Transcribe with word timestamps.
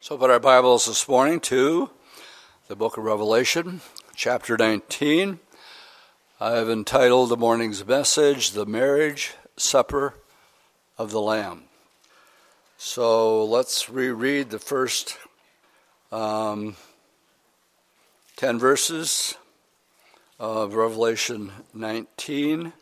So, 0.00 0.16
put 0.16 0.30
our 0.30 0.38
Bibles 0.38 0.86
this 0.86 1.08
morning 1.08 1.40
to 1.40 1.90
the 2.68 2.76
book 2.76 2.96
of 2.96 3.02
Revelation, 3.02 3.80
chapter 4.14 4.56
19. 4.56 5.40
I 6.38 6.52
have 6.52 6.70
entitled 6.70 7.30
the 7.30 7.36
morning's 7.36 7.84
message, 7.84 8.52
The 8.52 8.64
Marriage 8.64 9.34
Supper 9.56 10.14
of 10.96 11.10
the 11.10 11.20
Lamb. 11.20 11.64
So, 12.76 13.44
let's 13.44 13.90
reread 13.90 14.50
the 14.50 14.60
first 14.60 15.18
um, 16.12 16.76
10 18.36 18.56
verses 18.60 19.34
of 20.38 20.74
Revelation 20.74 21.50
19. 21.74 22.72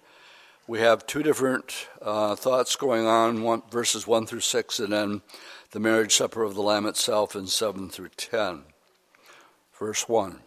We 0.68 0.80
have 0.80 1.06
two 1.06 1.22
different 1.22 1.88
uh, 2.02 2.36
thoughts 2.36 2.76
going 2.76 3.06
on, 3.06 3.42
one, 3.42 3.62
verses 3.70 4.06
1 4.06 4.26
through 4.26 4.40
6, 4.40 4.80
and 4.80 4.92
then 4.92 5.22
the 5.70 5.80
marriage 5.80 6.14
supper 6.14 6.42
of 6.42 6.54
the 6.54 6.62
Lamb 6.62 6.86
itself 6.86 7.34
in 7.34 7.46
7 7.46 7.88
through 7.88 8.10
10. 8.16 8.62
Verse 9.78 10.08
1. 10.08 10.40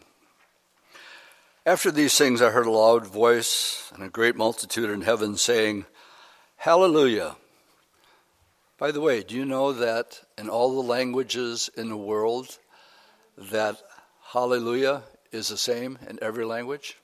After 1.66 1.92
these 1.92 2.18
things, 2.18 2.42
I 2.42 2.50
heard 2.50 2.66
a 2.66 2.72
loud 2.72 3.06
voice 3.06 3.92
and 3.94 4.04
a 4.04 4.10
great 4.10 4.36
multitude 4.36 4.90
in 4.90 5.02
heaven 5.02 5.38
saying, 5.38 5.86
Hallelujah. 6.58 7.36
By 8.78 8.92
the 8.92 9.02
way, 9.02 9.22
do 9.24 9.36
you 9.36 9.46
know 9.46 9.74
that 9.74 10.22
in 10.38 10.50
all 10.50 10.74
the 10.74 10.88
languages 10.88 11.70
in 11.76 11.90
the 11.90 11.98
world, 11.98 12.58
that 13.38 13.82
hallelujah 14.32 15.04
is 15.32 15.50
the 15.50 15.58
same 15.58 16.00
in 16.08 16.18
every 16.22 16.46
language? 16.46 16.98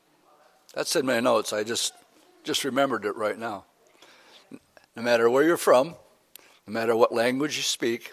That's 0.73 0.95
in 0.95 1.05
my 1.05 1.19
notes. 1.19 1.53
I 1.53 1.63
just 1.63 1.93
just 2.43 2.63
remembered 2.63 3.05
it 3.05 3.15
right 3.15 3.37
now. 3.37 3.65
No 4.95 5.01
matter 5.01 5.29
where 5.29 5.43
you're 5.43 5.57
from, 5.57 5.95
no 6.67 6.73
matter 6.73 6.95
what 6.95 7.13
language 7.13 7.57
you 7.57 7.63
speak, 7.63 8.11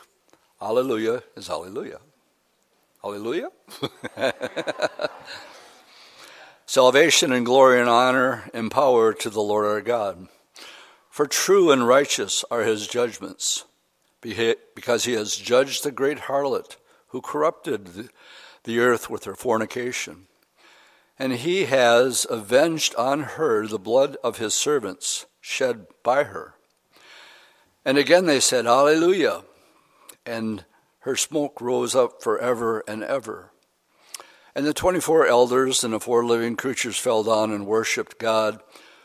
Hallelujah 0.60 1.23
is 1.37 1.48
Hallelujah. 1.48 2.01
Hallelujah. 3.02 3.48
Salvation 6.66 7.32
and 7.32 7.45
glory 7.45 7.80
and 7.80 7.88
honor 7.88 8.49
and 8.54 8.71
power 8.71 9.12
to 9.12 9.29
the 9.29 9.43
Lord 9.43 9.66
our 9.66 9.80
God. 9.80 10.29
For 11.10 11.27
true 11.27 11.71
and 11.71 11.87
righteous 11.87 12.45
are 12.51 12.62
his 12.62 12.87
judgments, 12.87 13.65
because 14.21 15.05
he 15.05 15.12
has 15.15 15.37
judged 15.37 15.82
the 15.82 15.90
great 15.90 16.21
harlot 16.21 16.77
who 17.09 17.21
corrupted 17.21 18.09
the 18.65 18.79
earth 18.79 19.10
with 19.10 19.24
her 19.24 19.34
fornication. 19.34 20.27
And 21.18 21.34
he 21.34 21.65
has 21.65 22.27
avenged 22.30 22.95
on 22.95 23.21
her 23.21 23.66
the 23.66 23.79
blood 23.79 24.16
of 24.24 24.38
his 24.38 24.55
servants 24.55 25.27
shed 25.40 25.87
by 26.02 26.24
her. 26.24 26.55
And 27.85 27.99
again 27.99 28.27
they 28.27 28.41
said, 28.41 28.65
Hallelujah. 28.65 29.43
And 30.25 30.65
her 31.01 31.16
smoke 31.16 31.61
rose 31.61 31.95
up 31.95 32.23
forever 32.23 32.85
and 32.87 33.02
ever. 33.02 33.52
And 34.55 34.66
the 34.66 34.74
24 34.74 35.27
elders 35.27 35.83
and 35.83 35.95
the 35.95 36.01
four 36.01 36.24
living 36.24 36.57
creatures 36.57 36.99
fell 36.99 37.24
down 37.24 37.51
and 37.51 37.66
worshiped 37.66 38.19
God, 38.19 38.61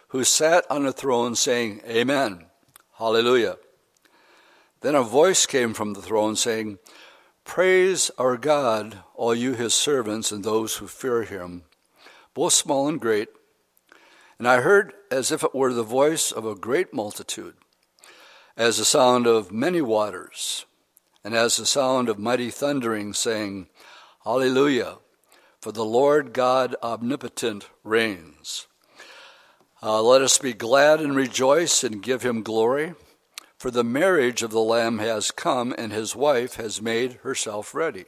who 0.09 0.23
sat 0.23 0.65
on 0.69 0.83
the 0.83 0.91
throne, 0.91 1.35
saying, 1.35 1.81
Amen. 1.87 2.45
Hallelujah. 2.97 3.57
Then 4.81 4.95
a 4.95 5.03
voice 5.03 5.45
came 5.45 5.73
from 5.73 5.93
the 5.93 6.01
throne 6.01 6.35
saying, 6.35 6.79
Praise 7.45 8.11
our 8.17 8.37
God, 8.37 8.99
all 9.15 9.33
you 9.33 9.53
his 9.53 9.73
servants 9.73 10.31
and 10.31 10.43
those 10.43 10.75
who 10.75 10.87
fear 10.87 11.23
him, 11.23 11.63
both 12.33 12.53
small 12.53 12.87
and 12.87 12.99
great. 12.99 13.29
And 14.37 14.47
I 14.47 14.61
heard 14.61 14.93
as 15.09 15.31
if 15.31 15.43
it 15.43 15.55
were 15.55 15.73
the 15.73 15.83
voice 15.83 16.31
of 16.31 16.45
a 16.45 16.55
great 16.55 16.93
multitude 16.93 17.55
as 18.57 18.77
the 18.77 18.85
sound 18.85 19.27
of 19.27 19.51
many 19.51 19.81
waters, 19.81 20.65
and 21.23 21.35
as 21.35 21.57
the 21.57 21.65
sound 21.65 22.09
of 22.09 22.17
mighty 22.17 22.49
thundering, 22.49 23.13
saying, 23.13 23.67
Hallelujah, 24.23 24.97
for 25.61 25.71
the 25.71 25.85
Lord 25.85 26.33
God 26.33 26.75
omnipotent 26.81 27.69
reigns. 27.83 28.65
Uh, 29.83 30.01
let 30.01 30.23
us 30.23 30.39
be 30.39 30.53
glad 30.53 30.99
and 30.99 31.15
rejoice 31.15 31.83
and 31.83 32.01
give 32.01 32.23
him 32.23 32.41
glory, 32.41 32.95
for 33.59 33.69
the 33.69 33.83
marriage 33.83 34.41
of 34.41 34.49
the 34.49 34.59
Lamb 34.59 34.97
has 34.97 35.29
come, 35.29 35.73
and 35.77 35.93
his 35.93 36.15
wife 36.15 36.55
has 36.55 36.81
made 36.81 37.13
herself 37.21 37.75
ready. 37.75 38.05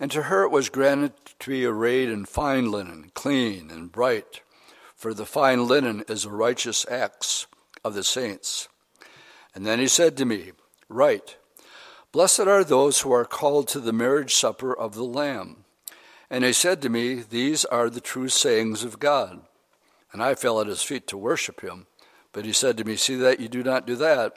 And 0.00 0.10
to 0.10 0.22
her 0.22 0.44
it 0.44 0.50
was 0.50 0.70
granted 0.70 1.12
to 1.40 1.50
be 1.50 1.66
arrayed 1.66 2.08
in 2.08 2.24
fine 2.24 2.70
linen, 2.70 3.10
clean 3.12 3.70
and 3.70 3.92
bright, 3.92 4.40
for 4.96 5.12
the 5.12 5.26
fine 5.26 5.68
linen 5.68 6.02
is 6.08 6.22
the 6.22 6.30
righteous 6.30 6.86
acts 6.90 7.46
of 7.84 7.92
the 7.92 8.04
saints. 8.04 8.68
And 9.54 9.64
then 9.64 9.78
he 9.78 9.88
said 9.88 10.16
to 10.16 10.24
me, 10.24 10.52
Write, 10.88 11.36
Blessed 12.12 12.40
are 12.40 12.64
those 12.64 13.00
who 13.00 13.12
are 13.12 13.24
called 13.24 13.68
to 13.68 13.80
the 13.80 13.92
marriage 13.92 14.34
supper 14.34 14.72
of 14.76 14.94
the 14.94 15.04
Lamb. 15.04 15.64
And 16.30 16.44
he 16.44 16.52
said 16.52 16.80
to 16.82 16.88
me, 16.88 17.14
These 17.14 17.64
are 17.64 17.90
the 17.90 18.00
true 18.00 18.28
sayings 18.28 18.84
of 18.84 18.98
God. 18.98 19.42
And 20.12 20.22
I 20.22 20.34
fell 20.34 20.60
at 20.60 20.66
his 20.66 20.82
feet 20.82 21.06
to 21.08 21.16
worship 21.16 21.60
him. 21.60 21.86
But 22.32 22.44
he 22.44 22.52
said 22.52 22.76
to 22.78 22.84
me, 22.84 22.96
See 22.96 23.16
that 23.16 23.40
you 23.40 23.48
do 23.48 23.62
not 23.62 23.86
do 23.86 23.96
that. 23.96 24.34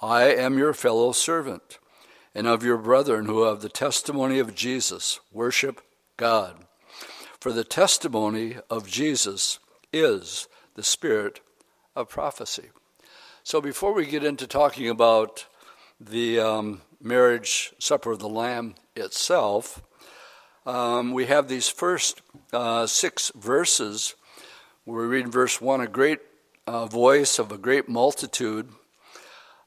I 0.00 0.24
am 0.24 0.58
your 0.58 0.74
fellow 0.74 1.12
servant, 1.12 1.78
and 2.34 2.46
of 2.46 2.62
your 2.62 2.76
brethren 2.76 3.26
who 3.26 3.44
have 3.44 3.62
the 3.62 3.70
testimony 3.70 4.38
of 4.38 4.54
Jesus. 4.54 5.20
Worship 5.32 5.80
God. 6.18 6.66
For 7.40 7.52
the 7.52 7.64
testimony 7.64 8.56
of 8.68 8.88
Jesus 8.88 9.58
is 9.92 10.48
the 10.74 10.82
spirit 10.82 11.40
of 11.94 12.10
prophecy. 12.10 12.70
So 13.46 13.60
before 13.60 13.92
we 13.92 14.06
get 14.06 14.24
into 14.24 14.48
talking 14.48 14.88
about 14.88 15.46
the 16.00 16.40
um, 16.40 16.82
marriage 17.00 17.72
supper 17.78 18.10
of 18.10 18.18
the 18.18 18.28
Lamb 18.28 18.74
itself, 18.96 19.84
um, 20.66 21.12
we 21.12 21.26
have 21.26 21.46
these 21.46 21.68
first 21.68 22.22
uh, 22.52 22.88
six 22.88 23.30
verses 23.36 24.16
we 24.84 25.04
read 25.04 25.26
in 25.26 25.30
verse 25.30 25.60
1 25.60 25.80
a 25.80 25.86
great 25.86 26.18
uh, 26.66 26.86
voice 26.86 27.38
of 27.38 27.52
a 27.52 27.56
great 27.56 27.88
multitude. 27.88 28.68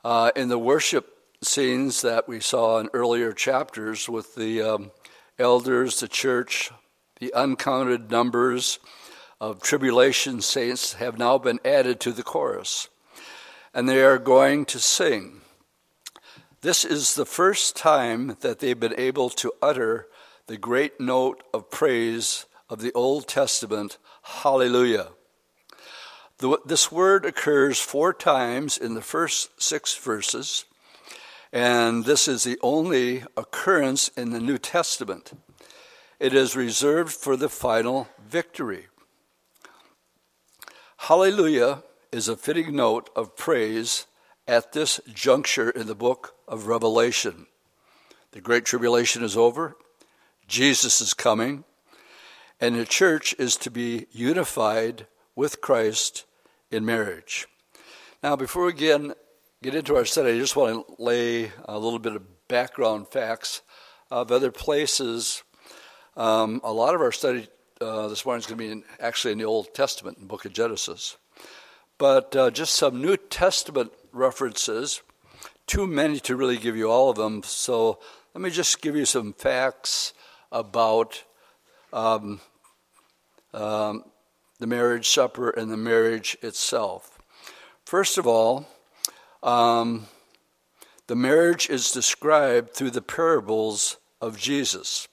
Uh, 0.04 0.32
in 0.36 0.50
the 0.50 0.60
worship 0.60 1.18
scenes 1.42 2.02
that 2.02 2.28
we 2.28 2.42
saw 2.42 2.80
in 2.80 2.90
earlier 2.92 3.32
chapters 3.32 4.10
with 4.10 4.36
the 4.36 4.62
um, 4.62 4.92
elders, 5.40 6.02
the 6.02 6.10
church, 6.10 6.70
the 7.22 7.34
uncounted 7.34 8.12
numbers 8.12 8.78
of 9.40 9.62
tribulation 9.62 10.42
saints 10.42 10.96
have 10.96 11.18
now 11.18 11.38
been 11.38 11.62
added 11.64 12.02
to 12.02 12.12
the 12.12 12.24
chorus 12.24 12.90
and 13.74 13.88
they 13.88 14.02
are 14.04 14.18
going 14.18 14.66
to 14.66 14.80
sing. 14.80 15.42
This 16.62 16.84
is 16.84 17.16
the 17.16 17.26
first 17.26 17.76
time 17.76 18.36
that 18.42 18.60
they've 18.60 18.80
been 18.80 19.00
able 19.00 19.30
to 19.32 19.54
utter 19.62 20.08
the 20.48 20.58
great 20.58 21.00
note 21.00 21.44
of 21.54 21.70
praise 21.70 22.46
of 22.70 22.82
the 22.82 22.92
Old 22.94 23.28
Testament, 23.28 23.98
Hallelujah. 24.24 25.10
This 26.66 26.92
word 26.92 27.26
occurs 27.26 27.80
four 27.80 28.14
times 28.14 28.78
in 28.78 28.94
the 28.94 29.02
first 29.02 29.62
six 29.62 29.96
verses, 29.96 30.66
and 31.52 32.06
this 32.06 32.28
is 32.28 32.44
the 32.44 32.58
only 32.62 33.24
occurrence 33.36 34.10
in 34.10 34.32
the 34.32 34.40
New 34.40 34.58
Testament. 34.58 35.34
It 36.20 36.34
is 36.34 36.56
reserved 36.56 37.14
for 37.14 37.36
the 37.36 37.50
final 37.50 38.08
victory. 38.28 38.88
Hallelujah 40.98 41.84
is 42.12 42.28
a 42.28 42.36
fitting 42.36 42.76
note 42.76 43.10
of 43.16 43.36
praise 43.36 44.08
at 44.48 44.74
this 44.74 45.00
juncture 45.14 45.70
in 45.70 45.86
the 45.86 45.96
book 45.96 46.34
of 46.48 46.66
Revelation. 46.66 47.46
The 48.32 48.42
Great 48.42 48.66
Tribulation 48.66 49.24
is 49.24 49.38
over, 49.38 49.76
Jesus 50.48 51.02
is 51.02 51.14
coming, 51.14 51.66
and 52.60 52.76
the 52.76 52.86
church 52.86 53.36
is 53.38 53.56
to 53.58 53.70
be 53.70 54.08
unified 54.12 55.06
with 55.36 55.62
Christ 55.62 56.26
in 56.72 56.84
marriage. 56.84 57.48
Now, 58.24 58.36
before 58.36 58.66
we 58.66 58.72
again 58.72 59.14
get 59.62 59.76
into 59.76 59.96
our 59.96 60.06
study, 60.06 60.32
I 60.32 60.40
just 60.40 60.56
want 60.56 60.88
to 60.88 61.04
lay 61.04 61.52
a 61.66 61.78
little 61.78 62.00
bit 62.00 62.16
of 62.16 62.48
background 62.48 63.08
facts 63.10 63.62
of 64.10 64.32
other 64.32 64.52
places. 64.52 65.44
Um, 66.18 66.60
a 66.64 66.74
lot 66.74 66.96
of 66.96 67.02
our 67.02 67.12
study 67.12 67.48
uh, 67.80 68.08
this 68.08 68.26
morning 68.26 68.40
is 68.40 68.48
going 68.48 68.58
to 68.58 68.64
be 68.64 68.72
in, 68.72 68.84
actually 69.00 69.34
in 69.34 69.38
the 69.38 69.46
Old 69.46 69.76
Testament, 69.76 70.18
in 70.18 70.24
the 70.24 70.28
book 70.28 70.46
of 70.46 70.54
Genesis 70.54 71.16
but 72.00 72.36
uh, 72.36 72.50
just 72.50 72.74
some 72.74 73.00
New 73.02 73.18
Testament 73.18 73.92
references. 74.12 75.04
Too 75.68 75.86
many 75.86 76.20
to 76.22 76.36
really 76.36 76.58
give 76.58 76.76
you 76.76 76.90
all 76.90 77.12
of 77.12 77.18
them. 77.18 77.44
So 77.44 78.00
let 78.34 78.42
me 78.42 78.50
just 78.50 78.82
give 78.82 78.96
you 78.96 79.06
some 79.06 79.34
facts 79.34 80.14
about 80.52 81.24
um, 81.94 82.40
um, 83.54 84.04
the 84.60 84.66
marriage 84.66 85.10
supper 85.10 85.52
and 85.52 85.70
the 85.70 85.78
marriage 85.78 86.38
itself. 86.42 87.20
First 87.86 88.18
of 88.18 88.26
all, 88.26 88.68
um, 89.44 90.08
the 91.08 91.16
marriage 91.16 91.70
is 91.70 91.92
described 91.92 92.74
through 92.74 92.92
the 92.92 93.02
parables 93.02 93.98
of 94.22 94.38
Jesus. 94.38 95.08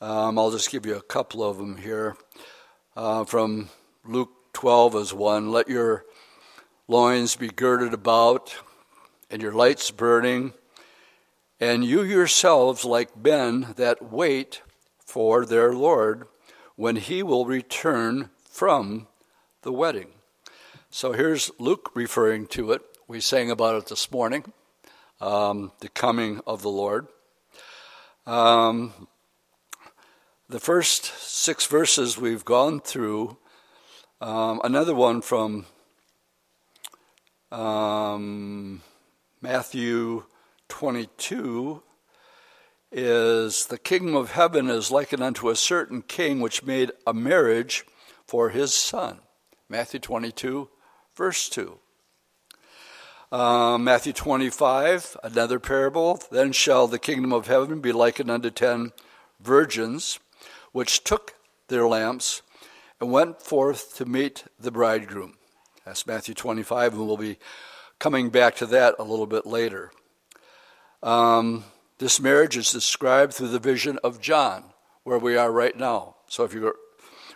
Um, 0.00 0.38
I'll 0.38 0.50
just 0.50 0.70
give 0.70 0.86
you 0.86 0.96
a 0.96 1.02
couple 1.02 1.44
of 1.44 1.58
them 1.58 1.76
here. 1.76 2.16
Uh, 2.96 3.24
from 3.24 3.68
Luke 4.06 4.35
12 4.56 4.94
as 4.94 5.12
one. 5.12 5.52
Let 5.52 5.68
your 5.68 6.06
loins 6.88 7.36
be 7.36 7.48
girded 7.48 7.92
about 7.92 8.56
and 9.30 9.42
your 9.42 9.52
lights 9.52 9.90
burning, 9.90 10.54
And 11.60 11.84
you 11.84 12.02
yourselves, 12.02 12.82
like 12.82 13.14
men 13.14 13.74
that 13.76 14.10
wait 14.10 14.62
for 14.98 15.44
their 15.44 15.74
Lord 15.74 16.26
when 16.74 16.96
he 16.96 17.22
will 17.22 17.44
return 17.44 18.30
from 18.48 19.08
the 19.60 19.72
wedding. 19.72 20.08
So 20.88 21.12
here's 21.12 21.50
Luke 21.58 21.90
referring 21.92 22.46
to 22.46 22.72
it. 22.72 22.80
We 23.06 23.20
sang 23.20 23.50
about 23.50 23.74
it 23.74 23.88
this 23.88 24.10
morning, 24.10 24.54
um, 25.20 25.70
the 25.80 25.90
coming 25.90 26.40
of 26.46 26.62
the 26.62 26.70
Lord. 26.70 27.08
Um, 28.24 29.06
the 30.48 30.60
first 30.60 31.04
six 31.18 31.66
verses 31.66 32.16
we've 32.16 32.46
gone 32.46 32.80
through, 32.80 33.36
um, 34.20 34.60
another 34.64 34.94
one 34.94 35.20
from 35.20 35.66
um, 37.52 38.82
Matthew 39.40 40.24
22 40.68 41.82
is 42.90 43.66
the 43.66 43.78
kingdom 43.78 44.16
of 44.16 44.32
heaven 44.32 44.70
is 44.70 44.90
likened 44.90 45.22
unto 45.22 45.50
a 45.50 45.56
certain 45.56 46.02
king 46.02 46.40
which 46.40 46.64
made 46.64 46.92
a 47.06 47.12
marriage 47.12 47.84
for 48.26 48.50
his 48.50 48.72
son. 48.72 49.18
Matthew 49.68 50.00
22, 50.00 50.68
verse 51.14 51.48
2. 51.48 51.78
Uh, 53.30 53.76
Matthew 53.76 54.12
25, 54.12 55.16
another 55.24 55.58
parable. 55.58 56.20
Then 56.30 56.52
shall 56.52 56.86
the 56.86 56.98
kingdom 56.98 57.32
of 57.32 57.48
heaven 57.48 57.80
be 57.80 57.92
likened 57.92 58.30
unto 58.30 58.50
ten 58.50 58.92
virgins, 59.40 60.20
which 60.72 61.02
took 61.02 61.34
their 61.68 61.86
lamps 61.86 62.42
and 63.00 63.10
went 63.10 63.42
forth 63.42 63.96
to 63.96 64.06
meet 64.06 64.44
the 64.58 64.70
bridegroom. 64.70 65.34
That's 65.84 66.06
Matthew 66.06 66.34
25, 66.34 66.94
and 66.94 67.06
we'll 67.06 67.16
be 67.16 67.38
coming 67.98 68.30
back 68.30 68.56
to 68.56 68.66
that 68.66 68.96
a 68.98 69.04
little 69.04 69.26
bit 69.26 69.46
later. 69.46 69.92
Um, 71.02 71.64
this 71.98 72.20
marriage 72.20 72.56
is 72.56 72.70
described 72.70 73.34
through 73.34 73.48
the 73.48 73.58
vision 73.58 73.98
of 74.02 74.20
John, 74.20 74.64
where 75.04 75.18
we 75.18 75.36
are 75.36 75.50
right 75.50 75.76
now. 75.76 76.16
So 76.28 76.44
if 76.44 76.52
you 76.52 76.74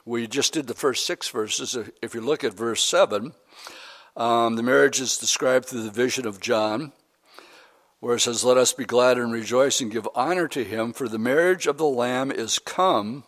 we 0.04 0.26
just 0.26 0.52
did 0.52 0.66
the 0.66 0.74
first 0.74 1.06
six 1.06 1.28
verses. 1.28 1.78
If 2.02 2.14
you 2.14 2.20
look 2.20 2.42
at 2.42 2.54
verse 2.54 2.82
seven, 2.82 3.32
um, 4.16 4.56
the 4.56 4.62
marriage 4.62 5.00
is 5.00 5.18
described 5.18 5.66
through 5.66 5.82
the 5.82 5.90
vision 5.90 6.26
of 6.26 6.40
John, 6.40 6.92
where 8.00 8.16
it 8.16 8.20
says, 8.20 8.42
"Let 8.42 8.56
us 8.56 8.72
be 8.72 8.84
glad 8.84 9.18
and 9.18 9.32
rejoice 9.32 9.80
and 9.80 9.90
give 9.90 10.08
honor 10.14 10.48
to 10.48 10.64
him, 10.64 10.92
for 10.92 11.08
the 11.08 11.18
marriage 11.18 11.66
of 11.66 11.78
the 11.78 11.86
Lamb 11.86 12.32
is 12.32 12.58
come, 12.58 13.24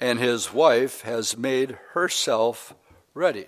and 0.00 0.18
his 0.18 0.52
wife 0.52 1.02
has 1.02 1.36
made 1.36 1.78
herself 1.92 2.74
ready." 3.14 3.46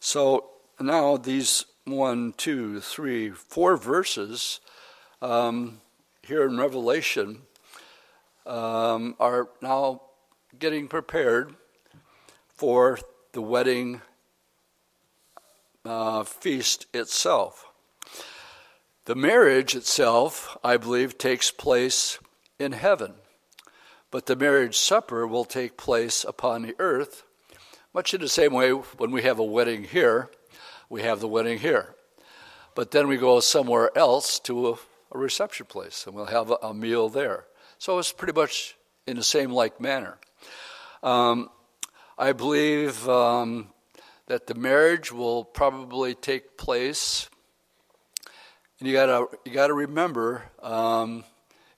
So 0.00 0.50
now 0.80 1.16
these 1.16 1.64
one, 1.84 2.32
two, 2.36 2.80
three, 2.80 3.30
four 3.30 3.76
verses 3.76 4.60
um, 5.20 5.80
here 6.22 6.46
in 6.46 6.58
Revelation 6.58 7.42
um, 8.46 9.16
are 9.20 9.48
now 9.60 10.02
getting 10.58 10.88
prepared 10.88 11.54
for 12.48 12.98
the 13.32 13.42
wedding 13.42 14.00
uh, 15.84 16.22
feast 16.24 16.86
itself. 16.94 17.66
The 19.04 19.14
marriage 19.14 19.74
itself, 19.74 20.56
I 20.64 20.78
believe, 20.78 21.18
takes 21.18 21.50
place 21.50 22.18
in 22.58 22.72
heaven, 22.72 23.14
but 24.14 24.26
the 24.26 24.36
marriage 24.36 24.78
supper 24.78 25.26
will 25.26 25.44
take 25.44 25.76
place 25.76 26.22
upon 26.22 26.62
the 26.62 26.76
earth, 26.78 27.24
much 27.92 28.14
in 28.14 28.20
the 28.20 28.28
same 28.28 28.52
way 28.52 28.70
when 28.70 29.10
we 29.10 29.22
have 29.22 29.40
a 29.40 29.44
wedding 29.44 29.82
here, 29.82 30.30
we 30.88 31.02
have 31.02 31.18
the 31.18 31.26
wedding 31.26 31.58
here. 31.58 31.96
But 32.76 32.92
then 32.92 33.08
we 33.08 33.16
go 33.16 33.40
somewhere 33.40 33.90
else 33.98 34.38
to 34.46 34.68
a 34.68 34.74
a 35.10 35.18
reception 35.18 35.66
place, 35.66 36.06
and 36.06 36.14
we'll 36.14 36.26
have 36.26 36.52
a, 36.52 36.58
a 36.62 36.72
meal 36.72 37.08
there. 37.08 37.46
So 37.78 37.98
it's 37.98 38.12
pretty 38.12 38.34
much 38.34 38.76
in 39.04 39.16
the 39.16 39.24
same 39.24 39.50
like 39.50 39.80
manner. 39.80 40.16
Um, 41.02 41.50
I 42.16 42.30
believe 42.30 43.08
um, 43.08 43.72
that 44.28 44.46
the 44.46 44.54
marriage 44.54 45.10
will 45.10 45.44
probably 45.44 46.14
take 46.14 46.56
place, 46.56 47.28
and 48.78 48.88
you 48.88 48.94
gotta 48.94 49.26
you 49.44 49.50
gotta 49.50 49.74
remember, 49.74 50.44
um, 50.62 51.24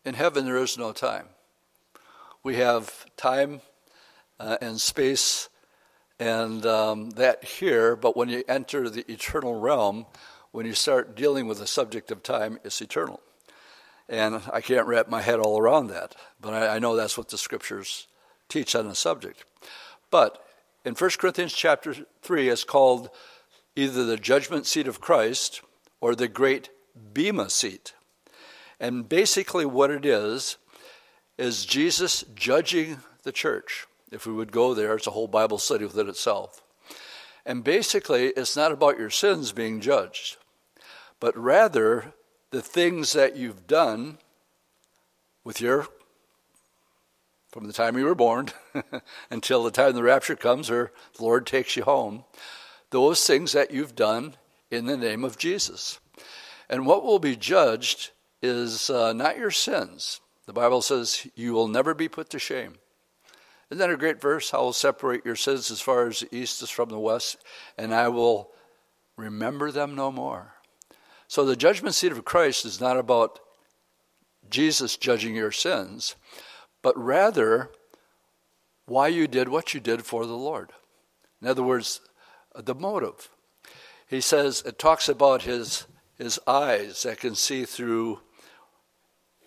in 0.05 0.12
heaven 0.12 0.44
there 0.44 0.59
is 0.59 0.77
no 0.77 0.93
time. 0.93 1.29
We 2.47 2.55
have 2.59 3.07
time 3.17 3.61
uh, 4.39 4.57
and 4.61 4.81
space, 4.81 5.49
and 6.21 6.65
um, 6.65 7.11
that 7.11 7.43
here. 7.43 7.97
But 7.97 8.17
when 8.17 8.29
you 8.29 8.45
enter 8.47 8.89
the 8.89 9.05
eternal 9.11 9.59
realm, 9.59 10.07
when 10.53 10.65
you 10.65 10.73
start 10.73 11.17
dealing 11.17 11.49
with 11.49 11.59
the 11.59 11.67
subject 11.67 12.13
of 12.13 12.23
time, 12.23 12.61
it's 12.63 12.81
eternal. 12.81 13.19
And 14.09 14.43
I 14.53 14.61
can't 14.61 14.87
wrap 14.87 15.09
my 15.09 15.23
head 15.23 15.41
all 15.41 15.59
around 15.59 15.89
that, 15.89 16.15
but 16.41 16.55
I, 16.55 16.77
I 16.77 16.79
know 16.79 16.95
that's 16.95 17.19
what 17.19 17.31
the 17.31 17.37
scriptures 17.37 18.07
teach 18.49 18.77
on 18.77 18.87
the 18.87 18.95
subject. 18.95 19.45
But 20.13 20.41
in 20.85 20.95
1 20.95 21.11
Corinthians 21.19 21.53
chapter 21.53 21.97
3, 22.23 22.49
it's 22.49 22.63
called 22.63 23.11
either 23.75 24.05
the 24.05 24.17
judgment 24.17 24.67
seat 24.67 24.87
of 24.87 25.01
Christ 25.01 25.63
or 26.01 26.15
the 26.15 26.29
great 26.29 26.71
Bema 27.13 27.51
seat. 27.51 27.95
And 28.79 29.09
basically, 29.09 29.67
what 29.67 29.91
it 29.91 30.07
is, 30.07 30.59
is 31.38 31.67
Jesus 31.67 32.25
judging 32.35 32.99
the 33.23 33.33
church. 33.33 33.87
If 34.11 34.27
we 34.27 34.33
would 34.33 34.53
go 34.53 34.75
there, 34.75 34.94
it's 34.94 35.06
a 35.06 35.12
whole 35.12 35.29
Bible 35.29 35.59
study 35.59 35.85
within 35.85 36.09
itself. 36.09 36.62
And 37.44 37.62
basically, 37.62 38.29
it's 38.29 38.56
not 38.56 38.73
about 38.73 38.99
your 38.99 39.11
sins 39.11 39.53
being 39.53 39.81
judged, 39.81 40.37
but 41.21 41.37
rather 41.37 42.15
the 42.50 42.62
things 42.62 43.12
that 43.12 43.37
you've 43.37 43.67
done 43.67 44.19
with 45.44 45.61
your 45.61 45.87
from 47.56 47.67
the 47.67 47.73
time 47.73 47.97
you 47.97 48.05
were 48.05 48.15
born 48.15 48.49
until 49.31 49.62
the 49.62 49.71
time 49.71 49.94
the 49.94 50.03
rapture 50.03 50.37
comes 50.37 50.71
or 50.71 50.93
the 51.17 51.23
Lord 51.23 51.47
takes 51.47 51.75
you 51.75 51.85
home, 51.85 52.25
those 52.91 53.27
things 53.27 53.53
that 53.53 53.71
you've 53.71 53.94
done 53.94 54.37
in 54.71 54.85
the 54.85 54.97
name 54.97 55.25
of 55.25 55.38
Jesus. 55.38 55.99
And 56.69 56.85
what 56.85 57.03
will 57.03 57.19
be 57.19 57.35
judged 57.35 58.11
is 58.43 58.91
uh, 58.91 59.15
not 59.15 59.38
your 59.38 59.50
sins. 59.50 60.21
The 60.47 60.53
Bible 60.53 60.81
says 60.81 61.27
you 61.35 61.53
will 61.53 61.69
never 61.69 61.93
be 61.93 62.09
put 62.09 62.31
to 62.31 62.39
shame. 62.39 62.75
Isn't 63.71 63.79
that 63.79 63.91
a 63.91 63.97
great 63.97 64.21
verse? 64.21 64.55
I 64.55 64.59
will 64.59 64.73
separate 64.73 65.27
your 65.27 65.35
sins 65.35 65.71
as 65.73 65.81
far 65.81 66.07
as 66.07 66.21
the 66.21 66.35
east 66.35 66.63
is 66.63 66.71
from 66.71 66.89
the 66.89 67.01
west, 67.01 67.39
and 67.77 67.93
I 67.93 68.09
will 68.09 68.53
remember 69.17 69.73
them 69.73 69.97
no 69.97 70.13
more. 70.13 70.55
So 71.27 71.45
the 71.45 71.57
judgment 71.57 71.97
seat 71.97 72.13
of 72.13 72.25
Christ 72.25 72.65
is 72.65 72.81
not 72.81 72.97
about 72.97 73.41
Jesus 74.49 74.97
judging 74.97 75.35
your 75.35 75.51
sins, 75.51 76.15
but 76.81 76.97
rather 76.97 77.71
why 78.87 79.09
you 79.09 79.26
did 79.26 79.49
what 79.49 79.75
you 79.75 79.81
did 79.81 80.05
for 80.05 80.26
the 80.26 80.37
Lord. 80.37 80.71
In 81.43 81.49
other 81.49 81.65
words, 81.65 82.00
the 82.55 82.75
motive. 82.75 83.29
He 84.07 84.21
says, 84.21 84.62
it 84.65 84.79
talks 84.79 85.09
about 85.09 85.43
his, 85.43 85.88
his 86.17 86.38
eyes 86.47 87.03
that 87.03 87.19
can 87.19 87.35
see 87.35 87.65
through 87.65 88.21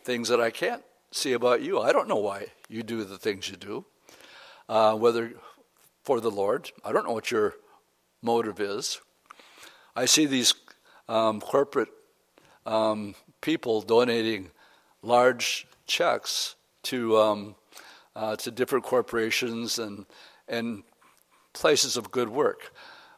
things 0.04 0.28
that 0.28 0.42
I 0.42 0.50
can't 0.50 0.84
see 1.12 1.34
about 1.34 1.62
you. 1.62 1.80
I 1.80 1.92
don't 1.92 2.08
know 2.08 2.18
why 2.18 2.48
you 2.68 2.84
do 2.84 3.04
the 3.04 3.18
things 3.18 3.50
you 3.50 3.56
do, 3.56 3.86
uh, 4.68 4.96
whether 4.96 5.34
for 6.04 6.20
the 6.20 6.32
Lord. 6.32 6.72
I 6.84 6.92
don't 6.92 7.06
know 7.06 7.14
what 7.14 7.32
your 7.32 7.56
motive 8.22 8.60
is. 8.60 9.00
I 9.96 10.06
see 10.06 10.26
these 10.26 10.54
um, 11.08 11.42
corporate 11.42 11.90
um, 12.66 13.16
people 13.42 13.82
donating 13.82 14.52
large 15.02 15.68
checks 15.88 16.56
to 16.84 17.18
um, 17.18 17.56
uh, 18.16 18.36
to 18.38 18.52
different 18.52 18.86
corporations 18.86 19.80
and 19.80 20.06
and 20.48 20.84
places 21.54 21.98
of 21.98 22.12
good 22.12 22.30
work. 22.30 22.74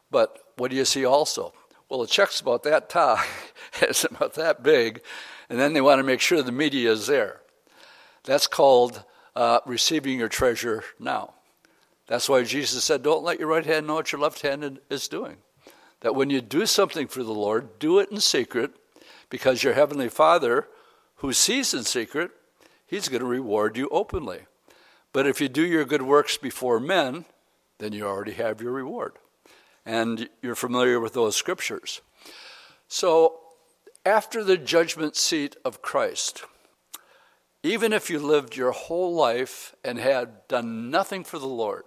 But 0.10 0.38
what 0.58 0.72
do 0.72 0.78
you 0.78 0.86
see 0.86 1.06
also? 1.06 1.54
Well, 1.90 2.02
the 2.02 2.08
check's 2.08 2.40
about 2.40 2.64
that 2.64 2.90
tall, 2.90 3.20
it's 3.82 4.06
about 4.06 4.36
that 4.36 4.64
big, 4.64 5.02
and 5.50 5.60
then 5.60 5.74
they 5.74 5.82
want 5.82 6.00
to 6.00 6.04
make 6.04 6.22
sure 6.22 6.42
the 6.42 6.52
media 6.52 6.92
is 6.92 7.08
there. 7.08 7.41
That's 8.24 8.48
called 8.48 9.04
uh, 9.36 9.60
receiving 9.66 10.20
your 10.20 10.30
treasure 10.30 10.84
now. 11.00 11.34
That's 12.08 12.28
why 12.28 12.44
Jesus 12.44 12.84
said, 12.84 13.04
"Don't 13.04 13.24
let 13.24 13.40
your 13.40 13.50
right 13.50 13.66
hand 13.66 13.88
know 13.88 13.96
what 13.96 14.12
your 14.12 14.22
left 14.22 14.42
hand 14.42 14.80
is 14.90 15.08
doing." 15.08 15.38
that 16.02 16.16
when 16.16 16.30
you 16.30 16.42
do 16.42 16.66
something 16.66 17.08
for 17.08 17.24
the 17.24 17.34
Lord, 17.34 17.80
do 17.80 18.00
it 18.00 18.12
in 18.12 18.20
secret 18.20 18.72
because 19.30 19.64
your 19.64 19.74
Heavenly 19.74 20.10
Father, 20.10 20.68
who 21.18 21.32
sees 21.32 21.74
in 21.74 21.84
secret, 21.84 22.32
He's 22.86 23.08
going 23.08 23.22
to 23.22 23.28
reward 23.28 23.78
you 23.78 23.88
openly. 23.90 24.42
But 25.14 25.26
if 25.26 25.40
you 25.40 25.48
do 25.48 25.66
your 25.66 25.86
good 25.86 26.02
works 26.02 26.38
before 26.38 26.80
men, 26.80 27.26
then 27.78 27.94
you 27.94 28.06
already 28.06 28.34
have 28.34 28.62
your 28.62 28.74
reward. 28.74 29.14
And 29.86 30.28
you're 30.42 30.56
familiar 30.56 31.00
with 31.00 31.14
those 31.14 31.36
scriptures. 31.36 32.02
So, 32.88 33.40
after 34.06 34.44
the 34.44 34.58
judgment 34.58 35.16
seat 35.16 35.56
of 35.64 35.82
Christ, 35.82 36.44
even 37.64 37.94
if 37.94 38.10
you 38.10 38.20
lived 38.20 38.56
your 38.56 38.72
whole 38.72 39.14
life 39.14 39.76
and 39.84 40.00
had 40.00 40.48
done 40.48 40.90
nothing 40.90 41.24
for 41.24 41.40
the 41.40 41.48
Lord, 41.48 41.84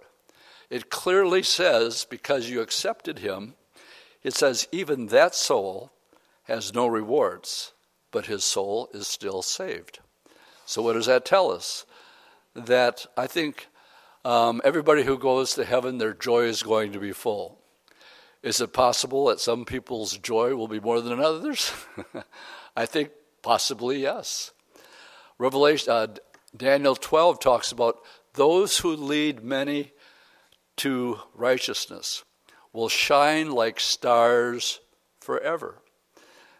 it 0.69 0.89
clearly 0.89 1.43
says, 1.43 2.05
because 2.09 2.49
you 2.49 2.61
accepted 2.61 3.19
Him, 3.19 3.55
it 4.23 4.33
says, 4.33 4.67
even 4.71 5.07
that 5.07 5.35
soul 5.35 5.91
has 6.45 6.73
no 6.73 6.87
rewards, 6.87 7.73
but 8.11 8.25
his 8.27 8.43
soul 8.43 8.89
is 8.93 9.07
still 9.07 9.41
saved. 9.41 9.99
So, 10.65 10.81
what 10.81 10.93
does 10.93 11.05
that 11.05 11.25
tell 11.25 11.51
us? 11.51 11.85
That 12.55 13.05
I 13.17 13.27
think 13.27 13.67
um, 14.23 14.61
everybody 14.63 15.03
who 15.03 15.19
goes 15.19 15.53
to 15.53 15.65
heaven, 15.65 15.97
their 15.97 16.13
joy 16.13 16.45
is 16.45 16.63
going 16.63 16.93
to 16.93 16.99
be 16.99 17.11
full. 17.11 17.59
Is 18.41 18.61
it 18.61 18.73
possible 18.73 19.25
that 19.25 19.39
some 19.39 19.65
people's 19.65 20.17
joy 20.17 20.55
will 20.55 20.67
be 20.67 20.79
more 20.79 21.01
than 21.01 21.19
others? 21.19 21.71
I 22.75 22.85
think 22.85 23.09
possibly 23.41 24.01
yes. 24.01 24.51
Revelation, 25.37 25.91
uh, 25.91 26.07
Daniel 26.55 26.95
12 26.95 27.39
talks 27.39 27.71
about 27.71 27.97
those 28.33 28.79
who 28.79 28.95
lead 28.95 29.43
many 29.43 29.91
to 30.77 31.19
righteousness 31.33 32.23
will 32.73 32.89
shine 32.89 33.51
like 33.51 33.79
stars 33.79 34.79
forever. 35.21 35.81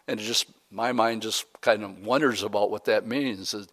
And 0.08 0.18
just 0.18 0.46
my 0.70 0.92
mind 0.92 1.22
just 1.22 1.46
kind 1.60 1.82
of 1.82 1.98
wonders 2.04 2.42
about 2.42 2.70
what 2.70 2.84
that 2.86 3.06
means. 3.06 3.54
Is, 3.54 3.68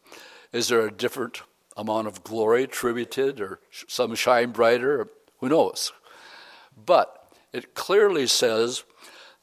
is 0.52 0.68
there 0.68 0.86
a 0.86 0.92
different 0.92 1.42
amount 1.76 2.08
of 2.08 2.24
glory 2.24 2.64
attributed, 2.64 3.40
or 3.42 3.60
some 3.88 4.16
shine 4.16 4.52
brighter? 4.52 5.08
Who 5.40 5.50
knows? 5.50 5.92
But 6.86 7.34
it 7.52 7.76
clearly 7.76 8.28
says 8.28 8.84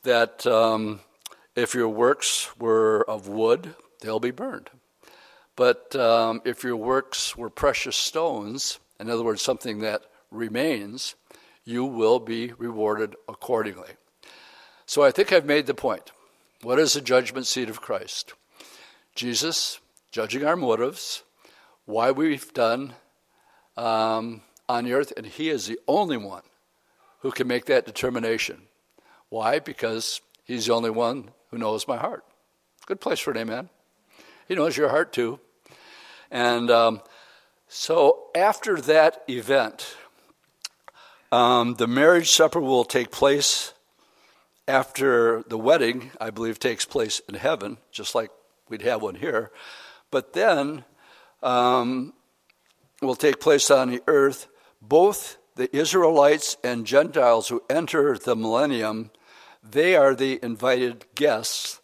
that 0.03 0.47
um, 0.47 1.01
if 1.57 1.75
your 1.75 1.89
works 1.89 2.51
were 2.59 3.05
of 3.09 3.29
wood, 3.29 3.75
they'll 4.01 4.21
be 4.21 4.31
burned. 4.31 4.71
But 5.61 5.95
um, 5.95 6.41
if 6.47 6.65
your 6.65 6.79
works 6.79 7.37
were 7.37 7.51
precious 7.51 7.95
stones, 7.95 8.79
in 8.99 9.11
other 9.11 9.23
words, 9.23 9.43
something 9.43 9.81
that 9.81 10.01
remains, 10.31 11.17
you 11.67 11.85
will 11.85 12.19
be 12.19 12.55
rewarded 12.57 13.15
accordingly. 13.29 13.91
So 14.87 15.03
I 15.03 15.11
think 15.11 15.35
I've 15.35 15.45
made 15.45 15.67
the 15.67 15.75
point. 15.75 16.13
What 16.63 16.79
is 16.79 16.95
the 16.95 17.03
judgment 17.03 17.47
seat 17.47 17.69
of 17.69 17.83
Christ? 17.83 18.33
Jesus 19.15 19.81
judging 20.11 20.47
our 20.47 20.57
motives, 20.57 21.25
why 21.85 22.11
we've 22.11 22.55
done 22.55 22.95
um, 23.77 24.41
on 24.67 24.87
the 24.87 24.95
earth, 24.95 25.13
and 25.15 25.27
He 25.27 25.51
is 25.51 25.67
the 25.67 25.79
only 25.87 26.17
one 26.17 26.45
who 27.19 27.31
can 27.31 27.47
make 27.47 27.67
that 27.67 27.85
determination. 27.85 28.63
Why? 29.29 29.59
Because 29.59 30.23
He's 30.43 30.65
the 30.65 30.73
only 30.73 30.89
one 30.89 31.33
who 31.51 31.59
knows 31.59 31.87
my 31.87 31.99
heart. 31.99 32.25
Good 32.87 33.03
place 33.03 33.21
for 33.21 33.33
an 33.33 33.37
amen. 33.37 33.69
He 34.49 34.55
knows 34.55 34.79
your 34.79 34.89
heart 34.89 35.13
too. 35.13 35.39
And 36.31 36.71
um, 36.71 37.01
so 37.69 38.27
after 38.35 38.81
that 38.83 39.23
event, 39.29 39.97
um, 41.33 41.75
the 41.75 41.87
marriage 41.87 42.31
supper 42.31 42.61
will 42.61 42.85
take 42.85 43.11
place 43.11 43.73
after 44.67 45.43
the 45.49 45.59
wedding, 45.59 46.13
I 46.21 46.31
believe, 46.31 46.59
takes 46.59 46.85
place 46.85 47.21
in 47.29 47.35
heaven, 47.35 47.79
just 47.91 48.15
like 48.15 48.31
we'd 48.69 48.83
have 48.83 49.03
one 49.03 49.17
here. 49.17 49.51
But 50.11 50.33
then 50.33 50.85
um, 51.43 52.13
will 53.01 53.17
take 53.17 53.41
place 53.41 53.71
on 53.71 53.91
the 53.91 54.03
earth. 54.07 54.47
Both 54.81 55.37
the 55.57 55.75
Israelites 55.77 56.57
and 56.63 56.87
Gentiles 56.87 57.49
who 57.49 57.63
enter 57.69 58.17
the 58.17 58.37
millennium, 58.37 59.11
they 59.63 59.97
are 59.97 60.15
the 60.15 60.39
invited 60.43 61.05
guests, 61.15 61.81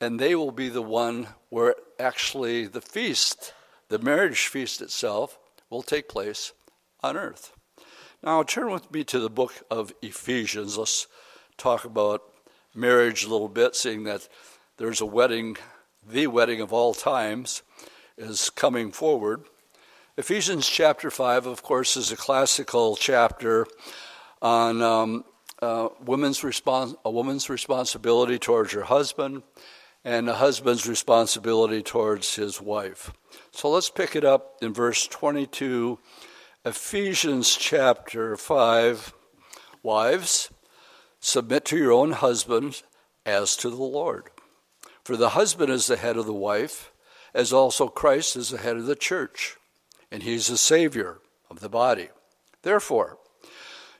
and 0.00 0.18
they 0.18 0.34
will 0.34 0.52
be 0.52 0.68
the 0.68 0.82
one 0.82 1.28
where 1.48 1.74
actually 1.98 2.66
the 2.66 2.80
feast 2.80 3.52
the 3.88 3.98
marriage 3.98 4.46
feast 4.46 4.80
itself 4.80 5.38
will 5.70 5.82
take 5.82 6.08
place 6.08 6.52
on 7.02 7.16
earth. 7.16 7.52
Now, 8.22 8.42
turn 8.42 8.70
with 8.70 8.90
me 8.92 9.04
to 9.04 9.20
the 9.20 9.30
book 9.30 9.54
of 9.70 9.92
Ephesians. 10.02 10.76
Let's 10.76 11.06
talk 11.56 11.84
about 11.84 12.22
marriage 12.74 13.24
a 13.24 13.28
little 13.28 13.48
bit, 13.48 13.76
seeing 13.76 14.04
that 14.04 14.28
there's 14.76 15.00
a 15.00 15.06
wedding, 15.06 15.56
the 16.06 16.26
wedding 16.26 16.60
of 16.60 16.72
all 16.72 16.94
times, 16.94 17.62
is 18.16 18.50
coming 18.50 18.90
forward. 18.90 19.44
Ephesians 20.16 20.68
chapter 20.68 21.10
5, 21.10 21.46
of 21.46 21.62
course, 21.62 21.96
is 21.96 22.10
a 22.10 22.16
classical 22.16 22.96
chapter 22.96 23.66
on 24.42 24.82
um, 24.82 25.24
uh, 25.62 25.88
women's 26.04 26.40
respons- 26.40 26.96
a 27.04 27.10
woman's 27.10 27.48
responsibility 27.48 28.38
towards 28.38 28.72
her 28.72 28.82
husband 28.82 29.42
and 30.08 30.26
a 30.26 30.36
husband's 30.36 30.88
responsibility 30.88 31.82
towards 31.82 32.36
his 32.36 32.62
wife. 32.62 33.12
So 33.50 33.68
let's 33.68 33.90
pick 33.90 34.16
it 34.16 34.24
up 34.24 34.56
in 34.62 34.72
verse 34.72 35.06
22, 35.06 35.98
Ephesians 36.64 37.54
chapter 37.54 38.34
5. 38.34 39.12
Wives, 39.82 40.50
submit 41.20 41.66
to 41.66 41.76
your 41.76 41.92
own 41.92 42.12
husbands 42.12 42.84
as 43.26 43.54
to 43.58 43.68
the 43.68 43.76
Lord. 43.76 44.30
For 45.04 45.14
the 45.14 45.30
husband 45.30 45.70
is 45.70 45.88
the 45.88 45.98
head 45.98 46.16
of 46.16 46.24
the 46.24 46.32
wife, 46.32 46.90
as 47.34 47.52
also 47.52 47.88
Christ 47.88 48.34
is 48.34 48.48
the 48.48 48.56
head 48.56 48.78
of 48.78 48.86
the 48.86 48.96
church, 48.96 49.58
and 50.10 50.22
he's 50.22 50.46
the 50.46 50.56
Savior 50.56 51.18
of 51.50 51.60
the 51.60 51.68
body. 51.68 52.08
Therefore, 52.62 53.18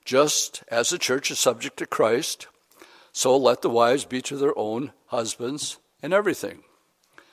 just 0.07 0.65
as 0.69 0.89
the 0.89 0.97
church 0.97 1.31
is 1.31 1.39
subject 1.39 1.77
to 1.77 1.87
Christ, 1.87 2.47
so 3.13 3.37
let 3.37 3.61
the 3.61 3.69
wives 3.69 4.07
be 4.07 4.23
to 4.23 4.39
their 4.39 4.59
own 4.59 4.93
husbands 5.09 5.77
in 6.03 6.13
everything. 6.13 6.63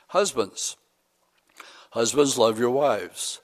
Husbands, 0.10 0.78
husbands, 1.92 2.38
love 2.38 2.60
your 2.60 2.70
wives, 2.70 3.42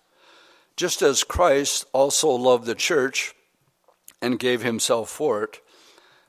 just 0.77 1.01
as 1.01 1.23
Christ 1.23 1.85
also 1.93 2.29
loved 2.29 2.65
the 2.65 2.75
church 2.75 3.33
and 4.21 4.39
gave 4.39 4.61
himself 4.61 5.09
for 5.09 5.43
it, 5.43 5.59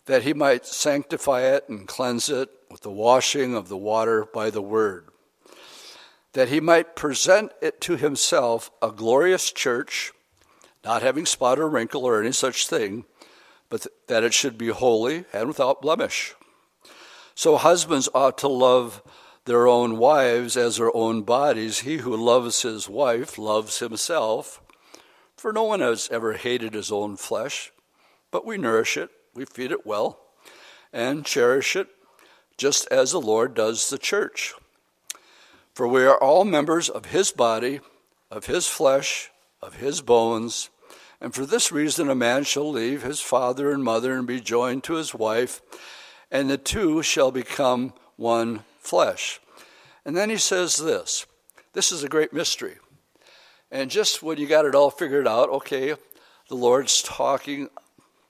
that 0.07 0.23
he 0.23 0.33
might 0.33 0.67
sanctify 0.67 1.43
it 1.43 1.69
and 1.69 1.87
cleanse 1.87 2.29
it 2.29 2.49
with 2.71 2.81
the 2.81 2.91
washing 2.91 3.55
of 3.55 3.69
the 3.69 3.77
water 3.77 4.25
by 4.25 4.51
the 4.51 4.63
word, 4.63 5.09
that 6.33 6.49
he 6.49 6.61
might 6.61 6.97
present 6.97 7.53
it 7.61 7.81
to 7.83 7.97
himself 7.97 8.71
a 8.81 8.91
glorious 8.91 9.53
church, 9.53 10.13
not 10.85 11.03
having 11.03 11.27
spot 11.27 11.59
or 11.59 11.69
wrinkle 11.69 12.05
or 12.05 12.21
any 12.21 12.33
such 12.33 12.67
thing, 12.67 13.05
but 13.69 13.87
that 14.09 14.25
it 14.25 14.35
should 14.35 14.59
be 14.59 14.69
holy 14.69 15.25
and 15.33 15.47
without 15.47 15.81
blemish. 15.83 16.35
So 17.35 17.57
husbands 17.57 18.09
ought 18.15 18.39
to 18.39 18.49
love 18.49 19.03
their 19.45 19.67
own 19.67 19.99
wives 19.99 20.57
as 20.57 20.77
their 20.77 20.95
own 20.95 21.23
bodies. 21.23 21.81
He 21.81 21.99
who 21.99 22.17
loves 22.17 22.62
his 22.62 22.89
wife 22.89 23.39
loves 23.39 23.79
himself. 23.79 24.61
For 25.37 25.53
no 25.53 25.65
one 25.65 25.81
has 25.81 26.09
ever 26.12 26.35
hated 26.35 26.75
his 26.75 26.93
own 26.93 27.17
flesh, 27.17 27.73
but 28.31 28.47
we 28.47 28.57
nourish 28.59 28.97
it, 28.97 29.11
we 29.35 29.45
feed 29.45 29.73
it 29.73 29.85
well, 29.85 30.21
and 30.93 31.27
cherish 31.27 31.75
it, 31.75 31.89
just 32.57 32.87
as 32.93 33.11
the 33.11 33.21
Lord 33.21 33.55
does 33.55 33.91
the 33.91 33.99
church. 33.99 34.55
For 35.75 35.89
we 35.89 36.05
are 36.05 36.19
all 36.19 36.45
members 36.45 36.89
of 36.89 37.07
his 37.07 37.33
body, 37.33 37.81
of 38.31 38.47
his 38.47 38.69
flesh, 38.69 39.31
of 39.61 39.77
his 39.77 40.01
bones. 40.01 40.71
And 41.21 41.35
for 41.35 41.47
this 41.47 41.73
reason, 41.73 42.09
a 42.09 42.15
man 42.15 42.45
shall 42.45 42.71
leave 42.71 43.03
his 43.03 43.21
father 43.21 43.73
and 43.73 43.83
mother 43.83 44.15
and 44.17 44.27
be 44.27 44.41
joined 44.41 44.85
to 44.85 44.95
his 44.95 45.15
wife 45.15 45.61
and 46.33 46.51
the 46.51 46.59
two 46.59 47.03
shall 47.03 47.31
become 47.31 47.93
one 48.17 48.65
flesh. 48.81 49.39
And 50.05 50.17
then 50.17 50.31
he 50.31 50.39
says 50.39 50.79
this 50.79 51.27
this 51.75 51.93
is 51.93 52.03
a 52.03 52.09
great 52.09 52.33
mystery. 52.33 52.79
And 53.71 53.91
just 53.91 54.23
when 54.23 54.39
you 54.39 54.47
got 54.47 54.67
it 54.67 54.75
all 54.75 54.91
figured 54.91 55.29
out, 55.29 55.49
okay, 55.49 55.95
the 56.49 56.55
Lord's 56.55 57.03
talking 57.03 57.71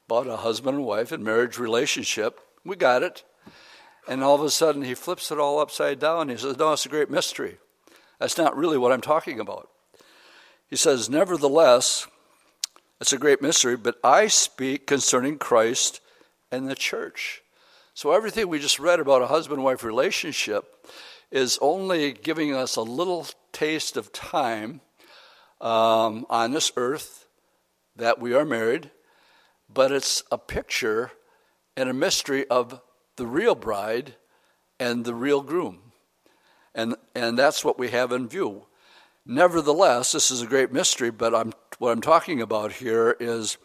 about 0.06 0.26
a 0.26 0.36
husband 0.36 0.76
and 0.76 0.86
wife 0.86 1.10
and 1.10 1.24
marriage 1.24 1.58
relationship. 1.58 2.38
We 2.64 2.76
got 2.76 3.02
it. 3.02 3.24
And 4.08 4.22
all 4.22 4.34
of 4.34 4.42
a 4.42 4.50
sudden, 4.50 4.82
he 4.82 4.94
flips 4.94 5.30
it 5.30 5.38
all 5.38 5.58
upside 5.58 5.98
down. 5.98 6.28
He 6.28 6.36
says, 6.36 6.58
No, 6.58 6.72
it's 6.72 6.86
a 6.86 6.90
great 6.90 7.10
mystery. 7.10 7.58
That's 8.18 8.38
not 8.38 8.56
really 8.56 8.78
what 8.78 8.92
I'm 8.92 9.00
talking 9.00 9.40
about. 9.40 9.68
He 10.68 10.76
says, 10.76 11.08
Nevertheless, 11.08 12.06
it's 13.00 13.12
a 13.12 13.18
great 13.18 13.42
mystery, 13.42 13.76
but 13.76 13.98
I 14.04 14.26
speak 14.26 14.86
concerning 14.86 15.38
Christ 15.38 16.00
and 16.50 16.68
the 16.68 16.74
church. 16.74 17.42
So, 17.94 18.12
everything 18.12 18.48
we 18.48 18.58
just 18.58 18.78
read 18.78 19.00
about 19.00 19.20
a 19.20 19.26
husband 19.26 19.62
wife 19.62 19.84
relationship 19.84 20.86
is 21.30 21.58
only 21.60 22.12
giving 22.12 22.54
us 22.54 22.76
a 22.76 22.82
little 22.82 23.26
taste 23.52 23.98
of 23.98 24.12
time 24.12 24.80
um, 25.60 26.24
on 26.30 26.52
this 26.52 26.72
earth 26.76 27.26
that 27.96 28.18
we 28.18 28.32
are 28.32 28.46
married, 28.46 28.90
but 29.72 29.92
it's 29.92 30.22
a 30.32 30.38
picture 30.38 31.12
and 31.76 31.90
a 31.90 31.92
mystery 31.92 32.48
of 32.48 32.80
the 33.16 33.26
real 33.26 33.54
bride 33.54 34.14
and 34.80 35.04
the 35.04 35.14
real 35.14 35.42
groom. 35.42 35.92
And, 36.74 36.96
and 37.14 37.38
that's 37.38 37.62
what 37.62 37.78
we 37.78 37.90
have 37.90 38.10
in 38.10 38.26
view. 38.26 38.64
Nevertheless, 39.26 40.12
this 40.12 40.30
is 40.30 40.40
a 40.40 40.46
great 40.46 40.72
mystery, 40.72 41.10
but 41.10 41.34
I'm, 41.34 41.52
what 41.78 41.92
I'm 41.92 42.00
talking 42.00 42.40
about 42.40 42.72
here 42.72 43.14
is 43.20 43.58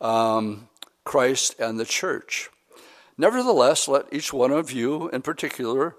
um, 0.00 0.70
Christ 1.04 1.56
and 1.60 1.78
the 1.78 1.84
church. 1.84 2.48
Nevertheless, 3.16 3.88
let 3.88 4.12
each 4.12 4.32
one 4.32 4.50
of 4.50 4.72
you 4.72 5.08
in 5.10 5.22
particular 5.22 5.96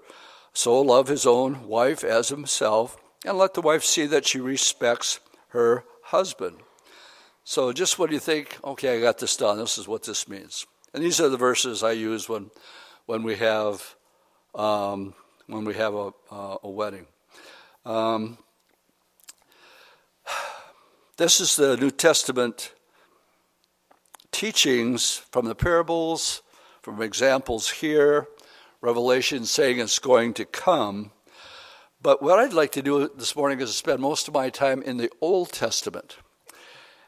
so 0.52 0.80
love 0.80 1.08
his 1.08 1.26
own 1.26 1.66
wife 1.66 2.02
as 2.02 2.28
himself, 2.28 2.96
and 3.24 3.36
let 3.36 3.54
the 3.54 3.60
wife 3.60 3.84
see 3.84 4.06
that 4.06 4.26
she 4.26 4.40
respects 4.40 5.20
her 5.48 5.84
husband. 6.04 6.56
So, 7.44 7.72
just 7.72 7.98
when 7.98 8.10
you 8.10 8.18
think, 8.18 8.58
okay, 8.64 8.96
I 8.96 9.00
got 9.00 9.18
this 9.18 9.36
done, 9.36 9.58
this 9.58 9.78
is 9.78 9.86
what 9.86 10.04
this 10.04 10.28
means. 10.28 10.66
And 10.94 11.02
these 11.02 11.20
are 11.20 11.28
the 11.28 11.36
verses 11.36 11.82
I 11.82 11.92
use 11.92 12.28
when, 12.28 12.50
when 13.04 13.22
we 13.22 13.36
have 13.36 13.96
um, 14.54 15.14
when 15.46 15.64
we 15.64 15.74
have 15.74 15.94
a, 15.94 16.12
uh, 16.30 16.56
a 16.62 16.68
wedding. 16.68 17.06
Um, 17.84 18.38
this 21.16 21.40
is 21.40 21.56
the 21.56 21.76
New 21.76 21.90
Testament 21.90 22.72
teachings 24.32 25.22
from 25.30 25.46
the 25.46 25.54
parables, 25.54 26.42
from 26.86 27.02
examples 27.02 27.68
here, 27.68 28.28
Revelation 28.80 29.44
saying 29.44 29.80
it's 29.80 29.98
going 29.98 30.32
to 30.34 30.44
come. 30.44 31.10
But 32.00 32.22
what 32.22 32.38
I'd 32.38 32.52
like 32.52 32.70
to 32.72 32.80
do 32.80 33.10
this 33.16 33.34
morning 33.34 33.58
is 33.58 33.74
spend 33.74 33.98
most 33.98 34.28
of 34.28 34.34
my 34.34 34.50
time 34.50 34.82
in 34.82 34.96
the 34.96 35.10
Old 35.20 35.50
Testament. 35.50 36.18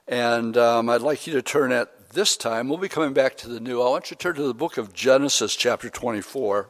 And 0.08 0.56
um, 0.56 0.88
I'd 0.88 1.00
like 1.00 1.28
you 1.28 1.32
to 1.34 1.42
turn 1.42 1.70
at 1.70 2.10
this 2.10 2.36
time, 2.36 2.68
we'll 2.68 2.78
be 2.78 2.88
coming 2.88 3.12
back 3.12 3.36
to 3.36 3.48
the 3.48 3.60
New. 3.60 3.80
I 3.80 3.88
want 3.90 4.10
you 4.10 4.16
to 4.16 4.20
turn 4.20 4.34
to 4.34 4.42
the 4.42 4.52
book 4.52 4.78
of 4.78 4.92
Genesis, 4.92 5.54
chapter 5.54 5.88
24. 5.88 6.68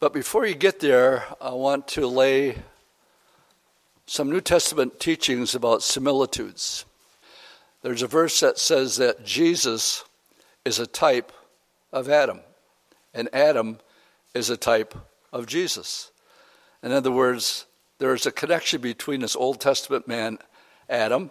But 0.00 0.14
before 0.14 0.46
you 0.46 0.54
get 0.54 0.80
there, 0.80 1.26
I 1.38 1.50
want 1.50 1.86
to 1.88 2.06
lay 2.06 2.60
some 4.06 4.30
New 4.30 4.40
Testament 4.40 4.98
teachings 4.98 5.54
about 5.54 5.82
similitudes. 5.82 6.86
There's 7.82 8.00
a 8.00 8.06
verse 8.06 8.40
that 8.40 8.58
says 8.58 8.96
that 8.96 9.26
Jesus 9.26 10.04
is 10.64 10.78
a 10.78 10.86
type 10.86 11.30
of 11.92 12.08
Adam, 12.08 12.40
and 13.12 13.28
Adam 13.32 13.78
is 14.34 14.50
a 14.50 14.56
type 14.56 14.94
of 15.32 15.46
Jesus. 15.46 16.10
In 16.82 16.92
other 16.92 17.10
words, 17.10 17.66
there 17.98 18.14
is 18.14 18.26
a 18.26 18.32
connection 18.32 18.80
between 18.80 19.20
this 19.20 19.36
Old 19.36 19.60
Testament 19.60 20.08
man, 20.08 20.38
Adam, 20.88 21.30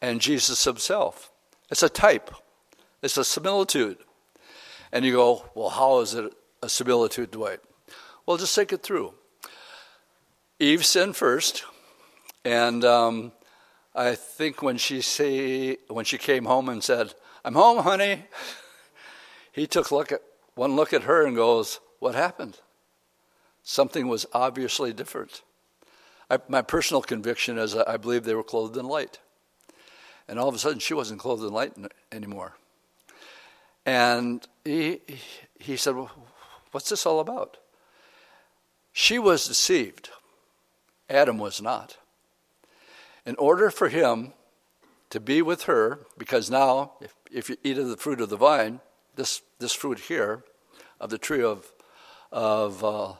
and 0.00 0.20
Jesus 0.20 0.64
himself. 0.64 1.30
It's 1.70 1.82
a 1.82 1.88
type, 1.88 2.30
it's 3.02 3.16
a 3.16 3.24
similitude. 3.24 3.98
And 4.92 5.04
you 5.04 5.12
go, 5.12 5.44
well, 5.54 5.68
how 5.68 6.00
is 6.00 6.14
it 6.14 6.32
a 6.62 6.68
similitude, 6.68 7.30
Dwight? 7.30 7.60
Well, 8.26 8.36
just 8.36 8.54
think 8.54 8.72
it 8.72 8.82
through. 8.82 9.14
Eve 10.58 10.84
sinned 10.84 11.16
first, 11.16 11.64
and 12.44 12.84
um, 12.84 13.32
I 13.94 14.14
think 14.14 14.62
when 14.62 14.76
she 14.76 15.00
say 15.00 15.78
when 15.88 16.04
she 16.04 16.18
came 16.18 16.44
home 16.44 16.68
and 16.68 16.84
said, 16.84 17.14
"I'm 17.44 17.54
home, 17.54 17.82
honey," 17.82 18.24
he 19.60 19.66
took 19.66 19.92
look 19.92 20.10
at 20.10 20.22
one 20.54 20.74
look 20.74 20.94
at 20.94 21.02
her 21.02 21.26
and 21.26 21.36
goes, 21.36 21.80
"What 21.98 22.14
happened?" 22.14 22.58
Something 23.62 24.08
was 24.08 24.24
obviously 24.32 24.94
different. 24.94 25.42
I, 26.30 26.38
my 26.48 26.62
personal 26.62 27.02
conviction 27.02 27.58
is 27.58 27.74
I 27.76 27.98
believe 27.98 28.24
they 28.24 28.34
were 28.34 28.42
clothed 28.42 28.78
in 28.78 28.86
light, 28.86 29.18
and 30.26 30.38
all 30.38 30.48
of 30.48 30.54
a 30.54 30.58
sudden 30.58 30.78
she 30.78 30.94
wasn't 30.94 31.20
clothed 31.20 31.44
in 31.44 31.52
light 31.52 31.74
anymore. 32.10 32.56
And 33.84 34.46
he 34.64 35.02
he 35.58 35.76
said, 35.76 35.94
well, 35.94 36.10
"What's 36.70 36.88
this 36.88 37.04
all 37.04 37.20
about?" 37.20 37.58
She 38.92 39.18
was 39.18 39.46
deceived. 39.46 40.08
Adam 41.10 41.36
was 41.36 41.60
not 41.60 41.98
in 43.26 43.36
order 43.36 43.70
for 43.70 43.90
him 43.90 44.32
to 45.10 45.20
be 45.20 45.42
with 45.42 45.64
her, 45.64 46.06
because 46.16 46.50
now, 46.50 46.92
if, 47.00 47.14
if 47.30 47.50
you 47.50 47.56
eat 47.62 47.76
of 47.76 47.88
the 47.88 47.96
fruit 47.96 48.20
of 48.20 48.30
the 48.30 48.36
vine, 48.36 48.80
this, 49.16 49.42
this 49.60 49.72
fruit 49.72 49.98
here, 49.98 50.42
of 51.00 51.10
the 51.10 51.18
tree 51.18 51.42
of, 51.42 51.72
of 52.32 52.84
uh, 52.84 53.12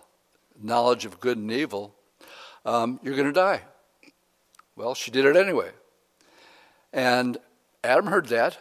knowledge 0.60 1.04
of 1.04 1.20
good 1.20 1.38
and 1.38 1.52
evil, 1.52 1.94
um, 2.64 2.98
you're 3.02 3.14
going 3.14 3.26
to 3.26 3.32
die. 3.32 3.62
Well, 4.74 4.94
she 4.94 5.10
did 5.10 5.24
it 5.24 5.36
anyway. 5.36 5.70
And 6.92 7.38
Adam 7.84 8.06
heard 8.06 8.26
that, 8.28 8.58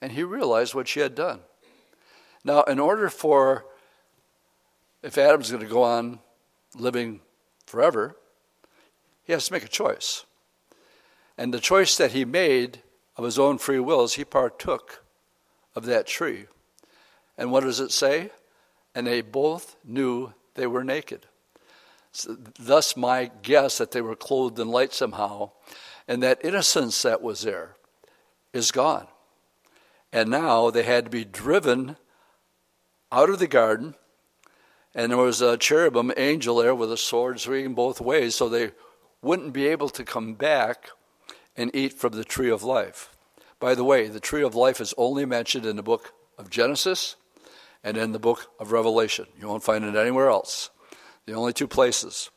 and 0.00 0.12
he 0.12 0.22
realized 0.22 0.74
what 0.74 0.88
she 0.88 1.00
had 1.00 1.14
done. 1.14 1.40
Now, 2.44 2.62
in 2.62 2.78
order 2.78 3.08
for, 3.08 3.66
if 5.02 5.18
Adam's 5.18 5.50
going 5.50 5.62
to 5.62 5.68
go 5.68 5.82
on 5.82 6.20
living 6.76 7.20
forever, 7.66 8.16
he 9.22 9.32
has 9.32 9.46
to 9.46 9.52
make 9.52 9.64
a 9.64 9.68
choice. 9.68 10.24
And 11.38 11.52
the 11.52 11.60
choice 11.60 11.96
that 11.96 12.12
he 12.12 12.24
made 12.24 12.82
of 13.16 13.24
his 13.24 13.38
own 13.38 13.58
free 13.58 13.80
will 13.80 14.04
is 14.04 14.14
he 14.14 14.24
partook 14.24 15.04
of 15.74 15.84
that 15.86 16.06
tree. 16.06 16.46
And 17.36 17.50
what 17.50 17.64
does 17.64 17.80
it 17.80 17.92
say? 17.92 18.30
And 18.94 19.06
they 19.06 19.20
both 19.20 19.76
knew 19.84 20.32
they 20.54 20.66
were 20.66 20.84
naked. 20.84 21.26
So, 22.12 22.36
thus, 22.60 22.96
my 22.96 23.30
guess 23.42 23.78
that 23.78 23.90
they 23.90 24.00
were 24.00 24.14
clothed 24.14 24.58
in 24.60 24.68
light 24.68 24.92
somehow, 24.92 25.50
and 26.06 26.22
that 26.22 26.44
innocence 26.44 27.02
that 27.02 27.22
was 27.22 27.42
there 27.42 27.74
is 28.52 28.70
gone. 28.70 29.08
And 30.12 30.30
now 30.30 30.70
they 30.70 30.84
had 30.84 31.06
to 31.06 31.10
be 31.10 31.24
driven 31.24 31.96
out 33.10 33.30
of 33.30 33.40
the 33.40 33.48
garden, 33.48 33.96
and 34.94 35.10
there 35.10 35.18
was 35.18 35.40
a 35.40 35.56
cherubim 35.56 36.12
angel 36.16 36.58
there 36.58 36.74
with 36.74 36.92
a 36.92 36.96
sword 36.96 37.40
swinging 37.40 37.74
both 37.74 38.00
ways, 38.00 38.36
so 38.36 38.48
they 38.48 38.70
wouldn't 39.20 39.52
be 39.52 39.66
able 39.66 39.88
to 39.88 40.04
come 40.04 40.34
back 40.34 40.90
and 41.56 41.74
eat 41.74 41.94
from 41.94 42.12
the 42.12 42.24
tree 42.24 42.50
of 42.50 42.62
life. 42.62 43.10
By 43.58 43.74
the 43.74 43.84
way, 43.84 44.06
the 44.06 44.20
tree 44.20 44.42
of 44.42 44.54
life 44.54 44.80
is 44.80 44.94
only 44.96 45.24
mentioned 45.24 45.66
in 45.66 45.74
the 45.74 45.82
book 45.82 46.12
of 46.38 46.48
Genesis 46.48 47.16
and 47.84 47.96
in 47.96 48.12
the 48.12 48.18
book 48.18 48.50
of 48.58 48.72
Revelation. 48.72 49.26
You 49.38 49.46
won't 49.46 49.62
find 49.62 49.84
it 49.84 49.94
anywhere 49.94 50.30
else. 50.30 50.70
The 51.26 51.34
only 51.34 51.52
two 51.52 51.68
places. 51.68 52.30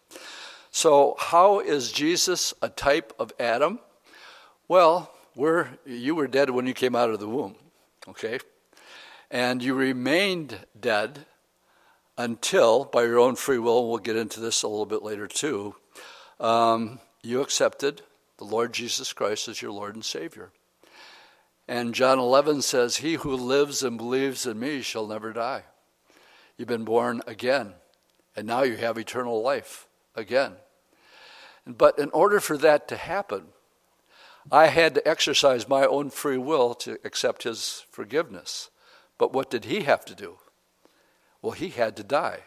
So, 0.69 1.15
how 1.17 1.59
is 1.59 1.91
Jesus 1.91 2.53
a 2.61 2.69
type 2.69 3.13
of 3.17 3.31
Adam? 3.39 3.79
Well, 4.67 5.11
we're, 5.33 5.69
you 5.85 6.13
were 6.13 6.27
dead 6.27 6.49
when 6.49 6.67
you 6.67 6.73
came 6.73 6.95
out 6.95 7.09
of 7.09 7.19
the 7.19 7.27
womb, 7.27 7.55
okay? 8.09 8.39
And 9.31 9.63
you 9.63 9.73
remained 9.73 10.59
dead 10.79 11.25
until, 12.17 12.85
by 12.85 13.03
your 13.03 13.19
own 13.19 13.35
free 13.35 13.59
will, 13.59 13.87
we'll 13.87 13.97
get 13.97 14.15
into 14.15 14.39
this 14.39 14.63
a 14.63 14.67
little 14.67 14.85
bit 14.85 15.03
later 15.03 15.27
too, 15.27 15.75
um, 16.39 16.99
you 17.23 17.41
accepted 17.41 18.01
the 18.37 18.45
Lord 18.45 18.73
Jesus 18.73 19.13
Christ 19.13 19.47
as 19.47 19.61
your 19.61 19.71
Lord 19.71 19.95
and 19.95 20.05
Savior. 20.05 20.51
And 21.67 21.93
John 21.93 22.19
11 22.19 22.61
says, 22.61 22.97
He 22.97 23.15
who 23.15 23.35
lives 23.35 23.83
and 23.83 23.97
believes 23.97 24.45
in 24.45 24.59
me 24.59 24.81
shall 24.81 25.07
never 25.07 25.33
die. 25.33 25.63
You've 26.57 26.67
been 26.67 26.85
born 26.85 27.21
again, 27.27 27.73
and 28.35 28.47
now 28.47 28.63
you 28.63 28.77
have 28.77 28.97
eternal 28.97 29.41
life 29.41 29.87
again. 30.15 30.53
But 31.65 31.99
in 31.99 32.09
order 32.11 32.39
for 32.39 32.57
that 32.57 32.87
to 32.87 32.95
happen, 32.95 33.47
I 34.51 34.67
had 34.67 34.95
to 34.95 35.07
exercise 35.07 35.67
my 35.67 35.85
own 35.85 36.09
free 36.09 36.37
will 36.37 36.73
to 36.75 36.97
accept 37.03 37.43
His 37.43 37.85
forgiveness. 37.91 38.69
But 39.17 39.33
what 39.33 39.49
did 39.49 39.65
He 39.65 39.81
have 39.81 40.05
to 40.05 40.15
do? 40.15 40.37
Well, 41.41 41.51
He 41.51 41.69
had 41.69 41.97
to 41.97 42.03
die. 42.03 42.41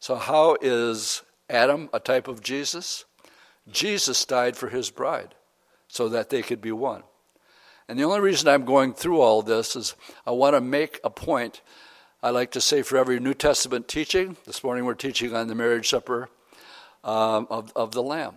So, 0.00 0.14
how 0.14 0.56
is 0.60 1.22
Adam 1.50 1.90
a 1.92 2.00
type 2.00 2.28
of 2.28 2.42
Jesus? 2.42 3.04
Jesus 3.70 4.24
died 4.24 4.56
for 4.56 4.68
his 4.68 4.90
bride 4.90 5.34
so 5.88 6.08
that 6.08 6.30
they 6.30 6.42
could 6.42 6.60
be 6.60 6.72
one. 6.72 7.02
And 7.88 7.98
the 7.98 8.04
only 8.04 8.20
reason 8.20 8.48
I'm 8.48 8.66
going 8.66 8.92
through 8.92 9.20
all 9.22 9.40
this 9.40 9.74
is 9.74 9.94
I 10.26 10.32
want 10.32 10.54
to 10.54 10.60
make 10.60 11.00
a 11.02 11.08
point. 11.08 11.62
I 12.22 12.30
like 12.30 12.50
to 12.50 12.60
say 12.60 12.82
for 12.82 12.98
every 12.98 13.18
New 13.18 13.32
Testament 13.32 13.88
teaching, 13.88 14.36
this 14.44 14.62
morning 14.62 14.84
we're 14.84 14.92
teaching 14.92 15.34
on 15.34 15.48
the 15.48 15.54
marriage 15.54 15.88
supper 15.88 16.28
um, 17.02 17.46
of, 17.48 17.72
of 17.74 17.92
the 17.92 18.02
Lamb. 18.02 18.34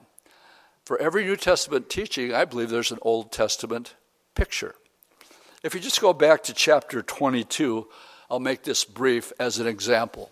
For 0.86 0.98
every 1.02 1.26
New 1.26 1.36
Testament 1.36 1.90
teaching, 1.90 2.34
I 2.34 2.46
believe 2.46 2.70
there's 2.70 2.94
an 2.94 3.00
Old 3.02 3.34
Testament 3.34 3.96
picture. 4.36 4.76
If 5.64 5.76
you 5.76 5.82
just 5.82 6.00
go 6.00 6.14
back 6.14 6.44
to 6.44 6.54
chapter 6.54 7.02
22, 7.02 7.88
I'll 8.30 8.40
make 8.40 8.64
this 8.64 8.86
brief 8.86 9.34
as 9.38 9.60
an 9.60 9.68
example. 9.68 10.32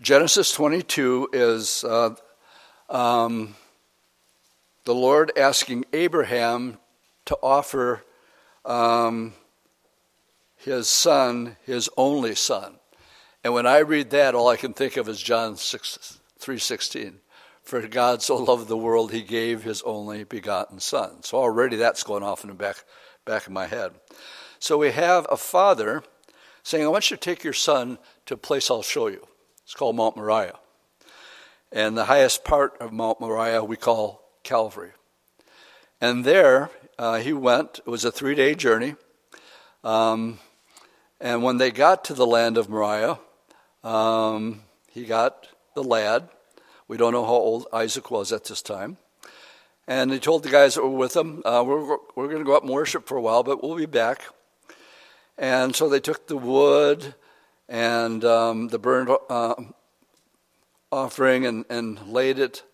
Genesis 0.00 0.52
22 0.52 1.28
is 1.34 1.84
uh, 1.84 2.14
um, 2.88 3.54
the 4.84 4.94
Lord 4.94 5.32
asking 5.36 5.84
Abraham 5.92 6.78
to 7.28 7.38
offer 7.42 8.02
um, 8.64 9.34
his 10.56 10.88
son, 10.88 11.58
his 11.66 11.90
only 11.98 12.34
son. 12.34 12.76
And 13.44 13.52
when 13.52 13.66
I 13.66 13.78
read 13.80 14.08
that, 14.10 14.34
all 14.34 14.48
I 14.48 14.56
can 14.56 14.72
think 14.72 14.96
of 14.96 15.10
is 15.10 15.20
John 15.20 15.56
6, 15.56 16.20
3.16. 16.40 17.16
For 17.62 17.86
God 17.86 18.22
so 18.22 18.36
loved 18.36 18.68
the 18.68 18.78
world, 18.78 19.12
he 19.12 19.20
gave 19.20 19.62
his 19.62 19.82
only 19.82 20.24
begotten 20.24 20.80
son. 20.80 21.22
So 21.22 21.36
already 21.36 21.76
that's 21.76 22.02
going 22.02 22.22
off 22.22 22.44
in 22.44 22.48
the 22.48 22.54
back, 22.54 22.82
back 23.26 23.46
of 23.46 23.52
my 23.52 23.66
head. 23.66 23.92
So 24.58 24.78
we 24.78 24.90
have 24.92 25.26
a 25.30 25.36
father 25.36 26.02
saying, 26.62 26.86
I 26.86 26.88
want 26.88 27.10
you 27.10 27.18
to 27.18 27.20
take 27.20 27.44
your 27.44 27.52
son 27.52 27.98
to 28.24 28.34
a 28.34 28.38
place 28.38 28.70
I'll 28.70 28.80
show 28.80 29.08
you. 29.08 29.26
It's 29.64 29.74
called 29.74 29.96
Mount 29.96 30.16
Moriah. 30.16 30.58
And 31.70 31.94
the 31.94 32.06
highest 32.06 32.42
part 32.42 32.72
of 32.80 32.90
Mount 32.90 33.20
Moriah 33.20 33.62
we 33.64 33.76
call 33.76 34.22
Calvary. 34.42 34.92
And 36.00 36.24
there 36.24 36.70
uh, 36.98 37.18
he 37.18 37.32
went. 37.32 37.78
It 37.78 37.86
was 37.86 38.04
a 38.04 38.12
three 38.12 38.34
day 38.34 38.54
journey. 38.54 38.96
Um, 39.84 40.38
and 41.20 41.42
when 41.42 41.58
they 41.58 41.70
got 41.70 42.04
to 42.04 42.14
the 42.14 42.26
land 42.26 42.58
of 42.58 42.68
Moriah, 42.68 43.18
um, 43.84 44.62
he 44.90 45.04
got 45.04 45.46
the 45.74 45.82
lad. 45.82 46.28
We 46.88 46.96
don't 46.96 47.12
know 47.12 47.24
how 47.24 47.32
old 47.32 47.66
Isaac 47.72 48.10
was 48.10 48.32
at 48.32 48.44
this 48.44 48.62
time. 48.62 48.96
And 49.86 50.12
he 50.12 50.18
told 50.18 50.42
the 50.42 50.50
guys 50.50 50.74
that 50.74 50.82
were 50.82 50.90
with 50.90 51.16
him, 51.16 51.42
uh, 51.44 51.64
we're, 51.66 51.96
we're 52.14 52.28
going 52.28 52.38
to 52.38 52.44
go 52.44 52.56
up 52.56 52.62
and 52.62 52.72
worship 52.72 53.06
for 53.06 53.16
a 53.16 53.20
while, 53.20 53.42
but 53.42 53.62
we'll 53.62 53.76
be 53.76 53.86
back. 53.86 54.22
And 55.38 55.74
so 55.74 55.88
they 55.88 56.00
took 56.00 56.26
the 56.26 56.36
wood 56.36 57.14
and 57.68 58.24
um, 58.24 58.68
the 58.68 58.78
burnt 58.78 59.10
uh, 59.30 59.54
offering 60.90 61.46
and, 61.46 61.64
and 61.70 62.06
laid 62.08 62.38
it 62.38 62.64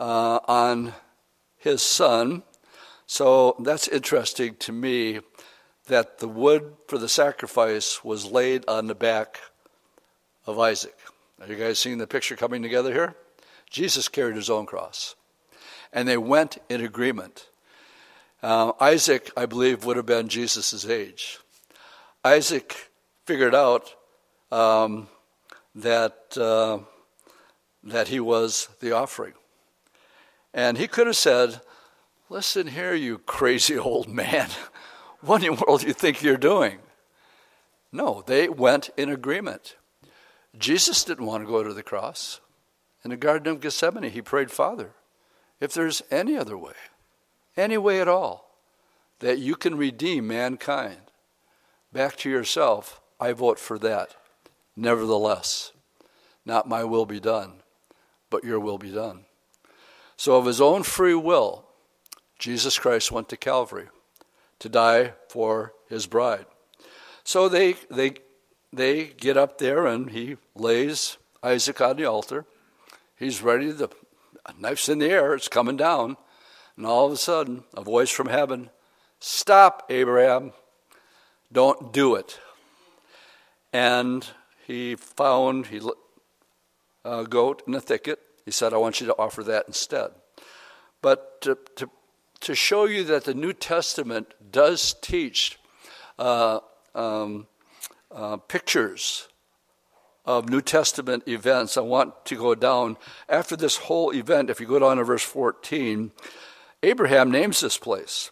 uh, 0.00 0.40
on 0.46 0.94
his 1.56 1.82
son. 1.82 2.44
So 3.12 3.56
that's 3.58 3.88
interesting 3.88 4.54
to 4.60 4.72
me 4.72 5.20
that 5.84 6.20
the 6.20 6.28
wood 6.28 6.76
for 6.88 6.96
the 6.96 7.10
sacrifice 7.10 8.02
was 8.02 8.24
laid 8.24 8.66
on 8.66 8.86
the 8.86 8.94
back 8.94 9.38
of 10.46 10.58
Isaac. 10.58 10.96
Are 11.38 11.46
you 11.46 11.56
guys 11.56 11.78
seeing 11.78 11.98
the 11.98 12.06
picture 12.06 12.36
coming 12.36 12.62
together 12.62 12.90
here? 12.90 13.14
Jesus 13.68 14.08
carried 14.08 14.36
his 14.36 14.48
own 14.48 14.64
cross. 14.64 15.14
And 15.92 16.08
they 16.08 16.16
went 16.16 16.56
in 16.70 16.80
agreement. 16.80 17.48
Uh, 18.42 18.72
Isaac, 18.80 19.30
I 19.36 19.44
believe, 19.44 19.84
would 19.84 19.98
have 19.98 20.06
been 20.06 20.28
Jesus' 20.28 20.86
age. 20.86 21.38
Isaac 22.24 22.92
figured 23.26 23.54
out 23.54 23.94
um, 24.50 25.06
that, 25.74 26.38
uh, 26.38 26.78
that 27.84 28.08
he 28.08 28.20
was 28.20 28.70
the 28.80 28.92
offering. 28.92 29.34
And 30.54 30.78
he 30.78 30.88
could 30.88 31.06
have 31.06 31.16
said, 31.16 31.60
Listen 32.32 32.68
here, 32.68 32.94
you 32.94 33.18
crazy 33.18 33.76
old 33.78 34.08
man. 34.08 34.48
What 35.20 35.44
in 35.44 35.54
the 35.54 35.62
world 35.66 35.82
do 35.82 35.86
you 35.86 35.92
think 35.92 36.22
you're 36.22 36.38
doing? 36.38 36.78
No, 37.92 38.24
they 38.26 38.48
went 38.48 38.88
in 38.96 39.10
agreement. 39.10 39.76
Jesus 40.58 41.04
didn't 41.04 41.26
want 41.26 41.42
to 41.42 41.46
go 41.46 41.62
to 41.62 41.74
the 41.74 41.82
cross. 41.82 42.40
In 43.04 43.10
the 43.10 43.18
Garden 43.18 43.52
of 43.52 43.60
Gethsemane, 43.60 44.10
he 44.10 44.22
prayed, 44.22 44.50
Father, 44.50 44.92
if 45.60 45.74
there's 45.74 46.00
any 46.10 46.34
other 46.34 46.56
way, 46.56 46.72
any 47.54 47.76
way 47.76 48.00
at 48.00 48.08
all, 48.08 48.56
that 49.18 49.38
you 49.38 49.54
can 49.54 49.76
redeem 49.76 50.26
mankind 50.26 51.02
back 51.92 52.16
to 52.16 52.30
yourself, 52.30 53.02
I 53.20 53.32
vote 53.32 53.58
for 53.58 53.78
that. 53.80 54.16
Nevertheless, 54.74 55.72
not 56.46 56.66
my 56.66 56.82
will 56.82 57.04
be 57.04 57.20
done, 57.20 57.62
but 58.30 58.42
your 58.42 58.58
will 58.58 58.78
be 58.78 58.90
done. 58.90 59.26
So, 60.16 60.36
of 60.36 60.46
his 60.46 60.62
own 60.62 60.82
free 60.82 61.14
will, 61.14 61.66
Jesus 62.42 62.76
Christ 62.76 63.12
went 63.12 63.28
to 63.28 63.36
Calvary 63.36 63.86
to 64.58 64.68
die 64.68 65.12
for 65.28 65.74
his 65.88 66.08
bride. 66.08 66.44
So 67.22 67.48
they, 67.48 67.76
they, 67.88 68.14
they 68.72 69.04
get 69.04 69.36
up 69.36 69.58
there 69.58 69.86
and 69.86 70.10
he 70.10 70.38
lays 70.56 71.18
Isaac 71.40 71.80
on 71.80 71.98
the 71.98 72.04
altar. 72.04 72.44
He's 73.16 73.42
ready, 73.42 73.70
the 73.70 73.90
knife's 74.58 74.88
in 74.88 74.98
the 74.98 75.06
air, 75.06 75.34
it's 75.34 75.46
coming 75.46 75.76
down. 75.76 76.16
And 76.76 76.84
all 76.84 77.06
of 77.06 77.12
a 77.12 77.16
sudden, 77.16 77.62
a 77.76 77.82
voice 77.82 78.10
from 78.10 78.26
heaven 78.26 78.70
Stop, 79.20 79.86
Abraham, 79.88 80.50
don't 81.52 81.92
do 81.92 82.16
it. 82.16 82.40
And 83.72 84.26
he 84.66 84.96
found 84.96 85.68
he, 85.68 85.80
a 87.04 87.22
goat 87.22 87.62
in 87.68 87.74
a 87.76 87.80
thicket. 87.80 88.18
He 88.44 88.50
said, 88.50 88.74
I 88.74 88.78
want 88.78 89.00
you 89.00 89.06
to 89.06 89.16
offer 89.16 89.44
that 89.44 89.66
instead. 89.68 90.10
But 91.02 91.40
to, 91.42 91.56
to, 91.76 91.88
to 92.42 92.54
show 92.54 92.84
you 92.84 93.04
that 93.04 93.24
the 93.24 93.34
New 93.34 93.52
Testament 93.52 94.34
does 94.50 94.94
teach 95.00 95.58
uh, 96.18 96.60
um, 96.94 97.46
uh, 98.10 98.36
pictures 98.36 99.28
of 100.24 100.48
New 100.48 100.60
Testament 100.60 101.24
events, 101.26 101.76
I 101.76 101.80
want 101.80 102.24
to 102.26 102.36
go 102.36 102.54
down. 102.54 102.96
After 103.28 103.56
this 103.56 103.76
whole 103.76 104.12
event, 104.12 104.50
if 104.50 104.60
you 104.60 104.66
go 104.66 104.78
down 104.78 104.98
to 104.98 105.04
verse 105.04 105.24
14, 105.24 106.12
Abraham 106.82 107.30
names 107.30 107.60
this 107.60 107.78
place. 107.78 108.30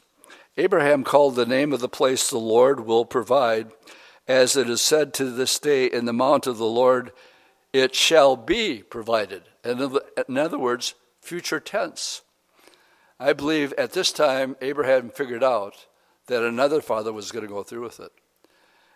Abraham 0.57 1.03
called 1.05 1.35
the 1.35 1.47
name 1.47 1.73
of 1.73 1.81
the 1.81 1.89
place 1.89 2.29
the 2.29 2.39
Lord 2.39 2.81
will 2.81 3.05
provide, 3.05 3.73
as 4.29 4.57
it 4.57 4.69
is 4.69 4.81
said 4.81 5.13
to 5.15 5.25
this 5.31 5.59
day, 5.59 5.87
in 5.87 6.05
the 6.05 6.13
mount 6.13 6.47
of 6.47 6.59
the 6.59 6.67
Lord 6.67 7.13
it 7.73 7.95
shall 7.95 8.37
be 8.37 8.83
provided. 8.83 9.43
In 9.65 10.37
other 10.37 10.59
words, 10.59 10.95
future 11.21 11.61
tense. 11.61 12.23
I 13.23 13.35
believe 13.35 13.75
at 13.75 13.93
this 13.93 14.13
time 14.13 14.57
Abraham 14.63 15.11
figured 15.11 15.45
out 15.45 15.87
that 16.29 16.43
another 16.43 16.81
father 16.81 17.13
was 17.13 17.31
going 17.31 17.47
to 17.47 17.53
go 17.53 17.63
through 17.63 17.83
with 17.83 18.01
it. 18.01 18.13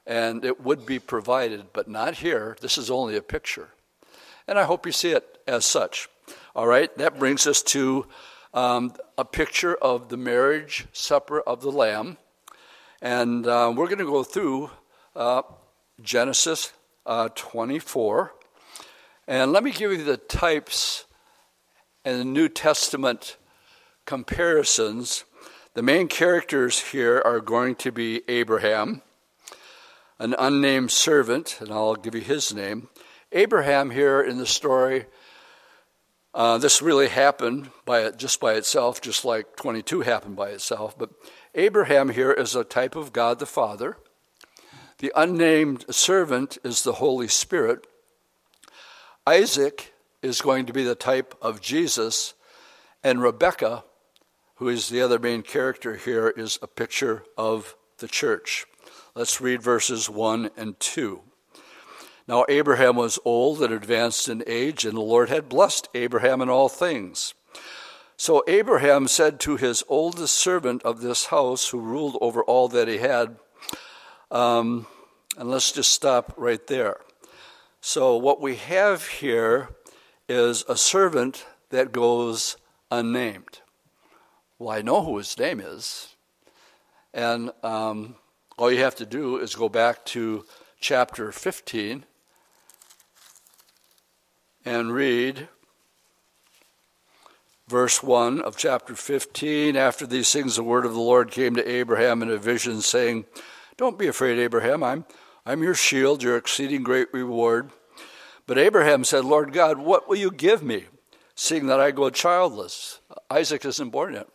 And 0.07 0.47
it 0.47 0.63
would 0.63 0.87
be 0.87 0.99
provided, 0.99 1.67
but 1.75 1.89
not 1.89 2.15
here. 2.15 2.57
This 2.63 2.79
is 2.79 2.91
only 2.91 3.17
a 3.17 3.23
picture. 3.23 3.69
And 4.49 4.59
I 4.59 4.65
hope 4.65 4.87
you 4.87 4.93
see 4.93 5.11
it 5.11 5.39
as 5.47 5.67
such. 5.67 6.09
All 6.57 6.67
right, 6.67 6.97
that 6.97 7.19
brings 7.19 7.47
us 7.47 7.63
to 7.65 8.07
um, 8.55 8.95
a 9.19 9.27
picture 9.27 9.75
of 9.75 10.09
the 10.09 10.17
marriage 10.17 10.87
supper 10.95 11.41
of 11.41 11.61
the 11.61 11.71
Lamb. 11.71 12.17
And 13.03 13.47
uh, 13.47 13.75
we're 13.77 13.89
going 13.89 13.99
to 13.99 14.07
go 14.07 14.25
through 14.25 14.71
uh, 15.15 15.43
Genesis 16.01 16.73
uh, 17.05 17.29
24. 17.35 18.33
And 19.29 19.53
let 19.53 19.63
me 19.63 19.71
give 19.71 19.93
you 19.93 20.03
the 20.03 20.17
types 20.17 21.05
and 22.07 22.21
the 22.21 22.25
New 22.25 22.49
Testament 22.49 23.37
comparisons. 24.07 25.25
The 25.75 25.83
main 25.83 26.09
characters 26.09 26.81
here 26.81 27.23
are 27.25 27.41
going 27.41 27.75
to 27.77 27.91
be 27.91 28.23
Abraham, 28.29 29.03
an 30.19 30.35
unnamed 30.39 30.91
servant, 30.91 31.59
and 31.61 31.71
I'll 31.71 31.97
give 31.97 32.15
you 32.15 32.21
his 32.21 32.55
name. 32.55 32.89
Abraham 33.33 33.91
here 33.91 34.21
in 34.21 34.39
the 34.39 34.47
story, 34.47 35.07
uh, 36.35 36.59
this 36.59 36.83
really 36.83 37.09
happened 37.09 37.71
by 37.85 38.11
just 38.11 38.41
by 38.41 38.55
itself, 38.55 39.01
just 39.01 39.25
like 39.25 39.57
22 39.57 40.03
happened 40.03 40.37
by 40.37 40.51
itself. 40.51 40.97
But 40.99 41.11
Abraham 41.55 42.11
here 42.11 42.33
is 42.33 42.55
a 42.55 42.65
type 42.65 42.97
of 42.97 43.13
God 43.13 43.39
the 43.39 43.47
Father. 43.47 43.97
The 44.99 45.13
unnamed 45.15 45.85
servant 45.95 46.59
is 46.65 46.83
the 46.83 46.95
Holy 46.95 47.29
Spirit. 47.29 47.87
Isaac 49.27 49.95
is 50.23 50.41
going 50.41 50.67
to 50.67 50.73
be 50.73 50.85
the 50.85 50.95
type 50.95 51.35
of 51.41 51.61
Jesus, 51.61 52.35
and 53.03 53.21
Rebecca, 53.23 53.85
who 54.65 54.71
is 54.71 54.89
the 54.89 55.03
other 55.03 55.19
main 55.19 55.43
character 55.43 55.95
here, 55.95 56.31
is 56.31 56.59
a 56.63 56.67
picture 56.67 57.23
of 57.37 57.77
the 57.99 58.09
church. 58.09 58.65
Let's 59.15 59.39
read 59.39 59.61
verses 59.61 60.09
1 60.09 60.53
and 60.57 60.81
2. 60.81 61.21
Now 62.27 62.47
Abraham 62.49 62.97
was 62.97 63.19
old 63.27 63.61
and 63.61 63.75
advanced 63.75 64.27
in 64.27 64.43
age, 64.47 64.87
and 64.87 64.97
the 64.97 65.03
Lord 65.03 65.29
had 65.29 65.51
blessed 65.51 65.91
Abraham 65.93 66.41
in 66.41 66.49
all 66.49 66.71
things. 66.71 67.35
So 68.17 68.43
Abraham 68.49 69.07
said 69.07 69.39
to 69.41 69.59
his 69.59 69.85
oldest 69.87 70.35
servant 70.35 70.83
of 70.83 71.03
this 71.03 71.27
house, 71.27 71.69
who 71.69 71.81
ruled 71.81 72.17
over 72.23 72.43
all 72.43 72.69
that 72.69 72.89
he 72.89 72.97
had, 72.97 73.37
um, 74.31 74.87
and 75.37 75.51
let's 75.51 75.73
just 75.73 75.93
stop 75.93 76.33
right 76.39 76.67
there. 76.69 77.01
So, 77.83 78.17
what 78.17 78.41
we 78.41 78.57
have 78.57 79.09
here 79.09 79.69
is 80.27 80.65
a 80.67 80.77
servant 80.79 81.45
that 81.69 81.93
goes 81.93 82.57
unnamed. 82.91 83.61
Well, 84.59 84.71
I 84.71 84.83
know 84.83 85.03
who 85.03 85.19
his 85.19 85.37
name 85.39 85.61
is. 85.61 86.15
And 87.13 87.51
um, 87.63 88.17
all 88.57 88.71
you 88.71 88.81
have 88.81 88.97
to 88.97 89.07
do 89.07 89.39
is 89.39 89.55
go 89.55 89.69
back 89.69 90.05
to 90.07 90.45
chapter 90.81 91.33
15 91.33 92.05
and 94.65 94.93
read 94.93 95.49
verse 97.69 98.03
1 98.03 98.41
of 98.43 98.57
chapter 98.57 98.95
15. 98.95 99.77
After 99.77 100.07
these 100.07 100.33
things, 100.33 100.57
the 100.57 100.63
word 100.63 100.87
of 100.87 100.93
the 100.93 101.01
Lord 101.01 101.31
came 101.31 101.57
to 101.57 101.69
Abraham 101.69 102.23
in 102.23 102.31
a 102.31 102.37
vision, 102.37 102.81
saying, 102.81 103.25
Don't 103.77 103.99
be 103.99 104.07
afraid, 104.07 104.39
Abraham. 104.39 104.83
I'm, 104.83 105.05
I'm 105.45 105.63
your 105.63 105.75
shield, 105.75 106.23
your 106.23 106.37
exceeding 106.37 106.83
great 106.83 107.13
reward. 107.13 107.71
But 108.47 108.59
Abraham 108.59 109.05
said, 109.05 109.25
Lord 109.25 109.53
God, 109.53 109.79
what 109.79 110.09
will 110.09 110.17
you 110.17 110.31
give 110.31 110.63
me, 110.63 110.85
seeing 111.35 111.67
that 111.67 111.81
I 111.81 111.91
go 111.91 112.11
childless? 112.11 113.01
Isaac 113.31 113.65
isn't 113.65 113.91
born 113.91 114.15
yet. 114.15 114.29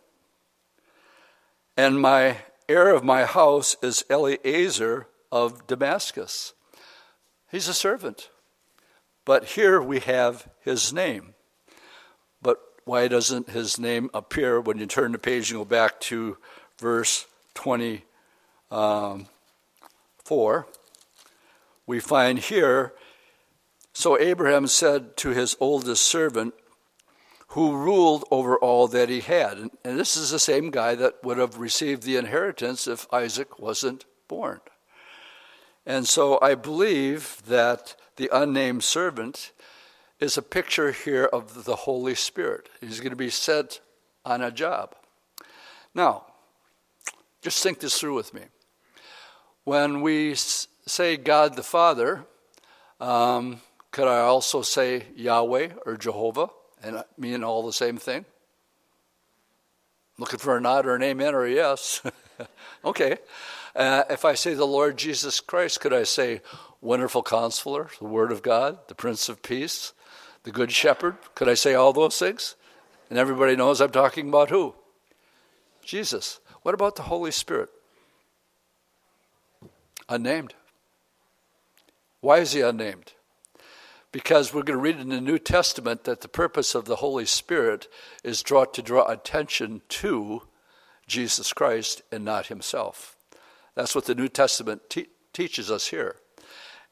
And 1.80 1.98
my 1.98 2.36
heir 2.68 2.94
of 2.94 3.04
my 3.04 3.24
house 3.24 3.74
is 3.82 4.04
Eliezer 4.10 5.06
of 5.32 5.66
Damascus. 5.66 6.52
He's 7.50 7.68
a 7.68 7.72
servant. 7.72 8.28
But 9.24 9.44
here 9.56 9.80
we 9.80 10.00
have 10.00 10.46
his 10.60 10.92
name. 10.92 11.32
But 12.42 12.58
why 12.84 13.08
doesn't 13.08 13.48
his 13.48 13.78
name 13.78 14.10
appear 14.12 14.60
when 14.60 14.76
you 14.76 14.84
turn 14.84 15.12
the 15.12 15.18
page 15.18 15.50
and 15.50 15.58
go 15.60 15.64
back 15.64 15.98
to 16.00 16.36
verse 16.78 17.24
24? 17.54 18.04
Um, 18.70 19.26
we 21.86 21.98
find 21.98 22.40
here 22.40 22.92
so 23.94 24.18
Abraham 24.18 24.66
said 24.66 25.16
to 25.16 25.30
his 25.30 25.56
oldest 25.58 26.02
servant, 26.02 26.52
who 27.50 27.76
ruled 27.76 28.24
over 28.30 28.56
all 28.58 28.86
that 28.88 29.08
he 29.08 29.20
had. 29.20 29.58
And, 29.58 29.70
and, 29.84 29.98
this 29.98 30.16
is 30.16 30.30
the 30.30 30.38
same 30.38 30.70
guy 30.70 30.94
that 30.94 31.22
would 31.24 31.38
have 31.38 31.58
received 31.58 32.02
the 32.02 32.16
inheritance 32.16 32.86
if 32.86 33.12
Isaac 33.12 33.58
wasn't 33.58 34.04
born. 34.28 34.60
And 35.84 36.06
so 36.06 36.38
I 36.40 36.54
believe 36.54 37.42
that 37.46 37.96
the 38.16 38.30
unnamed 38.32 38.84
servant 38.84 39.52
is 40.20 40.36
a 40.36 40.42
picture 40.42 40.92
here 40.92 41.24
of 41.24 41.64
the 41.64 41.76
Holy 41.76 42.14
Spirit. 42.14 42.68
He's 42.80 43.00
going 43.00 43.10
to 43.10 43.16
be 43.16 43.30
sent 43.30 43.80
on 44.24 44.42
a 44.42 44.50
job. 44.50 44.94
Now, 45.94 46.26
just 47.42 47.62
think 47.62 47.80
this 47.80 47.98
through 47.98 48.14
with 48.14 48.32
me. 48.34 48.42
When 49.64 50.02
we 50.02 50.34
say 50.34 51.16
God 51.16 51.56
the 51.56 51.62
Father, 51.62 52.26
Um, 53.00 53.62
could 53.92 54.06
I 54.06 54.20
also 54.20 54.60
say 54.62 55.06
Yahweh 55.16 55.70
or 55.86 55.96
Jehovah 55.96 56.50
and 56.82 57.04
mean 57.18 57.44
all 57.44 57.64
the 57.64 57.72
same 57.72 57.96
thing? 57.96 58.24
Looking 60.18 60.38
for 60.38 60.56
a 60.56 60.60
nod 60.60 60.86
or 60.86 60.94
an 60.94 61.02
amen 61.02 61.34
or 61.34 61.44
a 61.44 61.50
yes. 61.50 62.02
okay. 62.84 63.18
Uh, 63.74 64.04
if 64.10 64.24
I 64.24 64.34
say 64.34 64.54
the 64.54 64.66
Lord 64.66 64.98
Jesus 64.98 65.40
Christ, 65.40 65.80
could 65.80 65.92
I 65.92 66.02
say 66.02 66.42
Wonderful 66.80 67.22
Counselor, 67.22 67.88
the 67.98 68.06
Word 68.06 68.32
of 68.32 68.42
God, 68.42 68.78
the 68.88 68.94
Prince 68.94 69.28
of 69.28 69.42
Peace, 69.42 69.92
the 70.42 70.50
Good 70.50 70.72
Shepherd? 70.72 71.16
Could 71.34 71.48
I 71.48 71.54
say 71.54 71.74
all 71.74 71.92
those 71.92 72.18
things? 72.18 72.56
And 73.08 73.18
everybody 73.18 73.56
knows 73.56 73.80
I'm 73.80 73.90
talking 73.90 74.28
about 74.28 74.50
who? 74.50 74.74
Jesus. 75.82 76.40
What 76.62 76.74
about 76.74 76.96
the 76.96 77.02
Holy 77.02 77.30
Spirit? 77.30 77.70
Unnamed. 80.08 80.54
Why 82.20 82.38
is 82.38 82.52
he 82.52 82.60
unnamed? 82.60 83.12
Because 84.12 84.52
we're 84.52 84.62
going 84.62 84.78
to 84.78 84.82
read 84.82 84.98
in 84.98 85.08
the 85.08 85.20
New 85.20 85.38
Testament 85.38 86.04
that 86.04 86.20
the 86.20 86.28
purpose 86.28 86.74
of 86.74 86.84
the 86.84 86.96
Holy 86.96 87.26
Spirit 87.26 87.86
is 88.24 88.42
draw, 88.42 88.64
to 88.64 88.82
draw 88.82 89.06
attention 89.06 89.82
to 89.88 90.42
Jesus 91.06 91.52
Christ 91.52 92.02
and 92.10 92.24
not 92.24 92.46
himself. 92.46 93.16
That's 93.74 93.94
what 93.94 94.06
the 94.06 94.14
New 94.14 94.28
Testament 94.28 94.82
te- 94.90 95.08
teaches 95.32 95.70
us 95.70 95.88
here. 95.88 96.16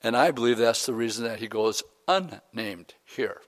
And 0.02 0.16
I 0.16 0.30
believe 0.30 0.58
that's 0.58 0.86
the 0.86 0.94
reason 0.94 1.24
that 1.24 1.40
he 1.40 1.48
goes 1.48 1.82
unnamed 2.06 2.94
here. 3.04 3.40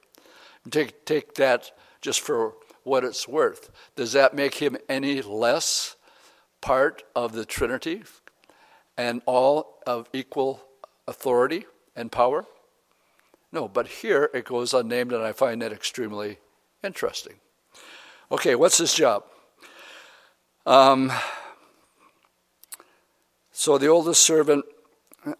Take, 0.69 1.07
take 1.07 1.35
that 1.35 1.71
just 2.01 2.21
for 2.21 2.55
what 2.83 3.05
it's 3.05 3.29
worth. 3.29 3.71
Does 3.95 4.13
that 4.13 4.35
make 4.35 4.55
him 4.55 4.77
any 4.89 5.23
less 5.23 5.97
part 6.61 7.03
of 7.15 7.33
the 7.33 7.45
Trinity 7.45 8.03
and 8.97 9.23
all 9.27 9.79
of 9.87 10.09
equal 10.13 10.61
authority 11.07 11.67
and 11.95 12.11
power? 12.11 12.47
No, 13.53 13.67
but 13.69 13.89
here 13.89 14.31
it 14.33 14.45
goes 14.45 14.73
unnamed, 14.73 15.13
and 15.13 15.23
I 15.23 15.33
find 15.33 15.61
that 15.63 15.73
extremely 15.73 16.39
interesting. 16.85 17.35
Okay, 18.31 18.55
what's 18.55 18.79
his 18.79 18.95
job? 18.95 19.25
Um, 20.67 21.11
so 23.51 23.77
the 23.77 23.89
oldest 23.89 24.23
servant 24.23 24.65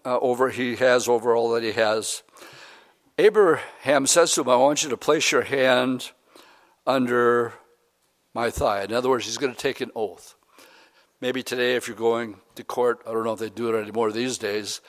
uh, 0.05 0.19
over 0.19 0.49
he 0.49 0.75
has 0.75 1.07
over 1.07 1.35
all 1.35 1.51
that 1.51 1.63
he 1.63 1.71
has. 1.71 2.23
Abraham 3.17 4.07
says 4.07 4.33
to 4.33 4.41
him, 4.41 4.49
"I 4.49 4.55
want 4.55 4.83
you 4.83 4.89
to 4.89 4.97
place 4.97 5.31
your 5.31 5.43
hand 5.43 6.11
under 6.85 7.53
my 8.33 8.49
thigh." 8.49 8.83
In 8.83 8.93
other 8.93 9.09
words, 9.09 9.25
he's 9.25 9.37
going 9.37 9.53
to 9.53 9.59
take 9.59 9.81
an 9.81 9.91
oath. 9.95 10.35
Maybe 11.21 11.43
today, 11.43 11.75
if 11.75 11.87
you're 11.87 11.95
going 11.95 12.37
to 12.55 12.63
court, 12.63 13.01
I 13.07 13.11
don't 13.11 13.23
know 13.23 13.33
if 13.33 13.39
they 13.39 13.49
do 13.49 13.73
it 13.73 13.81
anymore 13.81 14.11
these 14.11 14.37
days. 14.37 14.81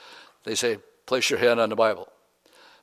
They 0.44 0.54
say, 0.54 0.78
"Place 1.06 1.30
your 1.30 1.38
hand 1.38 1.60
on 1.60 1.68
the 1.68 1.76
Bible." 1.76 2.11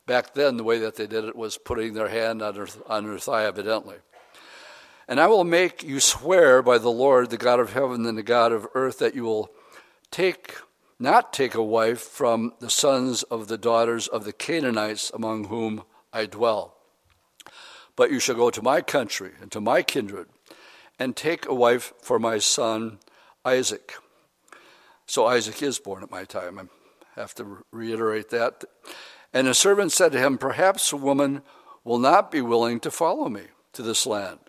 Back 0.05 0.33
then, 0.33 0.57
the 0.57 0.63
way 0.63 0.79
that 0.79 0.95
they 0.95 1.07
did 1.07 1.25
it 1.25 1.35
was 1.35 1.57
putting 1.57 1.93
their 1.93 2.09
hand 2.09 2.41
on 2.41 2.55
their, 2.55 2.67
on 2.87 3.05
their 3.05 3.19
thigh, 3.19 3.45
evidently. 3.45 3.97
And 5.07 5.19
I 5.19 5.27
will 5.27 5.43
make 5.43 5.83
you 5.83 5.99
swear 5.99 6.61
by 6.61 6.77
the 6.77 6.91
Lord, 6.91 7.29
the 7.29 7.37
God 7.37 7.59
of 7.59 7.73
heaven 7.73 8.05
and 8.05 8.17
the 8.17 8.23
God 8.23 8.51
of 8.51 8.67
earth, 8.73 8.99
that 8.99 9.15
you 9.15 9.23
will 9.23 9.51
take 10.11 10.55
not 10.99 11.31
take 11.31 11.55
a 11.55 11.63
wife 11.63 12.01
from 12.01 12.53
the 12.59 12.69
sons 12.69 13.23
of 13.23 13.47
the 13.47 13.57
daughters 13.57 14.07
of 14.07 14.25
the 14.25 14.33
Canaanites 14.33 15.09
among 15.13 15.45
whom 15.45 15.83
I 16.11 16.25
dwell. 16.25 16.75
But 17.95 18.11
you 18.11 18.19
shall 18.19 18.35
go 18.35 18.49
to 18.49 18.61
my 18.61 18.81
country 18.81 19.31
and 19.41 19.51
to 19.51 19.61
my 19.61 19.81
kindred, 19.81 20.27
and 20.99 21.15
take 21.15 21.47
a 21.47 21.53
wife 21.53 21.93
for 22.01 22.19
my 22.19 22.37
son 22.37 22.99
Isaac. 23.45 23.93
So 25.05 25.25
Isaac 25.25 25.63
is 25.63 25.79
born 25.79 26.03
at 26.03 26.11
my 26.11 26.25
time. 26.25 26.59
I 26.59 27.19
have 27.19 27.33
to 27.35 27.63
reiterate 27.71 28.29
that. 28.31 28.65
And 29.33 29.47
the 29.47 29.53
servant 29.53 29.91
said 29.91 30.11
to 30.13 30.19
him, 30.19 30.37
Perhaps 30.37 30.91
a 30.91 30.97
woman 30.97 31.41
will 31.83 31.99
not 31.99 32.31
be 32.31 32.41
willing 32.41 32.79
to 32.81 32.91
follow 32.91 33.29
me 33.29 33.43
to 33.73 33.81
this 33.83 34.05
land. 34.05 34.39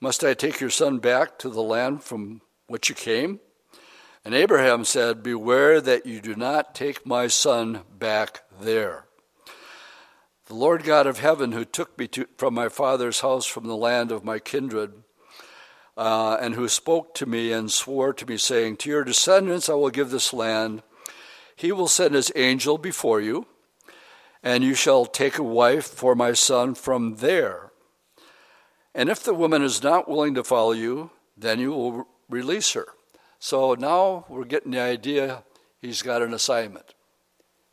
Must 0.00 0.22
I 0.22 0.34
take 0.34 0.60
your 0.60 0.70
son 0.70 0.98
back 0.98 1.38
to 1.40 1.48
the 1.48 1.62
land 1.62 2.04
from 2.04 2.40
which 2.68 2.88
you 2.88 2.94
came? 2.94 3.40
And 4.24 4.34
Abraham 4.34 4.84
said, 4.84 5.22
Beware 5.22 5.80
that 5.80 6.06
you 6.06 6.20
do 6.20 6.36
not 6.36 6.74
take 6.74 7.04
my 7.04 7.26
son 7.26 7.80
back 7.98 8.42
there. 8.60 9.06
The 10.46 10.54
Lord 10.54 10.84
God 10.84 11.06
of 11.06 11.18
heaven, 11.18 11.52
who 11.52 11.64
took 11.64 11.98
me 11.98 12.06
to, 12.08 12.26
from 12.36 12.54
my 12.54 12.68
father's 12.68 13.20
house 13.20 13.46
from 13.46 13.66
the 13.66 13.76
land 13.76 14.12
of 14.12 14.24
my 14.24 14.38
kindred, 14.38 14.92
uh, 15.96 16.38
and 16.40 16.54
who 16.54 16.68
spoke 16.68 17.14
to 17.14 17.26
me 17.26 17.52
and 17.52 17.70
swore 17.70 18.12
to 18.12 18.24
me, 18.24 18.36
saying, 18.36 18.76
To 18.76 18.88
your 18.88 19.04
descendants 19.04 19.68
I 19.68 19.74
will 19.74 19.90
give 19.90 20.10
this 20.10 20.32
land, 20.32 20.82
he 21.56 21.72
will 21.72 21.88
send 21.88 22.14
his 22.14 22.32
angel 22.36 22.78
before 22.78 23.20
you 23.20 23.46
and 24.42 24.62
you 24.62 24.74
shall 24.74 25.06
take 25.06 25.38
a 25.38 25.42
wife 25.42 25.86
for 25.86 26.14
my 26.14 26.32
son 26.32 26.74
from 26.74 27.16
there. 27.16 27.72
And 28.94 29.08
if 29.08 29.22
the 29.22 29.34
woman 29.34 29.62
is 29.62 29.82
not 29.82 30.08
willing 30.08 30.34
to 30.34 30.44
follow 30.44 30.72
you, 30.72 31.10
then 31.36 31.60
you 31.60 31.70
will 31.70 32.08
release 32.28 32.72
her. 32.72 32.86
So 33.38 33.74
now 33.74 34.24
we're 34.28 34.44
getting 34.44 34.72
the 34.72 34.80
idea 34.80 35.44
he's 35.80 36.02
got 36.02 36.22
an 36.22 36.34
assignment. 36.34 36.94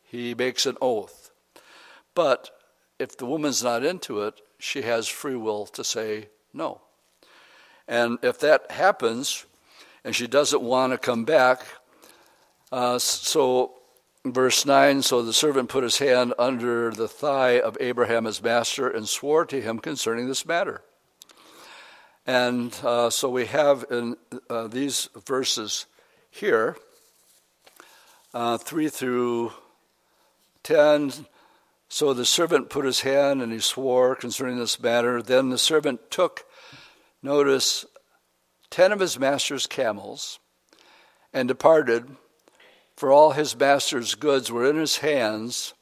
He 0.02 0.34
makes 0.34 0.66
an 0.66 0.76
oath. 0.80 1.30
But 2.14 2.50
if 2.98 3.16
the 3.16 3.26
woman's 3.26 3.62
not 3.62 3.84
into 3.84 4.22
it, 4.22 4.40
she 4.58 4.82
has 4.82 5.08
free 5.08 5.36
will 5.36 5.66
to 5.66 5.84
say 5.84 6.28
no. 6.52 6.80
And 7.88 8.18
if 8.22 8.38
that 8.40 8.70
happens 8.70 9.44
and 10.04 10.14
she 10.14 10.26
doesn't 10.26 10.62
want 10.62 10.92
to 10.92 10.98
come 10.98 11.24
back, 11.24 11.62
uh, 12.72 12.98
so 12.98 13.75
Verse 14.32 14.66
9 14.66 15.02
So 15.02 15.22
the 15.22 15.32
servant 15.32 15.68
put 15.68 15.84
his 15.84 15.98
hand 15.98 16.34
under 16.38 16.90
the 16.90 17.08
thigh 17.08 17.60
of 17.60 17.76
Abraham 17.80 18.24
his 18.24 18.42
master 18.42 18.88
and 18.88 19.08
swore 19.08 19.44
to 19.46 19.60
him 19.60 19.78
concerning 19.78 20.26
this 20.26 20.44
matter. 20.44 20.82
And 22.26 22.76
uh, 22.82 23.10
so 23.10 23.28
we 23.30 23.46
have 23.46 23.84
in 23.88 24.16
uh, 24.50 24.66
these 24.66 25.08
verses 25.26 25.86
here, 26.28 26.76
uh, 28.34 28.58
3 28.58 28.88
through 28.88 29.52
10. 30.64 31.12
So 31.88 32.12
the 32.12 32.26
servant 32.26 32.68
put 32.68 32.84
his 32.84 33.02
hand 33.02 33.40
and 33.40 33.52
he 33.52 33.60
swore 33.60 34.16
concerning 34.16 34.58
this 34.58 34.80
matter. 34.80 35.22
Then 35.22 35.50
the 35.50 35.58
servant 35.58 36.10
took, 36.10 36.44
notice, 37.22 37.86
10 38.70 38.90
of 38.90 38.98
his 38.98 39.20
master's 39.20 39.68
camels 39.68 40.40
and 41.32 41.46
departed 41.46 42.16
for 42.96 43.12
all 43.12 43.32
his 43.32 43.56
master's 43.58 44.14
goods 44.14 44.50
were 44.50 44.68
in 44.68 44.76
his 44.76 44.98
hands, 44.98 45.74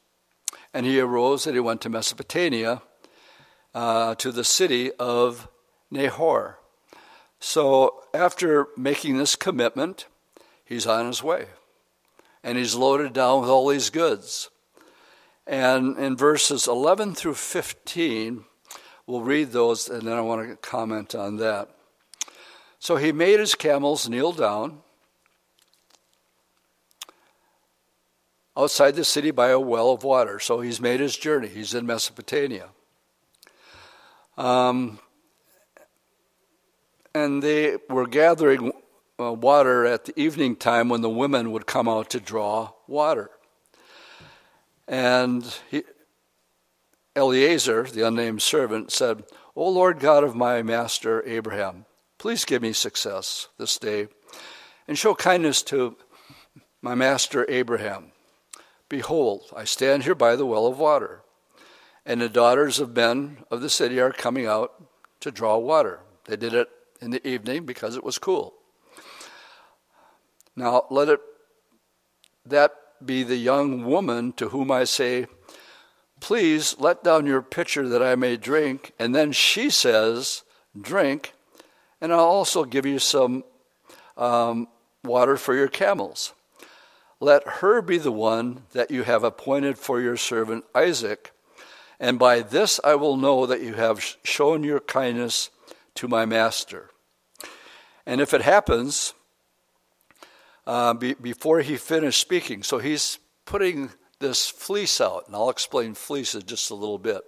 and 0.73 0.85
he 0.85 0.99
arose 0.99 1.47
and 1.47 1.55
he 1.55 1.61
went 1.61 1.81
to 1.81 1.89
Mesopotamia, 1.89 2.81
uh, 3.73 4.15
to 4.15 4.31
the 4.31 4.43
city 4.43 4.91
of 4.93 5.47
Nahor. 5.89 6.59
So 7.39 8.03
after 8.13 8.67
making 8.75 9.17
this 9.17 9.35
commitment, 9.35 10.07
he's 10.65 10.85
on 10.85 11.07
his 11.07 11.23
way. 11.23 11.47
And 12.43 12.57
he's 12.57 12.75
loaded 12.75 13.13
down 13.13 13.41
with 13.41 13.49
all 13.49 13.67
these 13.67 13.89
goods. 13.89 14.49
And 15.47 15.97
in 15.97 16.17
verses 16.17 16.67
11 16.67 17.15
through 17.15 17.35
15, 17.35 18.43
we'll 19.07 19.21
read 19.21 19.51
those, 19.51 19.89
and 19.89 20.07
then 20.07 20.17
I 20.17 20.21
want 20.21 20.47
to 20.47 20.55
comment 20.57 21.15
on 21.15 21.37
that. 21.37 21.69
So 22.79 22.97
he 22.97 23.11
made 23.11 23.39
his 23.39 23.55
camels 23.55 24.09
kneel 24.09 24.31
down 24.31 24.81
outside 28.57 28.95
the 28.95 29.03
city 29.03 29.31
by 29.31 29.49
a 29.49 29.59
well 29.59 29.91
of 29.91 30.03
water. 30.03 30.39
So 30.39 30.61
he's 30.61 30.79
made 30.81 30.99
his 30.99 31.17
journey. 31.17 31.47
He's 31.47 31.73
in 31.73 31.85
Mesopotamia. 31.85 32.69
Um, 34.37 34.99
and 37.13 37.41
they 37.41 37.77
were 37.89 38.07
gathering 38.07 38.71
uh, 39.19 39.33
water 39.33 39.85
at 39.85 40.05
the 40.05 40.19
evening 40.19 40.55
time 40.55 40.89
when 40.89 41.01
the 41.01 41.09
women 41.09 41.51
would 41.51 41.65
come 41.65 41.87
out 41.87 42.09
to 42.09 42.19
draw 42.19 42.71
water. 42.87 43.29
And 44.87 45.45
he, 45.71 45.83
Eliezer, 47.15 47.83
the 47.83 48.05
unnamed 48.05 48.41
servant, 48.41 48.91
said, 48.91 49.23
O 49.55 49.69
Lord 49.69 49.99
God 49.99 50.23
of 50.23 50.35
my 50.35 50.61
master 50.61 51.23
Abraham, 51.25 51.85
please 52.17 52.43
give 52.43 52.61
me 52.61 52.73
success 52.73 53.47
this 53.57 53.77
day 53.77 54.09
and 54.87 54.97
show 54.97 55.15
kindness 55.15 55.63
to 55.63 55.95
my 56.81 56.93
master 56.93 57.45
Abraham 57.49 58.11
Behold, 58.89 59.51
I 59.55 59.63
stand 59.63 60.03
here 60.03 60.15
by 60.15 60.35
the 60.35 60.45
well 60.45 60.67
of 60.67 60.77
water, 60.77 61.21
and 62.05 62.21
the 62.21 62.29
daughters 62.29 62.79
of 62.79 62.95
men 62.95 63.43
of 63.49 63.61
the 63.61 63.69
city 63.69 63.99
are 63.99 64.11
coming 64.11 64.45
out 64.45 64.73
to 65.21 65.31
draw 65.31 65.57
water. 65.57 66.01
They 66.25 66.35
did 66.35 66.53
it 66.53 66.69
in 67.01 67.11
the 67.11 67.27
evening 67.27 67.65
because 67.65 67.95
it 67.95 68.03
was 68.03 68.17
cool. 68.17 68.53
Now 70.55 70.85
let 70.89 71.09
it 71.09 71.19
that 72.45 72.73
be 73.03 73.23
the 73.23 73.35
young 73.35 73.85
woman 73.85 74.33
to 74.33 74.49
whom 74.49 74.71
I 74.71 74.83
say, 74.83 75.27
Please 76.19 76.75
let 76.79 77.03
down 77.03 77.25
your 77.25 77.41
pitcher 77.41 77.89
that 77.89 78.01
I 78.01 78.15
may 78.15 78.37
drink. 78.37 78.93
And 78.97 79.13
then 79.13 79.31
she 79.31 79.69
says, 79.69 80.43
Drink, 80.79 81.33
and 81.99 82.13
I'll 82.13 82.19
also 82.19 82.63
give 82.63 82.85
you 82.85 82.99
some 82.99 83.43
um, 84.17 84.67
water 85.03 85.37
for 85.37 85.53
your 85.55 85.67
camels. 85.67 86.33
Let 87.19 87.47
her 87.47 87.81
be 87.81 87.97
the 87.97 88.11
one 88.11 88.63
that 88.73 88.91
you 88.91 89.03
have 89.03 89.23
appointed 89.23 89.77
for 89.77 90.01
your 90.01 90.17
servant 90.17 90.65
Isaac, 90.73 91.31
and 91.99 92.19
by 92.19 92.41
this 92.41 92.79
I 92.83 92.95
will 92.95 93.17
know 93.17 93.45
that 93.45 93.61
you 93.61 93.73
have 93.73 94.03
shown 94.23 94.63
your 94.63 94.79
kindness 94.79 95.49
to 95.95 96.07
my 96.07 96.25
master. 96.25 96.89
And 98.05 98.21
if 98.21 98.33
it 98.33 98.41
happens, 98.41 99.13
uh, 100.67 100.93
be, 100.93 101.13
before 101.13 101.61
he 101.61 101.77
finished 101.77 102.19
speaking, 102.19 102.63
so 102.63 102.77
he's 102.77 103.19
putting 103.45 103.91
this 104.19 104.49
fleece 104.49 104.99
out, 104.99 105.27
and 105.27 105.35
I'll 105.35 105.49
explain 105.49 105.93
fleece 105.93 106.35
in 106.35 106.43
just 106.45 106.69
a 106.69 106.75
little 106.75 106.97
bit. 106.97 107.21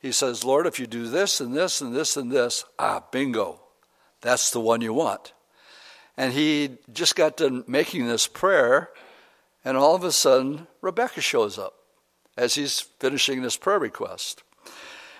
He 0.00 0.12
says, 0.12 0.44
Lord, 0.44 0.66
if 0.66 0.78
you 0.78 0.86
do 0.86 1.08
this 1.08 1.40
and 1.40 1.54
this 1.54 1.80
and 1.80 1.94
this 1.94 2.16
and 2.16 2.30
this, 2.30 2.64
ah, 2.78 3.02
bingo, 3.10 3.60
that's 4.20 4.50
the 4.50 4.60
one 4.60 4.80
you 4.80 4.92
want. 4.92 5.32
And 6.18 6.32
he 6.32 6.78
just 6.92 7.14
got 7.14 7.36
done 7.36 7.62
making 7.68 8.08
this 8.08 8.26
prayer, 8.26 8.90
and 9.64 9.76
all 9.76 9.94
of 9.94 10.02
a 10.02 10.10
sudden, 10.10 10.66
Rebecca 10.82 11.20
shows 11.20 11.58
up 11.58 11.74
as 12.36 12.56
he's 12.56 12.80
finishing 12.80 13.40
this 13.40 13.56
prayer 13.56 13.78
request. 13.78 14.42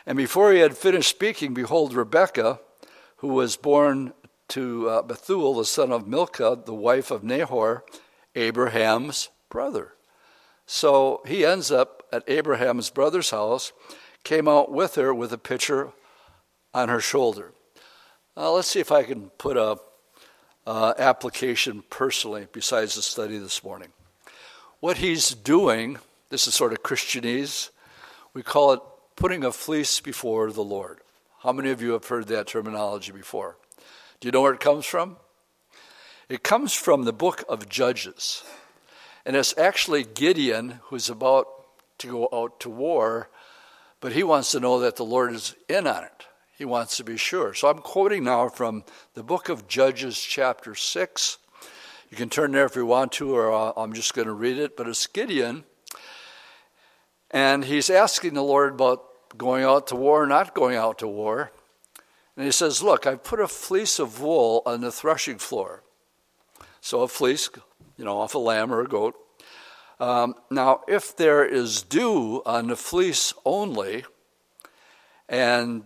And 0.07 0.19
before 0.19 0.53
he 0.53 0.59
had 0.59 0.77
finished 0.77 1.09
speaking, 1.09 1.55
behold, 1.55 1.95
Rebecca, 1.95 2.59
who 3.19 3.29
was 3.29 3.57
born 3.57 4.13
to 4.49 4.89
uh, 4.89 5.03
Bethuel, 5.03 5.55
the 5.55 5.65
son 5.65 5.93
of 5.93 6.09
Milcah, 6.09 6.63
the 6.65 6.75
wife 6.75 7.13
of 7.13 7.23
Nahor, 7.23 7.85
Abraham's 8.35 9.29
brother. 9.51 9.95
So 10.67 11.23
he 11.25 11.47
ends 11.47 11.71
up 11.71 12.03
at 12.13 12.25
Abraham's 12.27 12.91
brother's 12.91 13.31
house, 13.31 13.73
came 14.25 14.49
out 14.49 14.73
with 14.73 14.97
her 14.97 15.15
with 15.15 15.33
a 15.33 15.39
pitcher 15.39 15.93
on 16.75 16.89
her 16.89 17.01
shoulder. 17.01 17.53
Uh, 18.37 18.51
let's 18.51 18.67
see 18.69 18.81
if 18.81 18.91
I 18.91 19.05
can 19.05 19.31
put 19.39 19.57
a 19.57 19.79
uh, 20.69 20.93
application 20.99 21.83
personally 21.89 22.47
besides 22.53 22.95
the 22.95 23.01
study 23.01 23.39
this 23.39 23.65
morning. 23.65 23.89
What 24.81 24.99
he's 24.99 25.31
doing, 25.31 25.97
this 26.29 26.47
is 26.47 26.55
sort 26.55 26.73
of 26.73 26.83
Christianese, 26.83 27.71
we 28.35 28.43
call 28.43 28.75
it 28.75 28.81
putting 29.17 29.45
a 29.45 29.51
fleece 29.51 29.99
before 30.01 30.53
the 30.53 30.63
Lord. 30.63 30.99
How 31.41 31.53
many 31.53 31.71
of 31.71 31.81
you 31.81 31.93
have 31.93 32.07
heard 32.07 32.27
that 32.29 32.49
terminology 32.49 33.13
before? 33.13 33.57
Do 34.21 34.29
you 34.29 34.33
know 34.33 34.43
where 34.43 34.53
it 34.53 34.61
comes 34.61 34.85
from? 34.85 35.17
It 36.29 36.43
comes 36.43 36.75
from 36.75 37.05
the 37.05 37.15
book 37.15 37.45
of 37.49 37.71
Judges. 37.71 38.45
And 39.25 39.37
it's 39.37 39.57
actually 39.57 40.05
Gideon 40.05 40.81
who's 40.85 41.09
about 41.09 41.47
to 41.97 42.09
go 42.09 42.29
out 42.31 42.61
to 42.61 42.69
war, 42.69 43.31
but 44.01 44.13
he 44.13 44.23
wants 44.23 44.51
to 44.51 44.61
know 44.61 44.81
that 44.81 44.97
the 44.97 45.05
Lord 45.05 45.33
is 45.33 45.57
in 45.67 45.87
on 45.87 46.05
it. 46.05 46.28
He 46.59 46.65
wants 46.65 46.97
to 46.97 47.05
be 47.05 47.17
sure. 47.17 47.55
So 47.55 47.69
I'm 47.69 47.79
quoting 47.79 48.25
now 48.25 48.49
from 48.49 48.83
the 49.15 49.23
book 49.23 49.49
of 49.49 49.69
Judges, 49.69 50.21
chapter 50.21 50.75
6. 50.75 51.39
You 52.11 52.17
can 52.17 52.29
turn 52.29 52.51
there 52.51 52.67
if 52.67 52.75
you 52.75 52.85
want 52.85 53.13
to, 53.13 53.33
or 53.33 53.79
I'm 53.79 53.93
just 53.93 54.13
going 54.13 54.27
to 54.27 54.35
read 54.35 54.59
it. 54.59 54.77
But 54.77 54.89
it's 54.89 55.07
Gideon, 55.07 55.63
and 57.31 57.65
he's 57.65 57.89
asking 57.89 58.35
the 58.35 58.43
Lord 58.43 58.73
about 58.73 59.05
going 59.37 59.63
out 59.63 59.87
to 59.89 59.95
war 59.95 60.27
not 60.27 60.53
going 60.53 60.77
out 60.77 60.99
to 60.99 61.07
war. 61.07 61.53
And 62.37 62.45
he 62.45 62.51
says, 62.51 62.83
Look, 62.83 63.07
I 63.07 63.15
put 63.15 63.39
a 63.39 63.47
fleece 63.47 64.01
of 64.01 64.21
wool 64.21 64.65
on 64.67 64.81
the 64.81 64.91
threshing 64.91 65.39
floor. 65.39 65.85
So 66.81 67.03
a 67.03 67.09
fleece, 67.09 67.51
you 67.97 68.05
know, 68.05 68.19
off 68.19 68.35
a 68.35 68.39
lamb 68.39 68.73
or 68.73 68.81
a 68.81 68.89
goat. 68.89 69.15
Um, 70.01 70.35
now, 70.51 70.81
if 70.89 71.17
there 71.17 71.45
is 71.45 71.83
dew 71.83 72.43
on 72.45 72.67
the 72.67 72.77
fleece 72.77 73.33
only, 73.45 74.05
and 75.29 75.85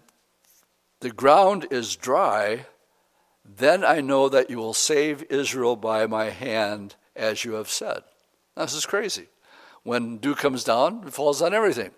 the 1.03 1.11
ground 1.11 1.67
is 1.71 1.95
dry, 1.95 2.67
then 3.45 3.85
I 3.85 4.01
know 4.01 4.29
that 4.29 4.51
you 4.51 4.59
will 4.59 4.75
save 4.75 5.25
Israel 5.31 5.77
by 5.77 6.07
my 6.07 6.31
hand, 6.31 6.95
as 7.15 7.45
you 7.45 7.53
have 7.53 7.69
said. 7.69 8.03
This 8.57 8.75
is 8.75 8.87
crazy. 8.87 9.29
When 9.83 10.19
dew 10.19 10.35
comes 10.35 10.65
down, 10.65 11.05
it 11.07 11.13
falls 11.13 11.43
on 11.43 11.53
everything. 11.53 11.91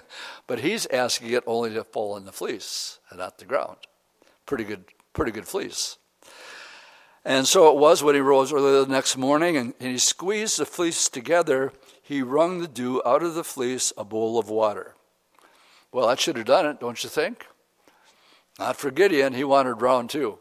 but 0.46 0.60
he's 0.60 0.86
asking 0.86 1.30
it 1.32 1.44
only 1.46 1.74
to 1.74 1.84
fall 1.84 2.14
on 2.14 2.24
the 2.24 2.32
fleece 2.32 2.98
and 3.10 3.18
not 3.18 3.38
the 3.38 3.44
ground 3.44 3.78
pretty 4.46 4.64
good, 4.64 4.84
pretty 5.12 5.32
good 5.32 5.46
fleece. 5.46 5.98
And 7.24 7.46
so 7.46 7.70
it 7.70 7.78
was 7.78 8.02
when 8.02 8.14
he 8.14 8.20
rose 8.20 8.52
early 8.52 8.84
the 8.84 8.90
next 8.90 9.16
morning 9.16 9.56
and, 9.56 9.74
and 9.80 9.92
he 9.92 9.98
squeezed 9.98 10.58
the 10.58 10.66
fleece 10.66 11.08
together, 11.08 11.72
he 12.02 12.20
wrung 12.20 12.58
the 12.58 12.68
dew 12.68 13.00
out 13.06 13.22
of 13.22 13.34
the 13.34 13.44
fleece, 13.44 13.92
a 13.96 14.04
bowl 14.04 14.38
of 14.38 14.50
water. 14.50 14.94
Well, 15.92 16.08
that 16.08 16.20
should 16.20 16.36
have 16.36 16.46
done 16.46 16.66
it, 16.66 16.80
don't 16.80 17.02
you 17.02 17.08
think? 17.08 17.46
Not 18.58 18.76
for 18.76 18.90
Gideon, 18.90 19.32
he 19.32 19.44
wanted 19.44 19.78
drowned 19.78 20.10
too. 20.10 20.38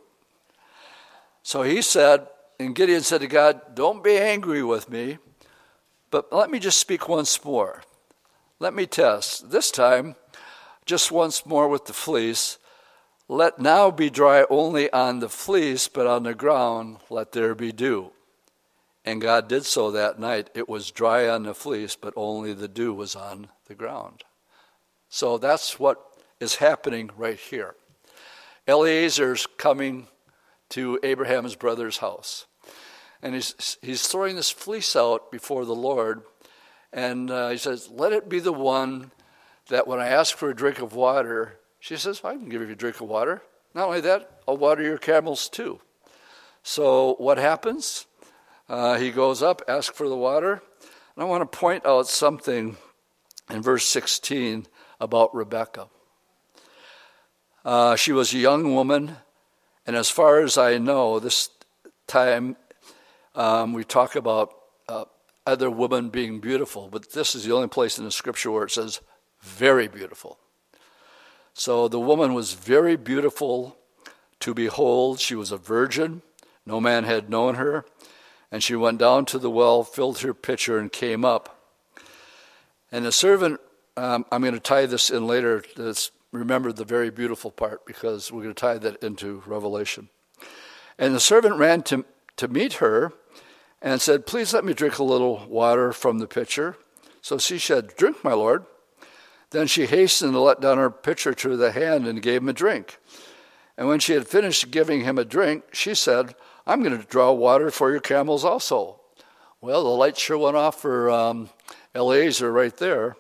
So 1.43 1.63
he 1.63 1.82
said, 1.82 2.28
and 2.60 2.76
Gideon 2.76 3.02
said 3.02 3.21
to 3.21 3.28
God, 3.28 3.74
Don't 3.74 4.04
be 4.04 4.17
angry 4.17 4.63
with 4.63 4.89
me, 4.89 5.17
but 6.12 6.32
let 6.32 6.52
me 6.52 6.60
just 6.60 6.80
speak 6.80 7.10
once 7.10 7.43
more. 7.43 7.84
Let 8.60 8.74
me 8.74 8.86
test. 8.86 9.50
This 9.50 9.71
time, 9.71 10.15
just 10.86 11.12
once 11.12 11.45
more 11.45 11.67
with 11.67 11.86
the 11.86 11.93
fleece. 11.93 12.58
Let 13.28 13.60
now 13.60 13.91
be 13.91 14.10
dry 14.10 14.45
only 14.50 14.91
on 14.91 15.19
the 15.19 15.30
fleece, 15.30 15.88
but 15.88 16.06
on 16.06 16.24
the 16.24 16.36
ground 16.36 16.97
let 17.10 17.32
there 17.32 17.56
be 17.56 17.71
dew. 17.71 18.12
And 19.04 19.21
God 19.21 19.47
did 19.47 19.65
so 19.65 19.89
that 19.91 20.19
night. 20.19 20.50
It 20.54 20.69
was 20.69 20.91
dry 20.91 21.28
on 21.28 21.43
the 21.43 21.56
fleece, 21.56 21.95
but 21.95 22.13
only 22.15 22.54
the 22.54 22.67
dew 22.67 22.93
was 22.93 23.15
on 23.15 23.47
the 23.65 23.74
ground. 23.74 24.24
So 25.10 25.38
that's 25.38 25.80
what 25.80 26.00
is 26.39 26.56
happening 26.56 27.10
right 27.17 27.39
here. 27.39 27.76
Eliezer's 28.67 29.47
coming 29.58 30.08
to 30.69 31.00
Abraham's 31.04 31.56
brother's 31.56 31.97
house. 31.97 32.45
And 33.21 33.36
he's, 33.36 33.78
he's 33.82 34.08
throwing 34.08 34.36
this 34.36 34.50
fleece 34.50 34.95
out 34.95 35.32
before 35.32 35.65
the 35.65 35.76
Lord. 35.76 36.24
And 36.91 37.30
uh, 37.30 37.50
he 37.50 37.58
says, 37.58 37.89
Let 37.89 38.13
it 38.13 38.30
be 38.30 38.39
the 38.39 38.54
one 38.54 39.12
that 39.69 39.88
when 39.88 40.00
I 40.00 40.08
ask 40.08 40.36
for 40.36 40.50
a 40.50 40.56
drink 40.56 40.80
of 40.80 40.93
water, 40.93 41.60
she 41.80 41.97
says, 41.97 42.21
I 42.24 42.34
can 42.34 42.50
give 42.50 42.62
you 42.62 42.69
a 42.69 42.76
drink 42.76 43.00
of 43.00 43.08
water. 43.08 43.41
Not 43.74 43.88
only 43.88 44.02
that, 44.02 44.41
I'll 44.47 44.58
water 44.58 44.84
your 44.84 44.97
camels 44.97 45.50
too. 45.50 45.80
So 46.63 47.15
what 47.17 47.38
happens? 47.38 48.06
Uh, 48.67 48.97
he 48.97 49.12
goes 49.12 49.41
up, 49.41 49.62
asks 49.67 49.95
for 49.95 50.08
the 50.08 50.15
water. 50.15 50.62
And 51.15 51.24
I 51.24 51.26
want 51.26 51.50
to 51.50 51.58
point 51.58 51.86
out 51.86 52.08
something 52.08 52.78
in 53.50 53.62
verse 53.62 53.86
16 53.86 54.67
about 55.00 55.34
Rebecca. 55.34 55.88
Uh, 57.63 57.95
she 57.95 58.12
was 58.12 58.34
a 58.34 58.38
young 58.38 58.74
woman, 58.74 59.17
and 59.86 59.95
as 59.95 60.10
far 60.10 60.39
as 60.39 60.58
I 60.58 60.78
know, 60.78 61.19
this 61.19 61.50
time 62.08 62.56
um, 63.36 63.74
we 63.74 63.84
talk 63.84 64.15
about 64.15 64.54
uh, 64.89 65.06
other 65.45 65.69
women 65.69 66.10
being 66.10 66.39
beautiful, 66.39 66.89
but 66.91 67.12
this 67.12 67.36
is 67.36 67.45
the 67.45 67.54
only 67.54 67.67
place 67.67 67.97
in 67.97 68.06
the 68.06 68.12
scripture 68.12 68.52
where 68.52 68.63
it 68.63 68.71
says 68.71 69.00
very 69.41 69.88
beautiful. 69.88 70.39
So 71.54 71.88
the 71.88 72.00
woman 72.00 72.34
was 72.34 72.54
very 72.54 72.95
beautiful 72.95 73.78
to 74.39 74.54
behold. 74.54 75.19
She 75.19 75.36
was 75.36 75.52
a 75.52 75.58
virgin. 75.58 76.21
No 76.65 76.80
man 76.80 77.04
had 77.04 77.30
known 77.30 77.56
her. 77.56 77.86
And 78.52 78.63
she 78.63 78.76
went 78.76 78.97
down 78.97 79.26
to 79.28 79.39
the 79.39 79.50
well, 79.50 79.84
filled 79.84 80.19
her 80.19 80.34
pitcher, 80.34 80.78
and 80.78 80.91
came 80.91 81.24
up. 81.24 81.58
And 82.91 83.06
the 83.06 83.12
servant, 83.12 83.60
um, 83.95 84.26
I'm 84.32 84.41
going 84.41 84.54
to 84.54 84.60
tie 84.60 84.86
this 84.86 85.10
in 85.10 85.26
later. 85.26 85.63
Let's 85.78 86.12
remember 86.31 86.71
the 86.71 86.85
very 86.85 87.09
beautiful 87.09 87.51
part 87.51 87.85
because 87.85 88.31
we're 88.31 88.43
going 88.43 88.55
to 88.55 88.59
tie 88.59 88.77
that 88.77 89.03
into 89.03 89.43
Revelation. 89.45 90.09
And 90.97 91.13
the 91.15 91.19
servant 91.19 91.55
ran 91.55 91.83
to, 91.83 92.05
to 92.37 92.47
meet 92.47 92.73
her 92.73 93.13
and 93.81 94.01
said, 94.01 94.25
Please 94.25 94.53
let 94.53 94.65
me 94.65 94.73
drink 94.73 94.99
a 94.99 95.03
little 95.03 95.45
water 95.47 95.91
from 95.91 96.19
the 96.19 96.27
pitcher. 96.27 96.77
So 97.21 97.37
she 97.37 97.59
said, 97.59 97.95
Drink, 97.95 98.23
my 98.23 98.33
lord. 98.33 98.65
Then 99.51 99.67
she 99.67 99.85
hastened 99.85 100.33
to 100.33 100.39
let 100.39 100.61
down 100.61 100.77
her 100.77 100.89
pitcher 100.89 101.33
to 101.33 101.57
the 101.57 101.71
hand 101.71 102.07
and 102.07 102.21
gave 102.21 102.41
him 102.41 102.49
a 102.49 102.53
drink. 102.53 102.97
And 103.77 103.87
when 103.87 103.99
she 103.99 104.13
had 104.13 104.27
finished 104.27 104.71
giving 104.71 105.01
him 105.01 105.17
a 105.17 105.25
drink, 105.25 105.63
she 105.73 105.93
said, 105.93 106.35
I'm 106.65 106.83
going 106.83 106.97
to 106.97 107.07
draw 107.07 107.31
water 107.31 107.71
for 107.71 107.91
your 107.91 107.99
camels 107.99 108.45
also. 108.45 109.01
Well, 109.59 109.83
the 109.83 109.89
light 109.89 110.17
sure 110.17 110.37
went 110.37 110.55
off 110.55 110.81
for 110.81 111.09
um, 111.09 111.49
Eliezer 111.93 112.51
right 112.51 112.75
there 112.77 113.15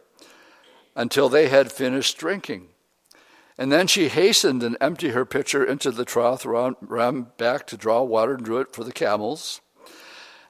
until 0.95 1.29
they 1.29 1.49
had 1.49 1.71
finished 1.71 2.17
drinking. 2.17 2.67
And 3.61 3.71
then 3.71 3.85
she 3.85 4.07
hastened 4.07 4.63
and 4.63 4.75
emptied 4.81 5.11
her 5.11 5.23
pitcher 5.23 5.63
into 5.63 5.91
the 5.91 6.03
trough, 6.03 6.47
ran 6.47 7.27
back 7.37 7.67
to 7.67 7.77
draw 7.77 8.01
water 8.01 8.33
and 8.33 8.43
drew 8.43 8.57
it 8.57 8.73
for 8.73 8.83
the 8.83 8.91
camels. 8.91 9.61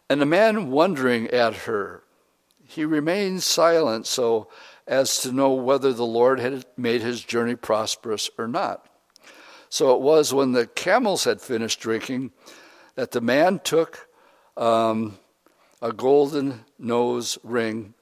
And 0.10 0.22
the 0.22 0.26
man 0.26 0.72
wondering 0.72 1.28
at 1.28 1.54
her, 1.68 2.04
he 2.64 2.86
remained 2.86 3.44
silent, 3.44 4.08
so 4.08 4.48
as 4.88 5.18
to 5.24 5.34
know 5.34 5.52
whether 5.52 5.92
the 5.92 6.06
Lord 6.06 6.40
had 6.40 6.66
made 6.78 7.02
his 7.02 7.22
journey 7.22 7.58
prosperous 7.58 8.30
or 8.38 8.48
not. 8.48 8.88
So 9.68 9.94
it 9.94 10.00
was 10.00 10.34
when 10.34 10.54
the 10.54 10.68
camels 10.68 11.26
had 11.26 11.42
finished 11.42 11.82
drinking 11.82 12.32
that 12.96 13.12
the 13.12 13.20
man 13.20 13.60
took 13.60 14.08
um, 14.56 15.20
a 15.82 15.92
golden 15.92 16.64
nose 16.80 17.38
ring 17.44 17.94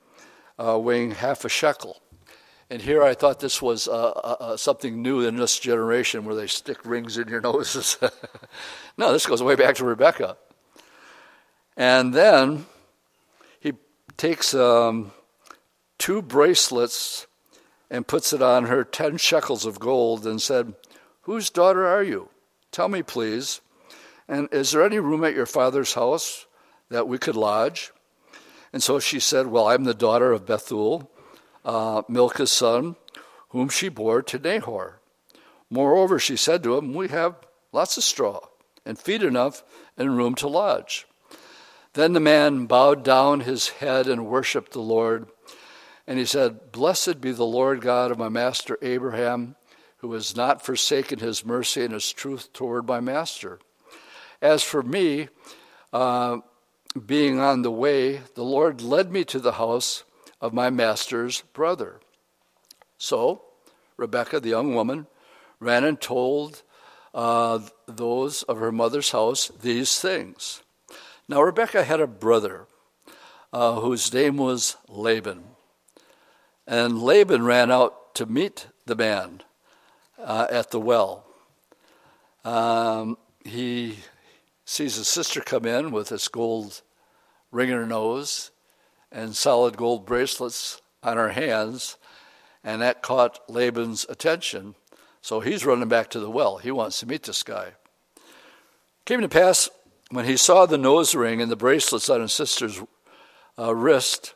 uh, 0.59 0.77
weighing 0.77 1.09
half 1.09 1.45
a 1.45 1.49
shekel. 1.49 1.99
And 2.71 2.81
here 2.81 3.01
I 3.01 3.15
thought 3.15 3.39
this 3.39 3.61
was 3.61 3.87
uh, 3.87 3.91
uh, 3.91 4.35
uh 4.39 4.57
something 4.57 5.01
new 5.01 5.21
in 5.21 5.37
this 5.37 5.59
generation 5.59 6.23
where 6.23 6.35
they 6.35 6.47
stick 6.47 6.85
rings 6.85 7.17
in 7.17 7.27
your 7.27 7.41
noses. 7.51 7.97
no, 8.97 9.11
this 9.11 9.25
goes 9.25 9.41
way 9.41 9.55
back 9.55 9.75
to 9.75 9.85
Rebecca. 9.85 10.37
And 11.75 12.13
then 12.13 12.65
he 13.59 13.73
takes 14.17 14.53
um, 14.53 15.11
two 15.97 16.21
bracelets 16.21 17.25
and 17.89 18.05
puts 18.05 18.33
it 18.33 18.41
on 18.41 18.65
her 18.65 18.83
10 18.83 19.17
shekels 19.17 19.65
of 19.65 19.79
gold 19.79 20.27
and 20.27 20.41
said, 20.41 20.73
Whose 21.21 21.49
daughter 21.49 21.87
are 21.87 22.03
you? 22.03 22.29
Tell 22.71 22.87
me, 22.87 23.01
please. 23.01 23.61
And 24.27 24.47
is 24.51 24.71
there 24.71 24.83
any 24.83 24.99
room 24.99 25.23
at 25.23 25.33
your 25.33 25.47
father's 25.47 25.93
house 25.93 26.45
that 26.89 27.07
we 27.07 27.17
could 27.17 27.35
lodge? 27.35 27.91
And 28.71 28.83
so 28.83 28.99
she 28.99 29.19
said, 29.19 29.47
Well, 29.47 29.67
I'm 29.67 29.85
the 29.85 29.93
daughter 29.93 30.31
of 30.31 30.45
Bethuel, 30.45 31.09
uh, 31.65 32.03
Milcah's 32.07 32.51
son, 32.51 32.95
whom 33.49 33.69
she 33.69 33.89
bore 33.89 34.21
to 34.21 34.39
Nahor. 34.39 34.99
Moreover, 35.69 36.19
she 36.19 36.35
said 36.35 36.63
to 36.63 36.77
him, 36.77 36.93
We 36.93 37.09
have 37.09 37.35
lots 37.71 37.97
of 37.97 38.03
straw 38.03 38.39
and 38.85 38.97
feed 38.97 39.23
enough 39.23 39.63
and 39.97 40.17
room 40.17 40.35
to 40.35 40.47
lodge. 40.47 41.07
Then 41.93 42.13
the 42.13 42.19
man 42.19 42.65
bowed 42.65 43.03
down 43.03 43.41
his 43.41 43.69
head 43.69 44.07
and 44.07 44.27
worshiped 44.27 44.71
the 44.71 44.81
Lord. 44.81 45.27
And 46.07 46.17
he 46.17 46.25
said, 46.25 46.71
Blessed 46.71 47.21
be 47.21 47.31
the 47.31 47.45
Lord 47.45 47.81
God 47.81 48.11
of 48.11 48.17
my 48.17 48.29
master 48.29 48.77
Abraham, 48.81 49.55
who 49.97 50.13
has 50.13 50.35
not 50.35 50.65
forsaken 50.65 51.19
his 51.19 51.45
mercy 51.45 51.83
and 51.83 51.93
his 51.93 52.11
truth 52.11 52.53
toward 52.53 52.87
my 52.87 52.99
master. 52.99 53.59
As 54.41 54.63
for 54.63 54.81
me, 54.81 55.27
uh, 55.91 56.37
being 57.05 57.39
on 57.39 57.61
the 57.61 57.71
way, 57.71 58.21
the 58.35 58.43
Lord 58.43 58.81
led 58.81 59.11
me 59.11 59.23
to 59.25 59.39
the 59.39 59.53
house 59.53 60.03
of 60.41 60.53
my 60.53 60.69
master's 60.69 61.41
brother. 61.53 61.99
So 62.97 63.41
Rebekah, 63.97 64.39
the 64.39 64.49
young 64.49 64.73
woman, 64.73 65.07
ran 65.59 65.83
and 65.83 65.99
told 65.99 66.63
uh, 67.13 67.59
those 67.87 68.43
of 68.43 68.57
her 68.59 68.71
mother's 68.71 69.11
house 69.11 69.51
these 69.61 69.99
things. 69.99 70.61
Now, 71.27 71.41
Rebekah 71.41 71.83
had 71.83 71.99
a 71.99 72.07
brother 72.07 72.65
uh, 73.51 73.79
whose 73.81 74.13
name 74.13 74.37
was 74.37 74.77
Laban. 74.87 75.43
And 76.65 77.01
Laban 77.01 77.43
ran 77.43 77.71
out 77.71 78.15
to 78.15 78.25
meet 78.25 78.67
the 78.85 78.95
man 78.95 79.41
uh, 80.17 80.47
at 80.49 80.71
the 80.71 80.79
well. 80.79 81.25
Um, 82.45 83.17
he 83.43 83.97
sees 84.65 84.95
his 84.95 85.07
sister 85.07 85.41
come 85.41 85.65
in 85.65 85.91
with 85.91 86.09
this 86.09 86.27
gold 86.27 86.81
ring 87.51 87.69
in 87.69 87.75
her 87.75 87.85
nose 87.85 88.51
and 89.11 89.35
solid 89.35 89.77
gold 89.77 90.05
bracelets 90.05 90.81
on 91.03 91.17
her 91.17 91.29
hands, 91.29 91.97
and 92.63 92.81
that 92.81 93.01
caught 93.01 93.39
Laban's 93.49 94.05
attention. 94.09 94.75
So 95.21 95.39
he's 95.39 95.65
running 95.65 95.89
back 95.89 96.09
to 96.11 96.19
the 96.19 96.29
well. 96.29 96.57
He 96.57 96.71
wants 96.71 96.99
to 96.99 97.05
meet 97.05 97.23
this 97.23 97.43
guy. 97.43 97.73
Came 99.05 99.21
to 99.21 99.29
pass 99.29 99.69
when 100.11 100.25
he 100.25 100.37
saw 100.37 100.65
the 100.65 100.77
nose 100.77 101.15
ring 101.15 101.41
and 101.41 101.51
the 101.51 101.55
bracelets 101.55 102.09
on 102.09 102.21
his 102.21 102.33
sister's 102.33 102.81
uh, 103.57 103.75
wrist, 103.75 104.33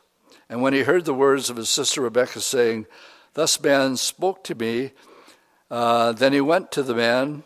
and 0.48 0.62
when 0.62 0.72
he 0.72 0.82
heard 0.82 1.04
the 1.04 1.14
words 1.14 1.48
of 1.48 1.56
his 1.56 1.68
sister 1.68 2.02
Rebekah 2.02 2.40
saying, 2.40 2.86
Thus 3.34 3.60
man 3.60 3.96
spoke 3.96 4.44
to 4.44 4.54
me, 4.54 4.92
uh, 5.70 6.12
then 6.12 6.32
he 6.32 6.40
went 6.40 6.70
to 6.72 6.82
the 6.82 6.94
man, 6.94 7.42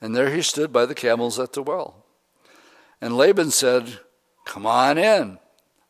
and 0.00 0.16
there 0.16 0.34
he 0.34 0.42
stood 0.42 0.72
by 0.72 0.86
the 0.86 0.94
camels 0.94 1.38
at 1.38 1.52
the 1.52 1.62
well. 1.62 2.06
And 3.00 3.16
Laban 3.16 3.50
said, 3.50 4.00
Come 4.44 4.66
on 4.66 4.98
in, 4.98 5.38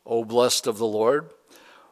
O 0.09 0.25
blessed 0.25 0.67
of 0.67 0.79
the 0.79 0.87
Lord. 0.87 1.29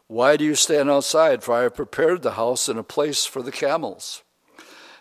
Why 0.08 0.38
do 0.38 0.44
you 0.44 0.56
stand 0.56 0.90
outside? 0.90 1.44
For 1.44 1.54
I 1.54 1.62
have 1.62 1.76
prepared 1.76 2.24
the 2.24 2.32
house 2.32 2.68
and 2.68 2.80
a 2.80 2.84
place 2.84 3.26
for 3.26 3.42
the 3.42 3.52
camels. 3.52 4.24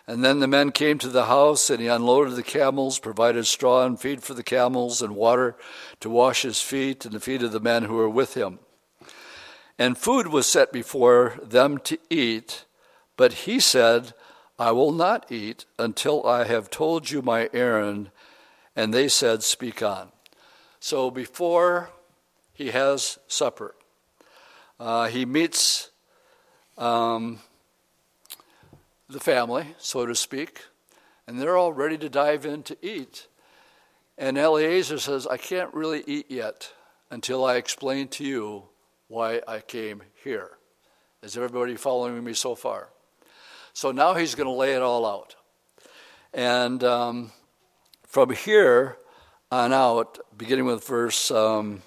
And 0.05 0.23
then 0.23 0.39
the 0.39 0.47
men 0.47 0.71
came 0.71 0.99
to 0.99 1.09
the 1.09 1.25
house, 1.25 1.69
and 1.69 1.81
he 1.81 1.87
unloaded 1.87 2.35
the 2.35 2.43
camels, 2.43 2.99
provided 2.99 3.45
straw 3.45 3.85
and 3.85 3.99
feed 3.99 4.23
for 4.23 4.33
the 4.33 4.43
camels, 4.43 5.01
and 5.01 5.15
water 5.15 5.57
to 5.99 6.09
wash 6.09 6.43
his 6.43 6.61
feet 6.61 7.03
and 7.03 7.13
the 7.13 7.19
feet 7.19 7.43
of 7.43 7.51
the 7.51 7.59
men 7.59 7.83
who 7.83 7.95
were 7.95 8.09
with 8.09 8.35
him. 8.35 8.59
And 9.77 9.97
food 9.97 10.27
was 10.27 10.47
set 10.47 10.71
before 10.71 11.39
them 11.43 11.77
to 11.79 11.97
eat, 12.09 12.65
but 13.17 13.33
he 13.33 13.59
said, 13.59 14.13
I 14.57 14.71
will 14.71 14.91
not 14.91 15.31
eat 15.31 15.65
until 15.77 16.25
I 16.25 16.45
have 16.45 16.69
told 16.69 17.11
you 17.11 17.21
my 17.21 17.49
errand. 17.51 18.11
And 18.75 18.93
they 18.93 19.07
said, 19.07 19.43
Speak 19.43 19.83
on. 19.83 20.11
So 20.79 21.11
before 21.11 21.89
he 22.57 22.71
has 22.71 23.19
supper, 23.27 23.75
uh, 24.79 25.07
he 25.07 25.25
meets 25.25 25.91
um, 26.75 27.37
the 29.07 29.19
family, 29.19 29.75
so 29.77 30.07
to 30.07 30.15
speak, 30.15 30.65
and 31.27 31.39
they're 31.39 31.55
all 31.55 31.71
ready 31.71 31.99
to 31.99 32.09
dive 32.09 32.47
in 32.47 32.63
to 32.63 32.75
eat. 32.81 33.27
And 34.17 34.39
Eliezer 34.39 34.97
says, 34.97 35.27
I 35.27 35.37
can't 35.37 35.71
really 35.71 36.03
eat 36.07 36.31
yet 36.31 36.73
until 37.11 37.45
I 37.45 37.57
explain 37.57 38.07
to 38.09 38.23
you 38.23 38.63
why 39.07 39.41
I 39.47 39.59
came 39.59 40.01
here. 40.23 40.57
Is 41.21 41.37
everybody 41.37 41.75
following 41.75 42.23
me 42.23 42.33
so 42.33 42.55
far? 42.55 42.89
So 43.73 43.91
now 43.91 44.15
he's 44.15 44.33
going 44.33 44.47
to 44.47 44.53
lay 44.53 44.73
it 44.73 44.81
all 44.81 45.05
out. 45.05 45.35
And 46.33 46.83
um, 46.83 47.31
from 48.07 48.31
here 48.31 48.97
on 49.51 49.73
out, 49.73 50.17
beginning 50.35 50.65
with 50.65 50.87
verse 50.87 51.29
um, 51.29 51.83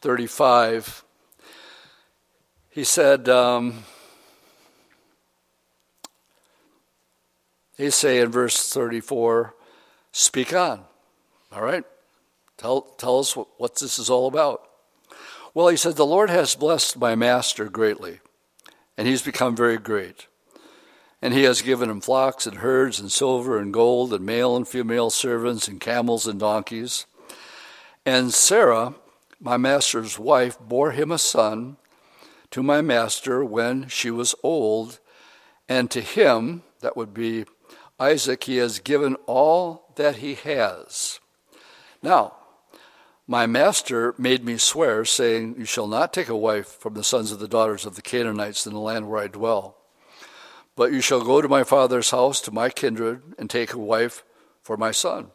35, 0.00 1.04
he 2.70 2.84
said, 2.84 3.28
um, 3.28 3.84
He 7.80 7.88
say 7.88 8.20
in 8.20 8.30
verse 8.30 8.70
34, 8.70 9.54
speak 10.12 10.52
on. 10.52 10.84
All 11.50 11.62
right? 11.62 11.84
Tell, 12.58 12.82
tell 12.82 13.18
us 13.18 13.34
what, 13.34 13.48
what 13.56 13.76
this 13.76 13.98
is 13.98 14.10
all 14.10 14.26
about. 14.26 14.68
Well, 15.54 15.68
he 15.68 15.78
said, 15.78 15.96
The 15.96 16.04
Lord 16.04 16.28
has 16.28 16.54
blessed 16.54 16.98
my 16.98 17.14
master 17.14 17.70
greatly, 17.70 18.20
and 18.98 19.08
he's 19.08 19.22
become 19.22 19.56
very 19.56 19.78
great. 19.78 20.26
And 21.22 21.32
he 21.32 21.44
has 21.44 21.62
given 21.62 21.88
him 21.88 22.02
flocks 22.02 22.46
and 22.46 22.58
herds 22.58 23.00
and 23.00 23.10
silver 23.10 23.58
and 23.58 23.72
gold 23.72 24.12
and 24.12 24.26
male 24.26 24.56
and 24.56 24.68
female 24.68 25.08
servants 25.08 25.66
and 25.66 25.80
camels 25.80 26.26
and 26.26 26.38
donkeys. 26.38 27.06
And 28.04 28.34
Sarah, 28.34 28.94
my 29.40 29.56
master's 29.56 30.18
wife, 30.18 30.58
bore 30.60 30.92
him 30.92 31.10
a 31.10 31.18
son 31.18 31.76
to 32.50 32.62
my 32.62 32.82
master 32.82 33.44
when 33.44 33.88
she 33.88 34.10
was 34.10 34.34
old, 34.42 34.98
and 35.68 35.90
to 35.90 36.00
him, 36.00 36.62
that 36.80 36.96
would 36.96 37.14
be 37.14 37.44
Isaac, 37.98 38.44
he 38.44 38.56
has 38.56 38.78
given 38.78 39.14
all 39.26 39.92
that 39.96 40.16
he 40.16 40.34
has. 40.34 41.20
Now, 42.02 42.34
my 43.26 43.46
master 43.46 44.14
made 44.18 44.44
me 44.44 44.56
swear, 44.56 45.04
saying, 45.04 45.54
You 45.56 45.64
shall 45.64 45.86
not 45.86 46.12
take 46.12 46.28
a 46.28 46.36
wife 46.36 46.66
from 46.66 46.94
the 46.94 47.04
sons 47.04 47.30
of 47.30 47.38
the 47.38 47.46
daughters 47.46 47.86
of 47.86 47.94
the 47.94 48.02
Canaanites 48.02 48.66
in 48.66 48.72
the 48.72 48.80
land 48.80 49.08
where 49.08 49.22
I 49.22 49.28
dwell. 49.28 49.76
But 50.74 50.92
you 50.92 51.00
shall 51.00 51.22
go 51.22 51.40
to 51.40 51.48
my 51.48 51.62
father's 51.62 52.10
house, 52.10 52.40
to 52.42 52.50
my 52.50 52.70
kindred, 52.70 53.22
and 53.38 53.48
take 53.48 53.72
a 53.72 53.78
wife 53.78 54.24
for 54.62 54.76
my 54.76 54.90
son. 54.90 55.30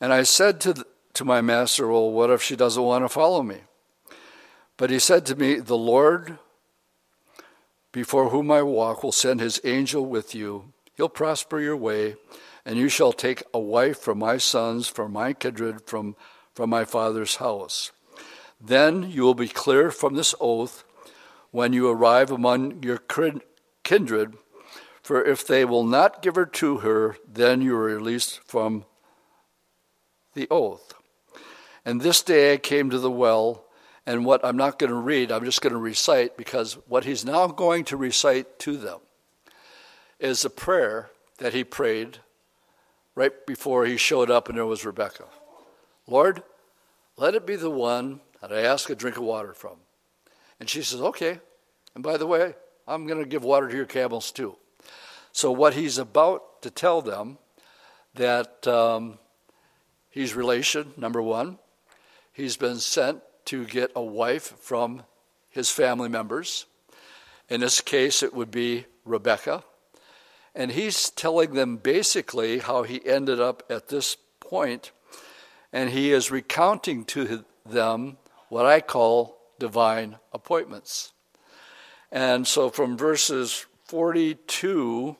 And 0.00 0.12
I 0.12 0.24
said 0.24 0.60
to, 0.62 0.84
to 1.14 1.24
my 1.24 1.40
master, 1.40 1.88
Well, 1.88 2.10
what 2.10 2.30
if 2.30 2.42
she 2.42 2.56
doesn't 2.56 2.82
want 2.82 3.04
to 3.04 3.08
follow 3.08 3.42
me? 3.42 3.58
But 4.76 4.90
he 4.90 4.98
said 4.98 5.24
to 5.26 5.36
me, 5.36 5.56
The 5.56 5.76
Lord, 5.76 6.38
before 7.92 8.30
whom 8.30 8.50
I 8.50 8.62
walk, 8.62 9.02
will 9.02 9.12
send 9.12 9.40
his 9.40 9.60
angel 9.64 10.04
with 10.04 10.34
you 10.34 10.74
He'll 10.96 11.08
prosper 11.08 11.60
your 11.60 11.76
way, 11.76 12.16
and 12.64 12.78
you 12.78 12.88
shall 12.88 13.12
take 13.12 13.42
a 13.52 13.58
wife 13.58 13.98
from 13.98 14.18
my 14.18 14.36
sons, 14.38 14.88
from 14.88 15.12
my 15.12 15.32
kindred, 15.32 15.86
from, 15.86 16.16
from 16.54 16.70
my 16.70 16.84
father's 16.84 17.36
house. 17.36 17.90
Then 18.60 19.10
you 19.10 19.22
will 19.22 19.34
be 19.34 19.48
clear 19.48 19.90
from 19.90 20.14
this 20.14 20.34
oath 20.40 20.84
when 21.50 21.72
you 21.72 21.88
arrive 21.88 22.30
among 22.30 22.82
your 22.82 22.98
kindred, 23.82 24.34
for 25.02 25.22
if 25.22 25.46
they 25.46 25.64
will 25.64 25.84
not 25.84 26.22
give 26.22 26.36
her 26.36 26.46
to 26.46 26.78
her, 26.78 27.16
then 27.30 27.60
you 27.60 27.76
are 27.76 27.84
released 27.84 28.40
from 28.46 28.84
the 30.34 30.46
oath. 30.50 30.93
And 31.84 32.00
this 32.00 32.22
day 32.22 32.54
I 32.54 32.56
came 32.56 32.90
to 32.90 32.98
the 32.98 33.10
well, 33.10 33.64
and 34.06 34.24
what 34.24 34.44
I'm 34.44 34.56
not 34.56 34.78
going 34.78 34.90
to 34.90 34.96
read, 34.96 35.30
I'm 35.30 35.44
just 35.44 35.60
going 35.60 35.72
to 35.72 35.78
recite, 35.78 36.36
because 36.36 36.74
what 36.88 37.04
he's 37.04 37.24
now 37.24 37.46
going 37.46 37.84
to 37.84 37.96
recite 37.96 38.58
to 38.60 38.76
them 38.76 39.00
is 40.18 40.44
a 40.44 40.50
prayer 40.50 41.10
that 41.38 41.52
he 41.52 41.64
prayed 41.64 42.18
right 43.14 43.46
before 43.46 43.86
he 43.86 43.96
showed 43.96 44.30
up 44.30 44.48
and 44.48 44.56
there 44.56 44.66
was 44.66 44.84
Rebecca. 44.84 45.24
Lord, 46.06 46.42
let 47.16 47.34
it 47.34 47.46
be 47.46 47.56
the 47.56 47.70
one 47.70 48.20
that 48.40 48.52
I 48.52 48.60
ask 48.60 48.90
a 48.90 48.94
drink 48.94 49.16
of 49.16 49.22
water 49.22 49.54
from. 49.54 49.76
And 50.60 50.68
she 50.68 50.82
says, 50.82 51.00
Okay. 51.00 51.40
And 51.94 52.02
by 52.02 52.16
the 52.16 52.26
way, 52.26 52.54
I'm 52.86 53.06
going 53.06 53.22
to 53.22 53.28
give 53.28 53.44
water 53.44 53.68
to 53.68 53.76
your 53.76 53.86
camels 53.86 54.32
too. 54.32 54.56
So, 55.32 55.52
what 55.52 55.74
he's 55.74 55.98
about 55.98 56.62
to 56.62 56.70
tell 56.70 57.02
them 57.02 57.38
that 58.14 58.66
um, 58.66 59.18
he's 60.10 60.34
relation, 60.34 60.92
number 60.96 61.22
one. 61.22 61.58
He's 62.34 62.56
been 62.56 62.78
sent 62.78 63.22
to 63.44 63.64
get 63.64 63.92
a 63.94 64.02
wife 64.02 64.58
from 64.58 65.04
his 65.50 65.70
family 65.70 66.08
members. 66.08 66.66
In 67.48 67.60
this 67.60 67.80
case, 67.80 68.24
it 68.24 68.34
would 68.34 68.50
be 68.50 68.86
Rebecca. 69.04 69.62
And 70.52 70.72
he's 70.72 71.10
telling 71.10 71.54
them 71.54 71.76
basically 71.76 72.58
how 72.58 72.82
he 72.82 73.06
ended 73.06 73.38
up 73.38 73.62
at 73.70 73.86
this 73.86 74.16
point, 74.40 74.90
and 75.72 75.90
he 75.90 76.10
is 76.10 76.32
recounting 76.32 77.04
to 77.04 77.44
them 77.64 78.16
what 78.48 78.66
I 78.66 78.80
call 78.80 79.38
divine 79.60 80.16
appointments. 80.32 81.12
And 82.10 82.48
so 82.48 82.68
from 82.68 82.98
verses 82.98 83.64
42, 83.84 85.16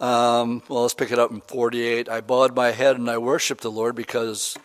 um, 0.00 0.62
well, 0.68 0.82
let's 0.82 0.94
pick 0.94 1.12
it 1.12 1.18
up 1.20 1.30
in 1.30 1.42
48. 1.42 2.08
I 2.08 2.20
bowed 2.20 2.56
my 2.56 2.72
head 2.72 2.96
and 2.96 3.08
I 3.08 3.18
worshiped 3.18 3.62
the 3.62 3.70
Lord 3.70 3.94
because 3.94 4.56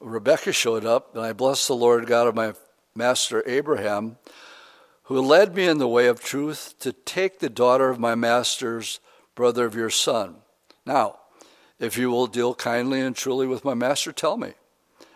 Rebekah 0.00 0.52
showed 0.52 0.84
up, 0.84 1.14
and 1.14 1.24
I 1.24 1.32
blessed 1.32 1.68
the 1.68 1.74
Lord 1.74 2.06
God 2.06 2.28
of 2.28 2.34
my 2.34 2.54
master 2.94 3.42
Abraham, 3.46 4.16
who 5.04 5.20
led 5.20 5.54
me 5.54 5.66
in 5.66 5.78
the 5.78 5.88
way 5.88 6.06
of 6.06 6.20
truth 6.20 6.74
to 6.80 6.92
take 6.92 7.38
the 7.38 7.48
daughter 7.48 7.90
of 7.90 7.98
my 7.98 8.14
master's 8.14 9.00
brother 9.34 9.64
of 9.64 9.74
your 9.74 9.90
son. 9.90 10.36
Now, 10.84 11.18
if 11.78 11.96
you 11.96 12.10
will 12.10 12.26
deal 12.26 12.54
kindly 12.54 13.00
and 13.00 13.14
truly 13.14 13.46
with 13.46 13.64
my 13.64 13.74
master, 13.74 14.12
tell 14.12 14.36
me. 14.36 14.54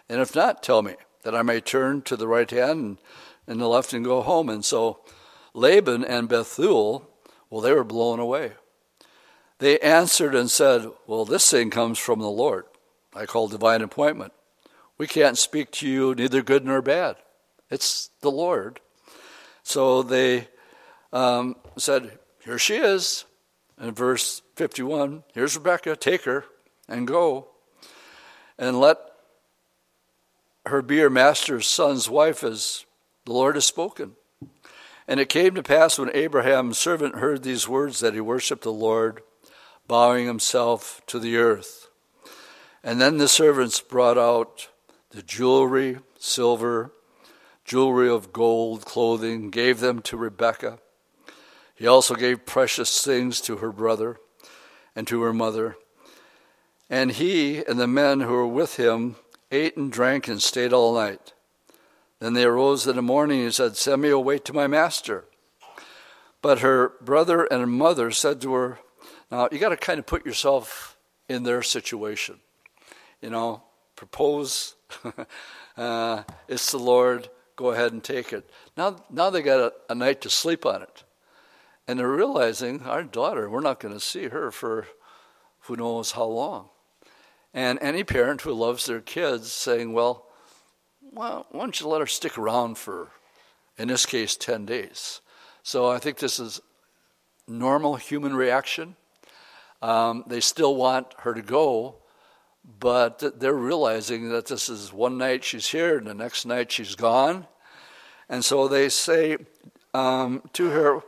And 0.09 0.21
if 0.21 0.35
not, 0.35 0.63
tell 0.63 0.83
me, 0.83 0.95
that 1.23 1.35
I 1.35 1.43
may 1.43 1.61
turn 1.61 2.03
to 2.03 2.17
the 2.17 2.29
right 2.29 2.51
hand 2.51 2.81
and, 2.81 2.99
and 3.47 3.61
the 3.61 3.69
left 3.69 3.93
and 3.93 4.05
go 4.05 4.23
home. 4.23 4.49
And 4.49 4.65
so 4.65 5.01
Laban 5.55 6.05
and 6.05 6.29
Bethuel, 6.29 7.09
well, 7.51 7.61
they 7.61 7.73
were 7.73 7.85
blown 7.85 8.19
away. 8.19 8.53
They 9.59 9.79
answered 9.79 10.35
and 10.35 10.51
said, 10.51 10.91
Well, 11.07 11.25
this 11.25 11.49
thing 11.51 11.71
comes 11.71 11.99
from 11.99 12.19
the 12.19 12.31
Lord. 12.31 12.65
I 13.15 13.27
call 13.27 13.49
divine 13.49 13.83
appointment. 13.83 14.33
We 14.99 15.07
can't 15.07 15.39
speak 15.39 15.71
to 15.73 15.89
you 15.89 16.15
neither 16.15 16.43
good 16.43 16.65
nor 16.65 16.83
bad. 16.83 17.17
It's 17.71 18.11
the 18.21 18.31
Lord. 18.31 18.81
So 19.63 20.03
they 20.03 20.49
um, 21.13 21.57
said, 21.77 22.19
Here 22.45 22.59
she 22.59 22.77
is. 22.77 23.25
In 23.81 23.93
verse 23.93 24.43
51, 24.57 25.25
here's 25.35 25.57
Rebecca, 25.57 25.97
take 25.97 26.25
her 26.25 26.45
and 26.89 27.07
go. 27.07 27.49
And 28.59 28.79
let 28.79 28.99
her 30.67 30.83
be 30.83 30.99
her 30.99 31.11
master's 31.11 31.67
son's 31.67 32.09
wife 32.09 32.45
as 32.45 32.85
the 33.25 33.33
Lord 33.33 33.57
has 33.57 33.65
spoken. 33.65 34.13
And 35.09 35.19
it 35.19 35.29
came 35.29 35.55
to 35.55 35.63
pass 35.63 35.99
when 35.99 36.15
Abraham's 36.15 36.79
servant 36.79 37.17
heard 37.17 37.43
these 37.43 37.69
words 37.69 38.01
that 38.01 38.15
he 38.15 38.21
worshipped 38.21 38.63
the 38.63 38.73
Lord, 38.73 39.23
bowing 39.89 40.27
himself 40.27 41.01
to 41.07 41.19
the 41.19 41.37
earth. 41.37 41.89
And 42.85 43.01
then 43.01 43.19
the 43.19 43.29
servants 43.29 43.81
brought 43.81 44.19
out 44.19 44.69
the 45.13 45.23
jewelry, 45.23 45.99
silver, 46.19 46.93
jewelry 47.65 48.09
of 48.09 48.33
gold, 48.33 48.85
clothing, 48.85 49.51
gave 49.51 49.81
them 49.81 50.01
to 50.03 50.17
Rebekah. 50.17 50.79
He 51.75 51.87
also 51.87 52.15
gave 52.15 52.47
precious 52.47 53.05
things 53.05 53.41
to 53.43 53.59
her 53.59 53.73
brother 53.73 54.19
and 54.97 55.07
to 55.07 55.23
her 55.23 55.33
mother. 55.33 55.77
And 56.89 57.13
he 57.13 57.65
and 57.65 57.79
the 57.79 57.87
men 57.87 58.21
who 58.21 58.33
were 58.33 58.47
with 58.47 58.77
him 58.77 59.17
ate 59.51 59.77
and 59.77 59.93
drank 59.93 60.29
and 60.29 60.43
stayed 60.43 60.73
all 60.73 60.95
night. 60.95 61.33
Then 62.19 62.35
they 62.35 62.45
arose 62.45 62.87
in 62.87 62.97
the 62.97 63.03
morning 63.03 63.43
and 63.43 63.55
said, 63.55 63.77
Send 63.77 64.03
me 64.03 64.09
away 64.09 64.39
to 64.39 64.53
my 64.53 64.67
master. 64.67 65.25
But 66.41 66.61
her 66.61 66.93
brother 67.01 67.45
and 67.45 67.61
her 67.61 67.67
mother 67.67 68.11
said 68.11 68.41
to 68.43 68.55
her, 68.55 68.79
Now, 69.31 69.49
you 69.51 69.59
got 69.59 69.71
to 69.71 69.77
kind 69.77 69.99
of 69.99 70.07
put 70.07 70.25
yourself 70.25 70.97
in 71.29 71.43
their 71.43 71.63
situation. 71.63 72.41
You 73.21 73.31
know, 73.31 73.63
propose. 73.97 74.75
uh, 75.77 76.23
it's 76.49 76.71
the 76.71 76.79
Lord. 76.79 77.29
Go 77.57 77.71
ahead 77.71 77.93
and 77.93 78.03
take 78.03 78.33
it. 78.33 78.49
Now, 78.77 78.97
now 79.11 79.31
they 79.31 79.43
got 79.43 79.61
a, 79.61 79.73
a 79.91 79.95
night 79.95 80.21
to 80.23 80.31
sleep 80.31 80.65
on 80.65 80.83
it. 80.83 81.05
And 81.87 81.99
they're 81.99 82.09
realizing 82.09 82.83
our 82.83 83.03
daughter, 83.03 83.51
we're 83.51 83.61
not 83.61 83.81
going 83.81 83.95
to 83.95 84.01
see 84.01 84.29
her 84.29 84.51
for 84.51 84.87
who 85.61 85.77
knows 85.77 86.13
how 86.13 86.25
long. 86.25 86.69
And 87.55 87.79
any 87.83 88.05
parent 88.05 88.43
who 88.43 88.53
loves 88.53 88.87
their 88.87 89.01
kids 89.01 89.53
saying, 89.53 89.93
well, 89.93 90.27
well, 91.13 91.47
why 91.51 91.61
don't 91.61 91.79
you 91.79 91.89
let 91.89 92.01
her 92.01 92.07
stick 92.07 92.39
around 92.39 92.79
for, 92.79 93.11
in 93.77 93.89
this 93.89 94.07
case, 94.07 94.37
10 94.37 94.65
days? 94.65 95.21
So 95.63 95.91
I 95.91 95.99
think 95.99 96.19
this 96.19 96.41
is 96.41 96.61
normal 97.47 97.97
human 97.97 98.35
reaction. 98.35 98.97
Um, 99.83 100.25
they 100.27 100.41
still 100.41 100.75
want 100.77 101.09
her 101.19 101.35
to 101.35 101.43
go, 101.43 101.97
but 102.65 103.41
they're 103.41 103.53
realizing 103.53 104.29
that 104.31 104.47
this 104.47 104.69
is 104.69 104.93
one 104.93 105.19
night 105.19 105.45
she's 105.45 105.69
here 105.69 105.99
and 105.99 106.07
the 106.07 106.15
next 106.15 106.47
night 106.47 106.71
she's 106.71 106.95
gone. 106.95 107.47
And 108.29 108.45
so 108.45 108.69
they 108.69 108.89
say 108.89 109.39
um, 109.95 110.43
to 110.53 110.71
her, 110.71 111.01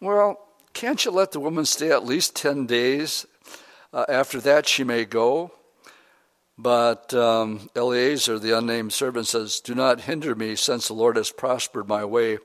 Well, 0.00 0.38
can't 0.74 1.04
you 1.04 1.10
let 1.10 1.32
the 1.32 1.40
woman 1.40 1.64
stay 1.64 1.90
at 1.90 2.04
least 2.04 2.36
10 2.36 2.66
days? 2.66 3.26
Uh, 3.92 4.04
after 4.08 4.40
that, 4.40 4.66
she 4.66 4.84
may 4.84 5.04
go. 5.04 5.52
But 6.58 7.14
um, 7.14 7.70
Eliezer, 7.76 8.38
the 8.38 8.56
unnamed 8.56 8.92
servant, 8.92 9.28
says, 9.28 9.60
Do 9.60 9.74
not 9.74 10.02
hinder 10.02 10.34
me, 10.34 10.56
since 10.56 10.88
the 10.88 10.94
Lord 10.94 11.16
has 11.16 11.30
prospered 11.30 11.88
my 11.88 12.04
way. 12.04 12.38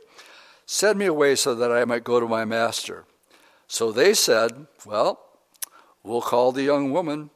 Send 0.66 1.00
me 1.00 1.08
away 1.08 1.36
so 1.36 1.54
that 1.56 1.72
I 1.72 1.84
might 1.86 2.04
go 2.04 2.20
to 2.20 2.28
my 2.28 2.46
master. 2.46 3.06
So 3.68 3.92
they 3.92 4.14
said, 4.14 4.68
Well, 4.86 5.20
we'll 6.04 6.22
call 6.22 6.52
the 6.52 6.64
young 6.64 6.92
woman 6.92 7.32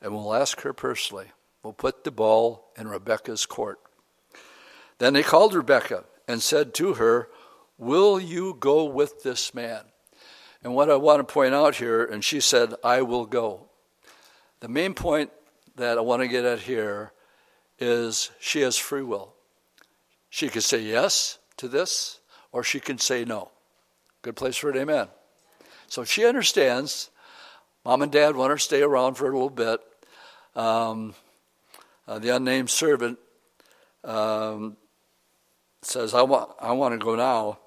and 0.00 0.12
we'll 0.12 0.34
ask 0.34 0.60
her 0.62 0.72
personally. 0.72 1.26
We'll 1.62 1.72
put 1.72 2.04
the 2.04 2.10
ball 2.10 2.72
in 2.76 2.88
Rebecca's 2.88 3.46
court. 3.46 3.78
Then 4.98 5.12
they 5.12 5.22
called 5.22 5.54
Rebecca 5.54 6.04
and 6.26 6.42
said 6.42 6.74
to 6.74 6.94
her, 6.94 7.28
Will 7.78 8.20
you 8.20 8.56
go 8.58 8.84
with 8.84 9.22
this 9.22 9.54
man? 9.54 9.82
And 10.62 10.74
what 10.74 10.90
I 10.90 10.96
want 10.96 11.26
to 11.26 11.32
point 11.32 11.54
out 11.54 11.76
here, 11.76 12.04
and 12.04 12.22
she 12.22 12.40
said, 12.40 12.74
I 12.84 13.02
will 13.02 13.24
go. 13.24 13.70
The 14.60 14.68
main 14.68 14.92
point 14.92 15.30
that 15.76 15.96
I 15.96 16.02
want 16.02 16.20
to 16.20 16.28
get 16.28 16.44
at 16.44 16.60
here 16.60 17.12
is 17.78 18.30
she 18.38 18.60
has 18.60 18.76
free 18.76 19.02
will. 19.02 19.32
She 20.28 20.48
could 20.48 20.62
say 20.62 20.80
yes 20.82 21.38
to 21.56 21.68
this, 21.68 22.20
or 22.52 22.62
she 22.62 22.78
can 22.78 22.98
say 22.98 23.24
no. 23.24 23.50
Good 24.22 24.36
place 24.36 24.56
for 24.56 24.68
it, 24.68 24.76
amen. 24.76 25.08
So 25.88 26.04
she 26.04 26.26
understands. 26.26 27.10
Mom 27.84 28.02
and 28.02 28.12
dad 28.12 28.36
want 28.36 28.50
her 28.50 28.56
to 28.56 28.62
stay 28.62 28.82
around 28.82 29.14
for 29.14 29.24
a 29.28 29.32
little 29.32 29.48
bit. 29.48 29.80
Um, 30.54 31.14
uh, 32.06 32.18
the 32.18 32.34
unnamed 32.34 32.70
servant 32.70 33.18
um, 34.04 34.76
says, 35.82 36.14
I 36.14 36.22
want, 36.22 36.50
I 36.60 36.72
want 36.72 36.98
to 36.98 37.04
go 37.04 37.14
now. 37.14 37.58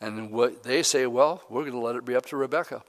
And 0.00 0.30
what 0.30 0.62
they 0.62 0.82
say, 0.82 1.06
well, 1.06 1.42
we're 1.48 1.62
going 1.62 1.72
to 1.72 1.78
let 1.78 1.96
it 1.96 2.04
be 2.04 2.16
up 2.16 2.26
to 2.26 2.36
Rebecca. 2.36 2.82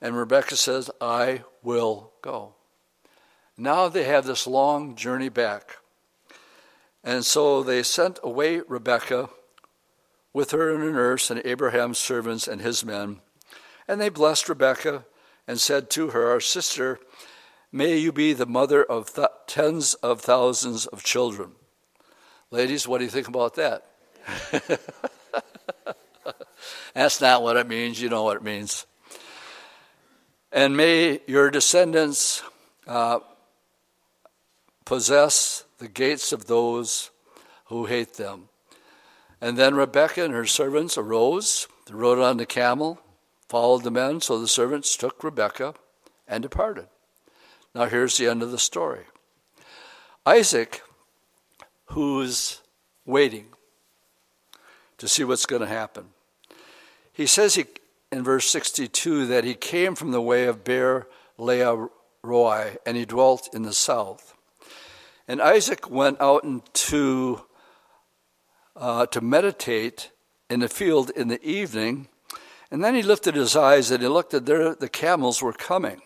And 0.00 0.16
Rebecca 0.16 0.56
says, 0.56 0.90
I 1.00 1.44
will 1.62 2.12
go. 2.22 2.54
Now 3.56 3.88
they 3.88 4.04
have 4.04 4.26
this 4.26 4.46
long 4.46 4.96
journey 4.96 5.28
back. 5.28 5.76
And 7.04 7.24
so 7.24 7.62
they 7.62 7.82
sent 7.82 8.18
away 8.22 8.60
Rebekah 8.66 9.30
with 10.32 10.50
her 10.52 10.74
and 10.74 10.82
a 10.82 10.92
nurse 10.92 11.30
and 11.30 11.40
Abraham's 11.44 11.98
servants 11.98 12.48
and 12.48 12.60
his 12.60 12.84
men. 12.84 13.20
And 13.86 14.00
they 14.00 14.08
blessed 14.08 14.48
Rebekah 14.48 15.04
and 15.46 15.60
said 15.60 15.90
to 15.90 16.10
her, 16.10 16.30
Our 16.30 16.40
sister, 16.40 16.98
may 17.72 17.96
you 17.96 18.12
be 18.12 18.34
the 18.34 18.46
mother 18.46 18.84
of 18.84 19.14
th- 19.14 19.28
tens 19.46 19.94
of 19.94 20.20
thousands 20.20 20.86
of 20.86 21.02
children. 21.02 21.52
Ladies, 22.50 22.86
what 22.86 22.98
do 22.98 23.04
you 23.04 23.10
think 23.10 23.28
about 23.28 23.54
that? 23.54 23.86
That's 26.94 27.20
not 27.20 27.42
what 27.42 27.56
it 27.56 27.66
means. 27.66 28.00
You 28.00 28.10
know 28.10 28.24
what 28.24 28.36
it 28.36 28.42
means. 28.42 28.86
And 30.52 30.76
may 30.76 31.20
your 31.26 31.50
descendants 31.50 32.42
uh, 32.86 33.20
possess 34.84 35.64
the 35.78 35.88
gates 35.88 36.32
of 36.32 36.46
those 36.46 37.10
who 37.66 37.86
hate 37.86 38.14
them. 38.14 38.48
And 39.40 39.56
then 39.56 39.74
Rebekah 39.74 40.24
and 40.24 40.34
her 40.34 40.46
servants 40.46 40.98
arose, 40.98 41.66
rode 41.90 42.18
on 42.18 42.36
the 42.36 42.46
camel, 42.46 43.00
followed 43.48 43.82
the 43.82 43.90
men, 43.90 44.20
so 44.20 44.38
the 44.38 44.46
servants 44.46 44.96
took 44.96 45.24
Rebekah 45.24 45.74
and 46.28 46.42
departed. 46.42 46.86
Now 47.74 47.86
here's 47.86 48.18
the 48.18 48.28
end 48.28 48.42
of 48.42 48.50
the 48.50 48.58
story. 48.58 49.04
Isaac, 50.26 50.82
who's 51.86 52.60
waiting 53.06 53.46
to 54.98 55.08
see 55.08 55.24
what's 55.24 55.46
going 55.46 55.62
to 55.62 55.68
happen, 55.68 56.10
he 57.12 57.26
says 57.26 57.54
he, 57.54 57.64
in 58.10 58.22
verse 58.22 58.48
62 58.50 59.26
that 59.26 59.44
he 59.44 59.54
came 59.54 59.94
from 59.94 60.10
the 60.10 60.20
way 60.20 60.44
of 60.44 60.64
Beer 60.64 61.08
Lahai 61.38 61.88
Roi 62.22 62.76
and 62.86 62.96
he 62.96 63.04
dwelt 63.04 63.48
in 63.54 63.62
the 63.62 63.72
south. 63.72 64.34
And 65.26 65.40
Isaac 65.40 65.90
went 65.90 66.20
out 66.20 66.44
into, 66.44 67.42
uh, 68.76 69.06
to 69.06 69.20
meditate 69.20 70.10
in 70.50 70.60
the 70.60 70.68
field 70.68 71.10
in 71.10 71.28
the 71.28 71.42
evening. 71.44 72.08
And 72.70 72.84
then 72.84 72.94
he 72.94 73.02
lifted 73.02 73.34
his 73.34 73.56
eyes 73.56 73.90
and 73.90 74.02
he 74.02 74.08
looked 74.08 74.34
at 74.34 74.46
there, 74.46 74.74
the 74.74 74.88
camels 74.88 75.42
were 75.42 75.52
coming. 75.52 76.02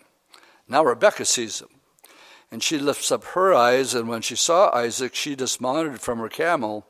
Now 0.69 0.85
Rebekah 0.85 1.25
sees 1.25 1.59
them. 1.59 1.71
And 2.51 2.62
she 2.62 2.79
lifts 2.79 3.11
up 3.11 3.25
her 3.25 3.55
eyes, 3.55 3.95
and 3.95 4.09
when 4.09 4.23
she 4.23 4.37
saw 4.37 4.71
Isaac, 4.75 5.14
she 5.14 5.35
dismounted 5.35 6.01
from 6.01 6.19
her 6.19 6.29
camel. 6.29 6.87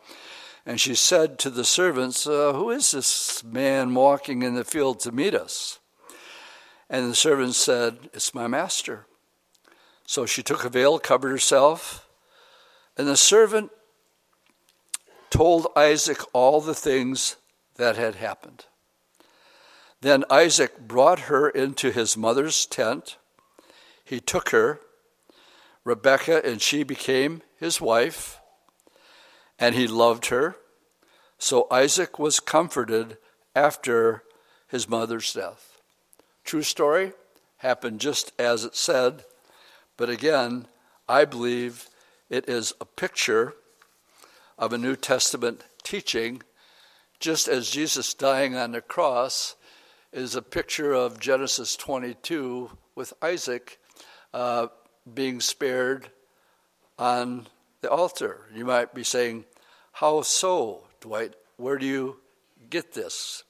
And 0.66 0.80
she 0.80 0.94
said 0.94 1.38
to 1.40 1.50
the 1.50 1.64
servants, 1.64 2.26
uh, 2.26 2.52
Who 2.52 2.70
is 2.70 2.90
this 2.90 3.42
man 3.42 3.94
walking 3.94 4.42
in 4.42 4.54
the 4.54 4.64
field 4.64 5.00
to 5.00 5.12
meet 5.12 5.34
us? 5.34 5.78
And 6.90 7.10
the 7.10 7.14
servants 7.14 7.56
said, 7.56 8.10
It's 8.12 8.34
my 8.34 8.46
master. 8.46 9.06
So 10.06 10.26
she 10.26 10.42
took 10.42 10.64
a 10.64 10.68
veil, 10.68 10.98
covered 10.98 11.30
herself, 11.30 12.08
and 12.96 13.08
the 13.08 13.16
servant 13.16 13.70
told 15.30 15.66
Isaac 15.76 16.20
all 16.32 16.60
the 16.60 16.74
things 16.74 17.36
that 17.76 17.96
had 17.96 18.14
happened. 18.16 18.66
Then 20.00 20.24
Isaac 20.30 20.78
brought 20.78 21.20
her 21.20 21.48
into 21.48 21.90
his 21.90 22.16
mother's 22.16 22.66
tent. 22.66 23.16
He 24.06 24.20
took 24.20 24.50
her, 24.50 24.80
Rebekah, 25.84 26.46
and 26.46 26.62
she 26.62 26.84
became 26.84 27.42
his 27.58 27.80
wife, 27.80 28.38
and 29.58 29.74
he 29.74 29.88
loved 29.88 30.26
her. 30.26 30.56
So 31.38 31.66
Isaac 31.72 32.16
was 32.16 32.38
comforted 32.38 33.18
after 33.56 34.22
his 34.68 34.88
mother's 34.88 35.32
death. 35.32 35.80
True 36.44 36.62
story, 36.62 37.14
happened 37.58 37.98
just 37.98 38.32
as 38.38 38.64
it 38.64 38.76
said, 38.76 39.24
but 39.96 40.08
again, 40.08 40.68
I 41.08 41.24
believe 41.24 41.88
it 42.30 42.48
is 42.48 42.74
a 42.80 42.84
picture 42.84 43.54
of 44.56 44.72
a 44.72 44.78
New 44.78 44.94
Testament 44.94 45.64
teaching, 45.82 46.42
just 47.18 47.48
as 47.48 47.70
Jesus 47.70 48.14
dying 48.14 48.54
on 48.54 48.70
the 48.70 48.80
cross 48.80 49.56
is 50.12 50.36
a 50.36 50.42
picture 50.42 50.92
of 50.92 51.18
Genesis 51.18 51.74
22 51.74 52.70
with 52.94 53.12
Isaac 53.20 53.80
uh, 54.36 54.68
being 55.14 55.40
spared 55.40 56.10
on 56.98 57.46
the 57.80 57.90
altar. 57.90 58.40
You 58.54 58.66
might 58.66 58.92
be 58.92 59.02
saying, 59.02 59.46
How 59.92 60.20
so, 60.20 60.84
Dwight? 61.00 61.32
Where 61.56 61.78
do 61.78 61.86
you 61.86 62.18
get 62.68 62.92
this? 62.92 63.44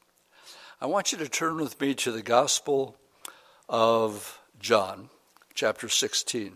I 0.80 0.86
want 0.86 1.10
you 1.10 1.18
to 1.18 1.28
turn 1.28 1.56
with 1.56 1.80
me 1.80 1.92
to 1.94 2.12
the 2.12 2.22
Gospel 2.22 2.96
of 3.68 4.40
John, 4.60 5.08
chapter 5.54 5.88
16. 5.88 6.52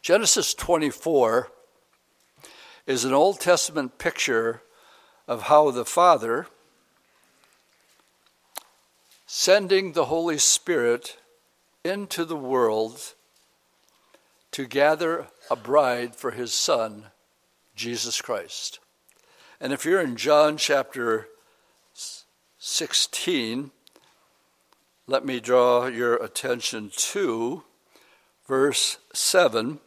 Genesis 0.00 0.54
24 0.54 1.50
is 2.86 3.04
an 3.04 3.12
Old 3.12 3.40
Testament 3.40 3.98
picture 3.98 4.62
of 5.26 5.42
how 5.42 5.72
the 5.72 5.84
Father, 5.84 6.46
sending 9.26 9.94
the 9.94 10.04
Holy 10.04 10.38
Spirit 10.38 11.16
into 11.86 12.24
the 12.24 12.36
world 12.36 13.14
to 14.50 14.66
gather 14.66 15.28
a 15.50 15.56
bride 15.56 16.14
for 16.16 16.32
his 16.32 16.52
Son, 16.52 17.06
Jesus 17.74 18.20
Christ. 18.20 18.80
And 19.60 19.72
if 19.72 19.84
you're 19.84 20.00
in 20.00 20.16
John 20.16 20.56
chapter 20.56 21.28
16, 22.58 23.70
let 25.06 25.24
me 25.24 25.40
draw 25.40 25.86
your 25.86 26.16
attention 26.16 26.90
to 26.94 27.62
verse 28.46 28.98
7 29.14 29.80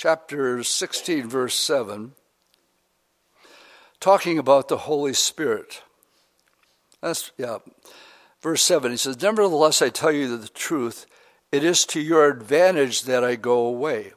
chapter 0.00 0.64
16, 0.64 1.28
verse 1.28 1.54
7, 1.54 2.12
talking 4.00 4.38
about 4.38 4.68
the 4.68 4.78
Holy 4.78 5.12
Spirit. 5.12 5.82
That's, 7.02 7.32
yeah. 7.36 7.58
Verse 8.40 8.62
7, 8.62 8.90
he 8.90 8.96
says, 8.96 9.20
Nevertheless, 9.20 9.82
I 9.82 9.90
tell 9.90 10.12
you 10.12 10.36
the 10.36 10.48
truth, 10.48 11.06
it 11.52 11.62
is 11.62 11.84
to 11.86 12.00
your 12.00 12.28
advantage 12.28 13.02
that 13.02 13.22
I 13.22 13.36
go 13.36 13.66
away. 13.66 14.12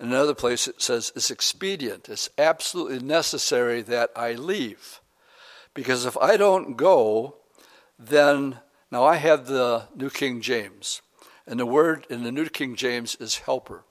In 0.00 0.08
another 0.08 0.34
place, 0.34 0.66
it 0.66 0.82
says, 0.82 1.12
It's 1.14 1.30
expedient, 1.30 2.08
it's 2.08 2.28
absolutely 2.36 2.98
necessary 2.98 3.82
that 3.82 4.10
I 4.16 4.32
leave. 4.32 5.00
Because 5.74 6.04
if 6.04 6.16
I 6.16 6.36
don't 6.36 6.76
go, 6.76 7.36
then, 7.98 8.58
now 8.90 9.04
I 9.04 9.16
have 9.16 9.46
the 9.46 9.84
New 9.94 10.10
King 10.10 10.40
James, 10.40 11.02
and 11.46 11.60
the 11.60 11.66
word 11.66 12.06
in 12.10 12.24
the 12.24 12.32
New 12.32 12.48
King 12.48 12.74
James 12.74 13.14
is 13.20 13.38
helper. 13.38 13.84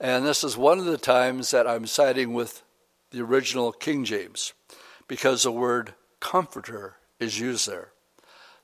And 0.00 0.24
this 0.24 0.42
is 0.42 0.56
one 0.56 0.78
of 0.78 0.86
the 0.86 0.98
times 0.98 1.50
that 1.50 1.66
I'm 1.66 1.86
siding 1.86 2.32
with 2.32 2.62
the 3.10 3.20
original 3.20 3.70
King 3.70 4.04
James 4.04 4.54
because 5.06 5.42
the 5.42 5.52
word 5.52 5.94
comforter 6.20 6.96
is 7.18 7.38
used 7.38 7.68
there. 7.68 7.89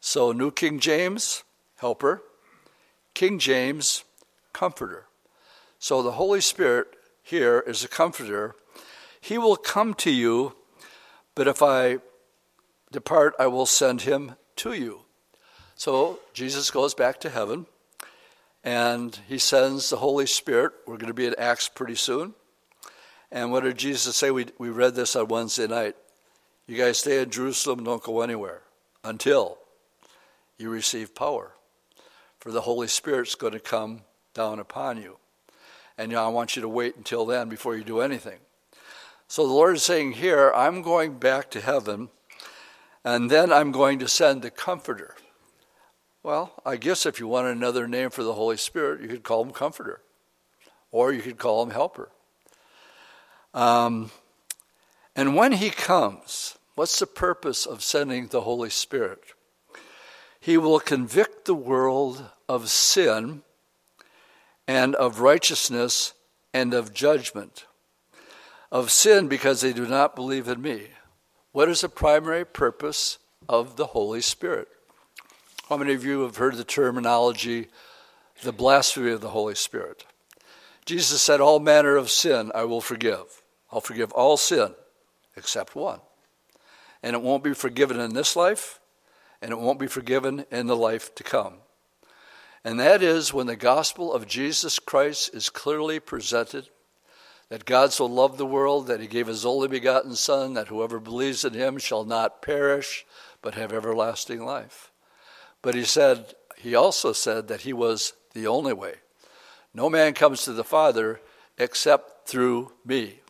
So, 0.08 0.30
New 0.30 0.52
King 0.52 0.78
James, 0.78 1.42
helper, 1.78 2.22
King 3.12 3.40
James, 3.40 4.04
comforter. 4.52 5.06
So, 5.80 6.00
the 6.00 6.12
Holy 6.12 6.40
Spirit 6.40 6.86
here 7.24 7.58
is 7.66 7.82
a 7.82 7.88
comforter. 7.88 8.54
He 9.20 9.36
will 9.36 9.56
come 9.56 9.94
to 9.94 10.12
you, 10.12 10.54
but 11.34 11.48
if 11.48 11.60
I 11.60 11.98
depart, 12.92 13.34
I 13.36 13.48
will 13.48 13.66
send 13.66 14.02
him 14.02 14.36
to 14.54 14.74
you. 14.74 15.00
So, 15.74 16.20
Jesus 16.32 16.70
goes 16.70 16.94
back 16.94 17.18
to 17.22 17.28
heaven 17.28 17.66
and 18.62 19.18
he 19.28 19.38
sends 19.38 19.90
the 19.90 19.96
Holy 19.96 20.26
Spirit. 20.26 20.72
We're 20.86 20.98
going 20.98 21.08
to 21.08 21.14
be 21.14 21.26
in 21.26 21.34
Acts 21.36 21.68
pretty 21.68 21.96
soon. 21.96 22.34
And 23.32 23.50
what 23.50 23.64
did 23.64 23.76
Jesus 23.76 24.14
say? 24.14 24.30
We, 24.30 24.46
we 24.56 24.68
read 24.68 24.94
this 24.94 25.16
on 25.16 25.26
Wednesday 25.26 25.66
night. 25.66 25.96
You 26.68 26.76
guys 26.76 26.98
stay 26.98 27.20
in 27.20 27.30
Jerusalem, 27.30 27.82
don't 27.82 28.04
go 28.04 28.20
anywhere 28.20 28.62
until 29.02 29.58
you 30.58 30.70
receive 30.70 31.14
power. 31.14 31.52
For 32.38 32.50
the 32.52 32.62
Holy 32.62 32.88
Spirit's 32.88 33.34
going 33.34 33.54
to 33.54 33.60
come 33.60 34.02
down 34.34 34.58
upon 34.58 35.02
you. 35.02 35.18
And 35.98 36.12
you 36.12 36.16
know, 36.16 36.24
I 36.24 36.28
want 36.28 36.56
you 36.56 36.62
to 36.62 36.68
wait 36.68 36.96
until 36.96 37.26
then 37.26 37.48
before 37.48 37.76
you 37.76 37.84
do 37.84 38.00
anything. 38.00 38.38
So 39.28 39.46
the 39.46 39.52
Lord 39.52 39.76
is 39.76 39.82
saying 39.82 40.12
here, 40.12 40.52
I'm 40.54 40.82
going 40.82 41.18
back 41.18 41.50
to 41.50 41.60
heaven, 41.60 42.10
and 43.04 43.30
then 43.30 43.52
I'm 43.52 43.72
going 43.72 43.98
to 43.98 44.08
send 44.08 44.42
the 44.42 44.50
Comforter. 44.50 45.16
Well, 46.22 46.52
I 46.64 46.76
guess 46.76 47.06
if 47.06 47.18
you 47.18 47.26
want 47.26 47.48
another 47.48 47.88
name 47.88 48.10
for 48.10 48.22
the 48.22 48.34
Holy 48.34 48.56
Spirit, 48.56 49.00
you 49.00 49.08
could 49.08 49.22
call 49.22 49.44
him 49.44 49.52
Comforter, 49.52 50.00
or 50.92 51.12
you 51.12 51.22
could 51.22 51.38
call 51.38 51.62
him 51.62 51.70
Helper. 51.70 52.10
Um, 53.54 54.10
and 55.16 55.34
when 55.34 55.52
he 55.52 55.70
comes, 55.70 56.58
what's 56.74 56.98
the 56.98 57.06
purpose 57.06 57.64
of 57.64 57.82
sending 57.82 58.28
the 58.28 58.42
Holy 58.42 58.70
Spirit? 58.70 59.20
He 60.46 60.56
will 60.56 60.78
convict 60.78 61.44
the 61.44 61.56
world 61.56 62.24
of 62.48 62.68
sin 62.68 63.42
and 64.68 64.94
of 64.94 65.18
righteousness 65.18 66.12
and 66.54 66.72
of 66.72 66.94
judgment. 66.94 67.64
Of 68.70 68.92
sin 68.92 69.26
because 69.26 69.60
they 69.60 69.72
do 69.72 69.88
not 69.88 70.14
believe 70.14 70.46
in 70.46 70.62
me. 70.62 70.90
What 71.50 71.68
is 71.68 71.80
the 71.80 71.88
primary 71.88 72.44
purpose 72.44 73.18
of 73.48 73.74
the 73.74 73.86
Holy 73.86 74.20
Spirit? 74.20 74.68
How 75.68 75.78
many 75.78 75.94
of 75.94 76.04
you 76.04 76.20
have 76.20 76.36
heard 76.36 76.54
the 76.54 76.62
terminology, 76.62 77.66
the 78.44 78.52
blasphemy 78.52 79.10
of 79.10 79.22
the 79.22 79.30
Holy 79.30 79.56
Spirit? 79.56 80.04
Jesus 80.84 81.20
said, 81.20 81.40
All 81.40 81.58
manner 81.58 81.96
of 81.96 82.08
sin 82.08 82.52
I 82.54 82.62
will 82.62 82.80
forgive. 82.80 83.42
I'll 83.72 83.80
forgive 83.80 84.12
all 84.12 84.36
sin 84.36 84.76
except 85.36 85.74
one. 85.74 85.98
And 87.02 87.16
it 87.16 87.22
won't 87.22 87.42
be 87.42 87.52
forgiven 87.52 87.98
in 87.98 88.14
this 88.14 88.36
life, 88.36 88.78
and 89.40 89.50
it 89.50 89.58
won't 89.58 89.78
be 89.78 89.86
forgiven 89.86 90.44
in 90.50 90.66
the 90.66 90.76
life 90.76 91.14
to 91.16 91.22
come. 91.22 91.54
And 92.64 92.80
that 92.80 93.02
is 93.02 93.32
when 93.32 93.46
the 93.46 93.56
gospel 93.56 94.12
of 94.12 94.26
Jesus 94.26 94.78
Christ 94.78 95.34
is 95.34 95.50
clearly 95.50 96.00
presented 96.00 96.68
that 97.48 97.64
God 97.64 97.92
so 97.92 98.06
loved 98.06 98.38
the 98.38 98.46
world 98.46 98.88
that 98.88 99.00
he 99.00 99.06
gave 99.06 99.28
his 99.28 99.46
only 99.46 99.68
begotten 99.68 100.16
Son, 100.16 100.54
that 100.54 100.68
whoever 100.68 100.98
believes 100.98 101.44
in 101.44 101.54
him 101.54 101.78
shall 101.78 102.04
not 102.04 102.42
perish, 102.42 103.06
but 103.40 103.54
have 103.54 103.72
everlasting 103.72 104.44
life. 104.44 104.90
But 105.62 105.76
he 105.76 105.84
said, 105.84 106.34
he 106.56 106.74
also 106.74 107.12
said 107.12 107.48
that 107.48 107.60
he 107.60 107.72
was 107.72 108.14
the 108.34 108.48
only 108.48 108.72
way. 108.72 108.94
No 109.72 109.88
man 109.88 110.14
comes 110.14 110.44
to 110.44 110.52
the 110.52 110.64
Father 110.64 111.20
except 111.58 112.28
through 112.28 112.72
me. 112.84 113.20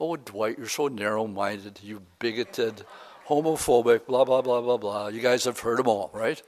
Oh, 0.00 0.16
Dwight, 0.16 0.58
you're 0.58 0.68
so 0.68 0.88
narrow 0.88 1.26
minded, 1.26 1.80
you 1.82 2.02
bigoted, 2.18 2.84
homophobic, 3.28 4.06
blah, 4.06 4.24
blah, 4.24 4.42
blah, 4.42 4.60
blah, 4.60 4.76
blah. 4.76 5.08
You 5.08 5.20
guys 5.20 5.44
have 5.44 5.60
heard 5.60 5.78
them 5.78 5.88
all, 5.88 6.10
right? 6.12 6.40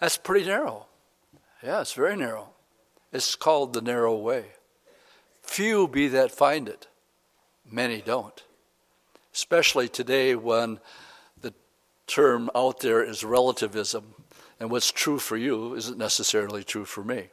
That's 0.00 0.16
pretty 0.16 0.46
narrow. 0.46 0.86
Yeah, 1.62 1.80
it's 1.80 1.94
very 1.94 2.16
narrow. 2.16 2.50
It's 3.12 3.36
called 3.36 3.72
the 3.72 3.80
narrow 3.80 4.16
way. 4.16 4.46
Few 5.42 5.86
be 5.86 6.08
that 6.08 6.30
find 6.30 6.68
it, 6.68 6.88
many 7.70 8.00
don't. 8.00 8.42
Especially 9.34 9.88
today 9.88 10.34
when 10.34 10.80
the 11.40 11.54
term 12.06 12.50
out 12.54 12.80
there 12.80 13.02
is 13.02 13.24
relativism, 13.24 14.14
and 14.58 14.70
what's 14.70 14.92
true 14.92 15.18
for 15.18 15.36
you 15.36 15.74
isn't 15.74 15.98
necessarily 15.98 16.62
true 16.62 16.84
for 16.84 17.02
me. 17.02 17.28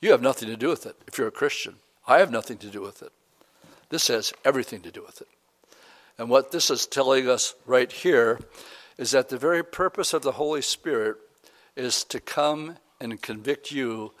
You 0.00 0.10
have 0.10 0.22
nothing 0.22 0.48
to 0.48 0.56
do 0.56 0.68
with 0.68 0.86
it 0.86 0.96
if 1.06 1.18
you're 1.18 1.28
a 1.28 1.32
Christian. 1.32 1.76
I 2.06 2.18
have 2.18 2.30
nothing 2.30 2.58
to 2.58 2.68
do 2.68 2.80
with 2.80 3.02
it. 3.02 3.12
This 3.88 4.08
has 4.08 4.32
everything 4.44 4.80
to 4.82 4.90
do 4.90 5.02
with 5.02 5.20
it. 5.20 5.28
And 6.18 6.30
what 6.30 6.50
this 6.50 6.70
is 6.70 6.86
telling 6.86 7.28
us 7.28 7.54
right 7.66 7.90
here 7.90 8.40
is 8.96 9.10
that 9.10 9.28
the 9.28 9.38
very 9.38 9.62
purpose 9.62 10.12
of 10.14 10.22
the 10.22 10.32
Holy 10.32 10.62
Spirit 10.62 11.16
is 11.76 12.04
to 12.04 12.20
come 12.20 12.76
and 13.00 13.20
convict 13.20 13.70
you 13.70 14.12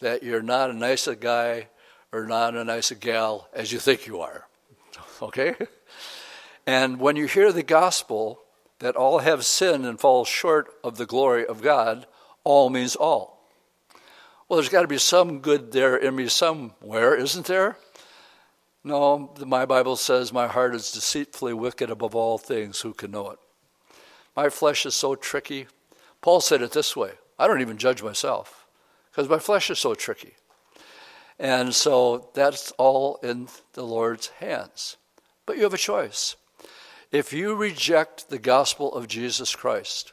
that 0.00 0.22
you're 0.22 0.42
not 0.42 0.70
a 0.70 0.74
nice 0.74 1.06
guy 1.20 1.68
or 2.10 2.26
not 2.26 2.56
a 2.56 2.64
nice 2.64 2.90
gal 2.92 3.48
as 3.52 3.72
you 3.72 3.78
think 3.78 4.06
you 4.06 4.20
are. 4.20 4.46
Okay? 5.20 5.54
And 6.66 6.98
when 6.98 7.16
you 7.16 7.26
hear 7.26 7.52
the 7.52 7.62
gospel, 7.62 8.40
that 8.82 8.96
all 8.96 9.20
have 9.20 9.46
sinned 9.46 9.86
and 9.86 9.98
fall 9.98 10.24
short 10.24 10.68
of 10.82 10.96
the 10.96 11.06
glory 11.06 11.46
of 11.46 11.62
God, 11.62 12.04
all 12.42 12.68
means 12.68 12.96
all. 12.96 13.48
Well, 14.48 14.58
there's 14.58 14.68
got 14.68 14.82
to 14.82 14.88
be 14.88 14.98
some 14.98 15.38
good 15.38 15.70
there 15.70 15.96
in 15.96 16.16
me 16.16 16.26
somewhere, 16.26 17.14
isn't 17.14 17.46
there? 17.46 17.76
No, 18.84 19.32
my 19.46 19.64
Bible 19.64 19.96
says 19.96 20.32
my 20.32 20.48
heart 20.48 20.74
is 20.74 20.90
deceitfully 20.90 21.54
wicked 21.54 21.90
above 21.90 22.14
all 22.14 22.38
things. 22.38 22.80
Who 22.80 22.92
can 22.92 23.12
know 23.12 23.30
it? 23.30 23.38
My 24.34 24.48
flesh 24.48 24.84
is 24.86 24.94
so 24.94 25.14
tricky. 25.14 25.68
Paul 26.20 26.40
said 26.40 26.62
it 26.62 26.72
this 26.72 26.96
way 26.96 27.12
I 27.38 27.46
don't 27.46 27.60
even 27.60 27.78
judge 27.78 28.02
myself 28.02 28.66
because 29.10 29.28
my 29.28 29.38
flesh 29.38 29.70
is 29.70 29.78
so 29.78 29.94
tricky. 29.94 30.34
And 31.38 31.74
so 31.74 32.30
that's 32.34 32.72
all 32.72 33.18
in 33.22 33.48
the 33.72 33.84
Lord's 33.84 34.28
hands. 34.28 34.96
But 35.46 35.56
you 35.56 35.64
have 35.64 35.74
a 35.74 35.78
choice. 35.78 36.36
If 37.10 37.32
you 37.32 37.54
reject 37.54 38.30
the 38.30 38.38
gospel 38.38 38.94
of 38.94 39.08
Jesus 39.08 39.54
Christ, 39.54 40.12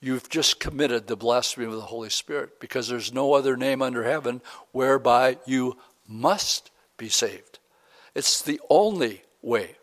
you've 0.00 0.28
just 0.28 0.58
committed 0.58 1.06
the 1.06 1.16
blasphemy 1.16 1.66
of 1.66 1.72
the 1.72 1.82
Holy 1.82 2.10
Spirit 2.10 2.58
because 2.58 2.88
there's 2.88 3.12
no 3.12 3.34
other 3.34 3.56
name 3.56 3.80
under 3.80 4.04
heaven 4.04 4.40
whereby 4.72 5.38
you 5.46 5.76
must 6.08 6.70
be 6.96 7.08
saved. 7.08 7.51
It's 8.14 8.42
the 8.42 8.60
only 8.68 9.22
way. 9.40 9.76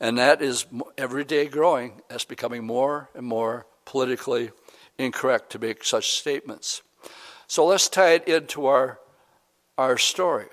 And 0.00 0.18
that 0.18 0.42
is 0.42 0.66
every 0.98 1.24
day 1.24 1.46
growing. 1.46 2.02
That's 2.08 2.24
becoming 2.24 2.66
more 2.66 3.08
and 3.14 3.26
more 3.26 3.66
politically 3.84 4.50
incorrect 4.98 5.50
to 5.50 5.58
make 5.58 5.84
such 5.84 6.10
statements. 6.10 6.82
So 7.46 7.64
let's 7.66 7.88
tie 7.88 8.14
it 8.14 8.28
into 8.28 8.66
our, 8.66 8.98
our 9.78 9.96
story. 9.96 10.46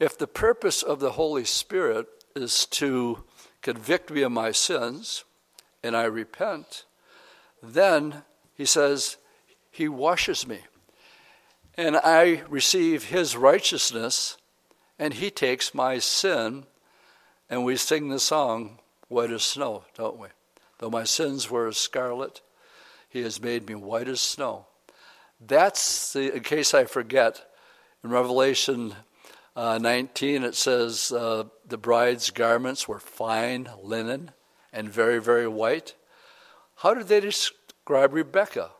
If 0.00 0.18
the 0.18 0.26
purpose 0.26 0.82
of 0.82 1.00
the 1.00 1.12
Holy 1.12 1.44
Spirit 1.44 2.06
is 2.34 2.66
to 2.66 3.24
convict 3.62 4.10
me 4.10 4.22
of 4.22 4.32
my 4.32 4.52
sins 4.52 5.24
and 5.82 5.96
I 5.96 6.04
repent, 6.04 6.84
then 7.62 8.22
he 8.54 8.64
says, 8.64 9.16
He 9.70 9.88
washes 9.88 10.46
me. 10.46 10.60
And 11.76 11.96
I 11.96 12.42
receive 12.48 13.04
His 13.04 13.36
righteousness, 13.36 14.36
and 14.98 15.14
He 15.14 15.30
takes 15.30 15.74
my 15.74 15.98
sin 15.98 16.64
and 17.50 17.64
we 17.64 17.76
sing 17.76 18.08
the 18.08 18.20
song, 18.20 18.78
White 19.08 19.30
as 19.30 19.42
Snow, 19.42 19.84
don't 19.94 20.18
we? 20.18 20.28
Though 20.78 20.90
my 20.90 21.04
sins 21.04 21.50
were 21.50 21.66
as 21.66 21.76
scarlet, 21.76 22.40
he 23.08 23.22
has 23.22 23.42
made 23.42 23.66
me 23.68 23.74
white 23.74 24.08
as 24.08 24.20
snow. 24.20 24.66
That's 25.40 26.12
the, 26.12 26.36
in 26.36 26.42
case 26.42 26.74
I 26.74 26.84
forget, 26.84 27.44
in 28.04 28.10
Revelation 28.10 28.94
uh, 29.56 29.78
19, 29.78 30.44
it 30.44 30.54
says 30.54 31.10
uh, 31.10 31.44
the 31.66 31.78
bride's 31.78 32.30
garments 32.30 32.86
were 32.86 33.00
fine 33.00 33.68
linen 33.82 34.32
and 34.72 34.88
very, 34.88 35.20
very 35.20 35.48
white. 35.48 35.94
How 36.76 36.94
did 36.94 37.08
they 37.08 37.20
describe 37.20 38.12
Rebecca? 38.12 38.70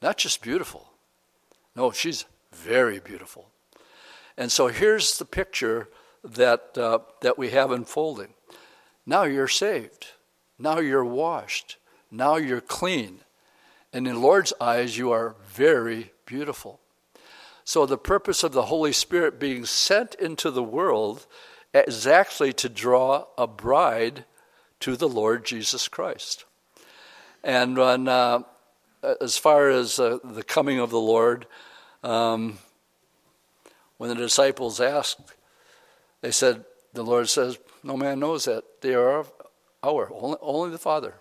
Not 0.00 0.16
just 0.16 0.42
beautiful. 0.42 0.88
No, 1.76 1.92
she's 1.92 2.24
very 2.52 2.98
beautiful. 2.98 3.51
And 4.36 4.50
so 4.50 4.68
here's 4.68 5.18
the 5.18 5.24
picture 5.24 5.88
that, 6.24 6.76
uh, 6.76 7.00
that 7.20 7.38
we 7.38 7.50
have 7.50 7.70
unfolding. 7.70 8.34
Now 9.04 9.24
you're 9.24 9.48
saved. 9.48 10.08
Now 10.58 10.78
you're 10.78 11.04
washed. 11.04 11.76
Now 12.10 12.36
you're 12.36 12.60
clean. 12.60 13.20
And 13.92 14.06
in 14.06 14.22
Lord's 14.22 14.52
eyes, 14.60 14.96
you 14.96 15.10
are 15.10 15.34
very 15.46 16.12
beautiful. 16.24 16.80
So, 17.64 17.86
the 17.86 17.98
purpose 17.98 18.42
of 18.42 18.52
the 18.52 18.64
Holy 18.64 18.92
Spirit 18.92 19.38
being 19.38 19.64
sent 19.66 20.14
into 20.16 20.50
the 20.50 20.62
world 20.62 21.26
is 21.72 22.06
actually 22.06 22.52
to 22.54 22.68
draw 22.68 23.26
a 23.38 23.46
bride 23.46 24.24
to 24.80 24.96
the 24.96 25.08
Lord 25.08 25.44
Jesus 25.44 25.86
Christ. 25.86 26.44
And 27.44 27.76
when, 27.76 28.08
uh, 28.08 28.40
as 29.20 29.38
far 29.38 29.68
as 29.68 29.98
uh, 30.00 30.18
the 30.24 30.42
coming 30.42 30.80
of 30.80 30.90
the 30.90 31.00
Lord, 31.00 31.46
um, 32.02 32.58
when 34.02 34.08
the 34.08 34.16
disciples 34.16 34.80
asked, 34.80 35.20
they 36.22 36.32
said, 36.32 36.64
the 36.92 37.04
Lord 37.04 37.28
says, 37.28 37.56
no 37.84 37.96
man 37.96 38.18
knows 38.18 38.46
that. 38.46 38.64
They 38.80 38.94
are 38.94 39.24
our, 39.80 40.12
only, 40.12 40.38
only 40.40 40.70
the 40.70 40.78
Father. 40.78 41.14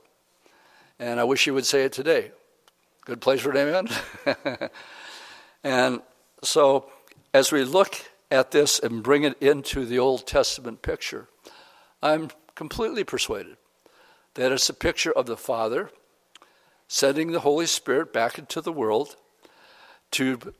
And 0.97 1.19
I 1.19 1.23
wish 1.23 1.45
you 1.45 1.53
would 1.53 1.67
say 1.67 1.83
it 1.83 1.93
today. 1.93 2.31
Good 3.05 3.21
place 3.21 3.39
for 3.39 3.51
an 3.51 3.57
amen? 3.57 4.69
and 5.63 6.01
so, 6.41 6.89
as 7.35 7.51
we 7.51 7.63
look 7.63 8.03
at 8.31 8.49
this 8.49 8.79
and 8.79 9.03
bring 9.03 9.25
it 9.25 9.39
into 9.39 9.85
the 9.85 9.99
Old 9.99 10.25
Testament 10.25 10.81
picture, 10.81 11.27
I'm 12.01 12.31
completely 12.55 13.03
persuaded 13.03 13.57
that 14.33 14.51
it's 14.51 14.69
a 14.69 14.73
picture 14.73 15.11
of 15.11 15.27
the 15.27 15.37
Father 15.37 15.91
sending 16.87 17.31
the 17.31 17.41
Holy 17.41 17.67
Spirit 17.67 18.11
back 18.11 18.39
into 18.39 18.59
the 18.59 18.73
world 18.73 19.17
to 20.09 20.55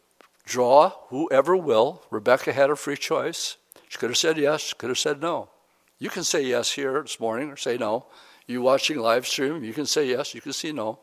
draw 0.45 0.93
whoever 1.09 1.55
will. 1.55 2.03
Rebecca 2.09 2.53
had 2.53 2.69
a 2.69 2.75
free 2.75 2.97
choice. 2.97 3.57
She 3.87 3.97
could 3.97 4.09
have 4.09 4.17
said 4.17 4.37
yes, 4.37 4.73
could 4.73 4.89
have 4.89 4.99
said 4.99 5.21
no. 5.21 5.49
You 5.99 6.09
can 6.09 6.23
say 6.23 6.41
yes 6.41 6.71
here 6.71 7.01
this 7.01 7.19
morning 7.19 7.49
or 7.49 7.57
say 7.57 7.77
no. 7.77 8.05
You 8.47 8.61
watching 8.61 8.97
live 8.99 9.27
stream, 9.27 9.63
you 9.63 9.73
can 9.73 9.85
say 9.85 10.07
yes, 10.07 10.33
you 10.33 10.41
can 10.41 10.53
say 10.53 10.71
no. 10.71 10.99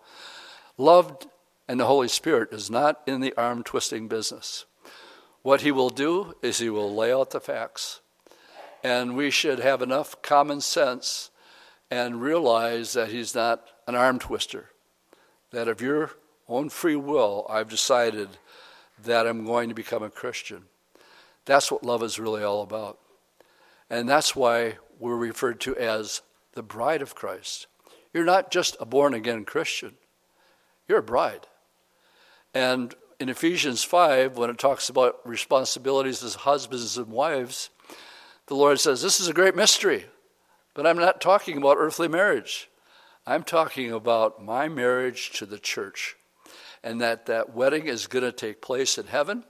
Loved 0.77 1.27
and 1.69 1.79
the 1.79 1.87
Holy 1.87 2.09
Spirit 2.09 2.53
is 2.53 2.71
not 2.71 3.03
in 3.07 3.21
the 3.21 3.35
arm 3.37 3.63
twisting 3.63 4.09
business. 4.09 4.65
What 5.43 5.61
he 5.61 5.71
will 5.71 5.91
do 5.91 6.35
is 6.43 6.59
he 6.59 6.71
will 6.71 6.95
lay 6.95 7.13
out 7.13 7.31
the 7.31 7.41
facts. 7.41 8.01
And 8.83 9.17
we 9.17 9.31
should 9.31 9.59
have 9.59 9.83
enough 9.83 10.21
common 10.23 10.61
sense 10.61 11.31
and 11.91 12.21
realize 12.21 12.93
that 12.95 13.11
he's 13.11 13.35
not 13.35 13.67
an 13.87 13.95
arm 13.95 14.19
twister. 14.19 14.71
That 15.51 15.69
of 15.69 15.81
your 15.81 16.13
own 16.49 16.69
free 16.71 16.97
will, 16.97 17.47
I've 17.49 17.69
decided 17.69 18.29
that 19.05 19.27
I'm 19.27 19.45
going 19.45 19.69
to 19.69 19.75
become 19.75 20.03
a 20.03 20.11
Christian. 20.11 20.65
That's 21.45 21.71
what 21.71 21.85
love 21.85 22.03
is 22.03 22.19
really 22.19 22.43
all 22.43 22.63
about. 22.63 22.99
And 23.91 24.09
that's 24.09 24.37
why 24.37 24.79
we're 24.99 25.17
referred 25.17 25.61
to 25.61 25.77
as 25.77 26.23
the 26.53 26.63
bride 26.63 27.03
of 27.03 27.15
Christ. 27.15 27.67
You're 28.13 28.25
not 28.25 28.51
just 28.51 28.77
a 28.81 28.87
born 28.87 29.15
again 29.15 29.45
Christian, 29.45 29.95
you're 30.87 30.99
a 30.99 31.03
bride. 31.03 31.47
And 32.55 32.95
in 33.21 33.29
Ephesians 33.29 33.85
5, 33.85 34.37
when 34.37 34.51
it 34.51 34.59
talks 34.59 34.89
about 34.89 35.27
responsibilities 35.27 36.23
as 36.23 36.35
husbands 36.35 36.97
and 36.97 37.09
wives, 37.09 37.71
the 38.47 38.55
Lord 38.55 38.81
says, 38.81 39.03
This 39.03 39.21
is 39.21 39.29
a 39.29 39.35
great 39.35 39.57
mystery, 39.57 40.07
but 40.75 40.87
I'm 40.87 40.99
not 40.99 41.21
talking 41.21 41.57
about 41.57 41.77
earthly 41.79 42.09
marriage. 42.09 42.71
I'm 43.27 43.43
talking 43.43 43.93
about 43.93 44.43
my 44.43 44.69
marriage 44.69 45.31
to 45.39 45.47
the 45.47 45.59
church, 45.59 46.17
and 46.89 47.03
that 47.03 47.27
that 47.27 47.55
wedding 47.55 47.87
is 47.87 48.07
going 48.07 48.25
to 48.25 48.33
take 48.33 48.63
place 48.63 48.97
in 48.97 49.07
heaven 49.07 49.45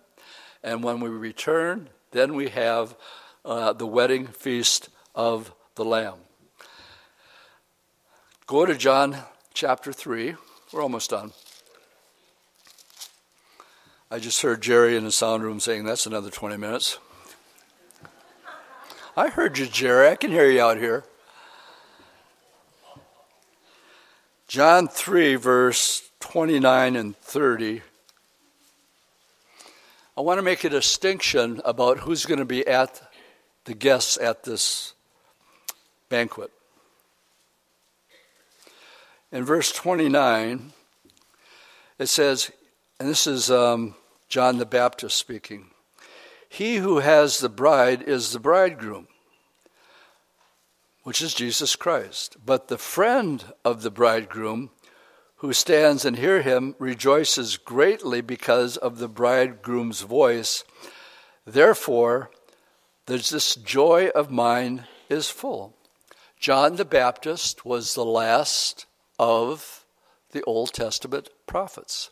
and 0.65 0.83
when 0.83 0.99
we 0.99 1.09
return, 1.09 1.89
then 2.11 2.35
we 2.35 2.49
have 2.49 2.97
uh, 3.45 3.73
the 3.73 3.87
wedding 3.87 4.27
feast 4.27 4.89
of 5.15 5.55
the 5.77 5.85
Lamb. 5.85 6.17
Go 8.49 8.67
to 8.67 8.75
John 8.75 9.17
chapter 9.55 9.93
3. 9.93 10.35
We're 10.73 10.83
almost 10.83 11.11
done. 11.11 11.33
I 14.11 14.19
just 14.19 14.43
heard 14.43 14.61
Jerry 14.61 14.97
in 14.97 15.05
the 15.05 15.13
sound 15.13 15.45
room 15.45 15.61
saying 15.61 15.85
that's 15.85 16.07
another 16.07 16.31
20 16.31 16.57
minutes. 16.57 16.99
I 19.17 19.29
heard 19.29 19.59
you, 19.59 19.67
Jerry. 19.67 20.09
I 20.09 20.17
can 20.17 20.33
hear 20.33 20.51
you 20.51 20.61
out 20.61 20.79
here. 20.79 21.05
John 24.49 24.89
3, 24.89 25.35
verse 25.35 26.11
29 26.21 26.97
and 26.97 27.15
30 27.15 27.83
I 30.17 30.21
want 30.23 30.39
to 30.39 30.43
make 30.43 30.65
a 30.65 30.71
distinction 30.71 31.61
about 31.67 31.99
who's 31.99 32.25
going 32.25 32.39
to 32.39 32.47
be 32.47 32.67
at 32.67 33.01
the 33.67 33.75
guests 33.75 34.17
at 34.17 34.45
this 34.45 34.95
banquet. 36.09 36.51
In 39.31 39.45
verse 39.45 39.71
29, 39.71 40.73
it 41.99 42.07
says, 42.07 42.51
and 42.99 43.09
this 43.09 43.27
is 43.27 43.51
um, 43.51 43.95
John 44.31 44.57
the 44.57 44.67
Baptist 44.67 45.19
speaking 45.19 45.67
He 46.49 46.77
who 46.77 47.01
has 47.01 47.39
the 47.39 47.51
bride 47.51 48.03
is 48.03 48.33
the 48.33 48.41
bridegroom, 48.41 49.09
which 51.09 51.23
is 51.23 51.33
Jesus 51.33 51.75
Christ. 51.75 52.37
But 52.45 52.69
the 52.69 52.77
friend 52.77 53.43
of 53.65 53.81
the 53.81 53.91
bridegroom 53.91 54.69
who 55.37 55.55
stands 55.55 56.05
and 56.05 56.19
hear 56.19 56.43
him 56.43 56.75
rejoices 56.79 57.57
greatly 57.57 58.21
because 58.21 58.77
of 58.77 58.99
the 58.99 59.09
bridegroom's 59.09 60.03
voice. 60.03 60.65
Therefore, 61.47 62.31
this 63.07 63.55
joy 63.55 64.09
of 64.15 64.31
mine 64.31 64.85
is 65.09 65.31
full. 65.31 65.79
John 66.39 66.77
the 66.77 66.85
Baptist 66.85 67.65
was 67.65 67.95
the 67.95 68.05
last 68.05 68.85
of 69.19 69.87
the 70.33 70.43
Old 70.43 70.75
Testament 70.75 71.31
prophets. 71.47 72.11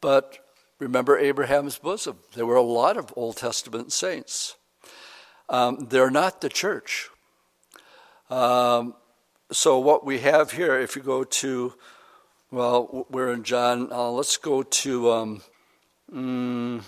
But 0.00 0.38
remember 0.78 1.18
Abraham's 1.18 1.76
bosom. 1.76 2.20
There 2.34 2.46
were 2.46 2.56
a 2.56 2.62
lot 2.62 2.96
of 2.96 3.12
Old 3.16 3.36
Testament 3.36 3.92
saints. 3.92 4.56
Um, 5.50 5.88
they're 5.90 6.10
not 6.10 6.40
the 6.40 6.48
church. 6.48 7.10
Um, 8.30 8.94
so, 9.52 9.78
what 9.78 10.04
we 10.04 10.20
have 10.20 10.52
here, 10.52 10.78
if 10.78 10.96
you 10.96 11.02
go 11.02 11.24
to 11.24 11.74
well, 12.50 13.06
we're 13.10 13.32
in 13.32 13.42
John. 13.42 13.90
Uh, 13.90 14.10
let's 14.10 14.36
go 14.36 14.62
to 14.62 15.10
um, 15.10 15.42
mm, 16.12 16.82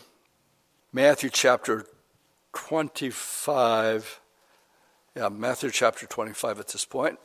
Matthew 0.93 1.31
chapter 1.31 1.85
25. 2.55 4.21
Yeah, 5.17 5.29
Matthew 5.31 5.71
chapter 5.71 6.07
25 6.07 6.61
at 6.61 6.69
this 6.69 6.85
point. 6.85 7.19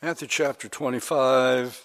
Matthew 0.00 0.28
chapter 0.28 0.68
25. 0.68 1.84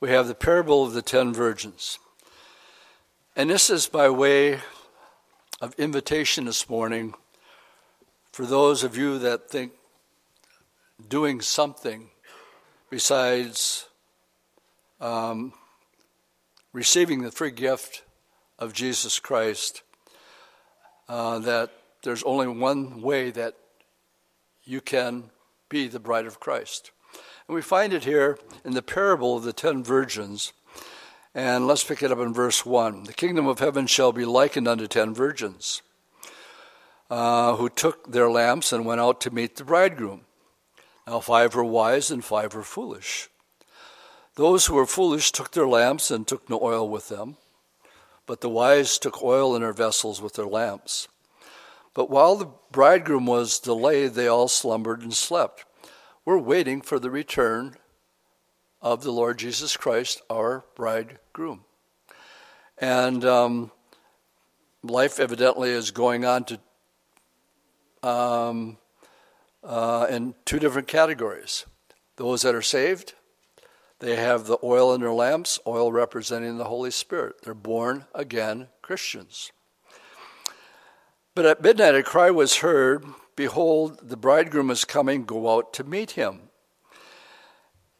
We 0.00 0.10
have 0.10 0.28
the 0.28 0.34
parable 0.34 0.84
of 0.84 0.92
the 0.92 1.02
ten 1.02 1.32
virgins. 1.32 1.98
And 3.34 3.48
this 3.48 3.70
is 3.70 3.86
by 3.86 4.10
way 4.10 4.60
of 5.60 5.74
invitation 5.78 6.44
this 6.44 6.68
morning 6.68 7.14
for 8.36 8.44
those 8.44 8.84
of 8.84 8.98
you 8.98 9.18
that 9.18 9.48
think 9.48 9.72
doing 11.08 11.40
something 11.40 12.10
besides 12.90 13.88
um, 15.00 15.54
receiving 16.74 17.22
the 17.22 17.30
free 17.30 17.50
gift 17.50 18.02
of 18.58 18.74
Jesus 18.74 19.18
Christ, 19.18 19.80
uh, 21.08 21.38
that 21.38 21.70
there's 22.02 22.22
only 22.24 22.46
one 22.46 23.00
way 23.00 23.30
that 23.30 23.54
you 24.64 24.82
can 24.82 25.30
be 25.70 25.88
the 25.88 25.98
bride 25.98 26.26
of 26.26 26.38
Christ. 26.38 26.90
And 27.48 27.54
we 27.54 27.62
find 27.62 27.94
it 27.94 28.04
here 28.04 28.38
in 28.66 28.74
the 28.74 28.82
parable 28.82 29.38
of 29.38 29.44
the 29.44 29.54
ten 29.54 29.82
virgins. 29.82 30.52
And 31.34 31.66
let's 31.66 31.84
pick 31.84 32.02
it 32.02 32.12
up 32.12 32.18
in 32.18 32.34
verse 32.34 32.66
1. 32.66 33.04
The 33.04 33.14
kingdom 33.14 33.46
of 33.46 33.60
heaven 33.60 33.86
shall 33.86 34.12
be 34.12 34.26
likened 34.26 34.68
unto 34.68 34.86
ten 34.86 35.14
virgins 35.14 35.80
uh, 37.10 37.56
who 37.56 37.68
took 37.68 38.10
their 38.10 38.30
lamps 38.30 38.72
and 38.72 38.84
went 38.84 39.00
out 39.00 39.20
to 39.22 39.30
meet 39.30 39.56
the 39.56 39.64
bridegroom. 39.64 40.22
Now, 41.06 41.20
five 41.20 41.54
were 41.54 41.64
wise 41.64 42.10
and 42.10 42.24
five 42.24 42.54
were 42.54 42.62
foolish. 42.62 43.28
Those 44.34 44.66
who 44.66 44.74
were 44.74 44.86
foolish 44.86 45.32
took 45.32 45.52
their 45.52 45.68
lamps 45.68 46.10
and 46.10 46.26
took 46.26 46.50
no 46.50 46.60
oil 46.60 46.88
with 46.88 47.08
them, 47.08 47.36
but 48.26 48.40
the 48.40 48.48
wise 48.48 48.98
took 48.98 49.22
oil 49.22 49.54
in 49.54 49.62
their 49.62 49.72
vessels 49.72 50.20
with 50.20 50.34
their 50.34 50.46
lamps. 50.46 51.08
But 51.94 52.10
while 52.10 52.36
the 52.36 52.50
bridegroom 52.70 53.24
was 53.24 53.58
delayed, 53.58 54.12
they 54.12 54.26
all 54.26 54.48
slumbered 54.48 55.00
and 55.00 55.14
slept. 55.14 55.64
We're 56.26 56.38
waiting 56.38 56.82
for 56.82 56.98
the 56.98 57.10
return 57.10 57.76
of 58.82 59.02
the 59.02 59.12
Lord 59.12 59.38
Jesus 59.38 59.76
Christ, 59.76 60.20
our 60.28 60.64
bridegroom. 60.74 61.64
And 62.76 63.24
um, 63.24 63.70
life 64.82 65.18
evidently 65.18 65.70
is 65.70 65.90
going 65.90 66.24
on 66.24 66.44
to 66.44 66.60
um, 68.06 68.78
uh, 69.64 70.06
in 70.08 70.34
two 70.44 70.58
different 70.58 70.86
categories. 70.86 71.66
Those 72.16 72.42
that 72.42 72.54
are 72.54 72.62
saved, 72.62 73.14
they 73.98 74.16
have 74.16 74.46
the 74.46 74.58
oil 74.62 74.94
in 74.94 75.00
their 75.00 75.12
lamps, 75.12 75.58
oil 75.66 75.90
representing 75.90 76.56
the 76.56 76.64
Holy 76.64 76.90
Spirit. 76.90 77.42
They're 77.42 77.54
born 77.54 78.06
again 78.14 78.68
Christians. 78.80 79.52
But 81.34 81.46
at 81.46 81.62
midnight 81.62 81.94
a 81.94 82.02
cry 82.02 82.30
was 82.30 82.56
heard 82.56 83.04
Behold, 83.34 84.08
the 84.08 84.16
bridegroom 84.16 84.70
is 84.70 84.86
coming, 84.86 85.26
go 85.26 85.54
out 85.54 85.74
to 85.74 85.84
meet 85.84 86.12
him. 86.12 86.48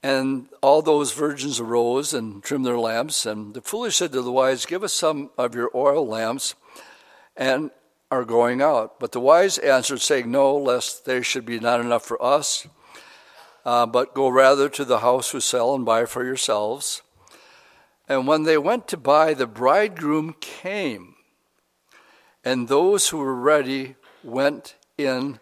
And 0.02 0.48
all 0.62 0.80
those 0.80 1.12
virgins 1.12 1.60
arose 1.60 2.14
and 2.14 2.42
trimmed 2.42 2.64
their 2.64 2.78
lamps. 2.78 3.26
And 3.26 3.52
the 3.52 3.60
foolish 3.60 3.96
said 3.96 4.12
to 4.12 4.22
the 4.22 4.32
wise, 4.32 4.64
Give 4.64 4.82
us 4.82 4.94
some 4.94 5.30
of 5.36 5.54
your 5.54 5.70
oil 5.74 6.06
lamps. 6.06 6.54
And 7.36 7.70
are 8.10 8.24
going 8.24 8.62
out. 8.62 8.98
But 9.00 9.12
the 9.12 9.20
wise 9.20 9.58
answered, 9.58 10.00
saying, 10.00 10.30
No, 10.30 10.56
lest 10.56 11.04
there 11.04 11.22
should 11.22 11.44
be 11.44 11.58
not 11.58 11.80
enough 11.80 12.04
for 12.04 12.22
us, 12.22 12.66
uh, 13.64 13.86
but 13.86 14.14
go 14.14 14.28
rather 14.28 14.68
to 14.68 14.84
the 14.84 15.00
house 15.00 15.30
who 15.30 15.40
sell 15.40 15.74
and 15.74 15.84
buy 15.84 16.04
for 16.04 16.24
yourselves. 16.24 17.02
And 18.08 18.26
when 18.26 18.44
they 18.44 18.58
went 18.58 18.86
to 18.88 18.96
buy, 18.96 19.34
the 19.34 19.48
bridegroom 19.48 20.36
came, 20.40 21.16
and 22.44 22.68
those 22.68 23.08
who 23.08 23.18
were 23.18 23.34
ready 23.34 23.96
went 24.22 24.76
in 24.96 25.40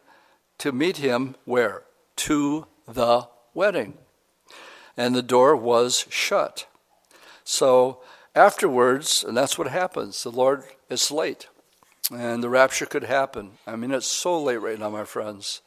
to 0.58 0.72
meet 0.72 0.96
him 0.96 1.36
where? 1.44 1.82
To 2.16 2.66
the 2.88 3.28
wedding. 3.52 3.98
And 4.96 5.14
the 5.14 5.22
door 5.22 5.54
was 5.54 6.06
shut. 6.08 6.66
So 7.42 8.00
afterwards, 8.34 9.22
and 9.22 9.36
that's 9.36 9.58
what 9.58 9.68
happens, 9.68 10.22
the 10.22 10.30
Lord 10.30 10.64
is 10.88 11.10
late 11.10 11.48
and 12.12 12.42
the 12.42 12.48
rapture 12.48 12.86
could 12.86 13.04
happen. 13.04 13.52
I 13.66 13.76
mean, 13.76 13.92
it's 13.92 14.06
so 14.06 14.42
late 14.42 14.60
right 14.60 14.78
now, 14.78 14.90
my 14.90 15.04
friends. 15.04 15.62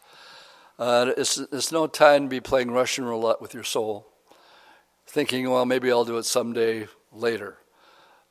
Uh, 0.77 1.11
it's, 1.17 1.37
it's 1.37 1.71
no 1.71 1.87
time 1.87 2.23
to 2.23 2.29
be 2.29 2.39
playing 2.39 2.71
Russian 2.71 3.05
roulette 3.05 3.41
with 3.41 3.53
your 3.53 3.63
soul, 3.63 4.07
thinking, 5.07 5.49
well, 5.49 5.65
maybe 5.65 5.91
I'll 5.91 6.05
do 6.05 6.17
it 6.17 6.25
someday 6.25 6.87
later. 7.11 7.57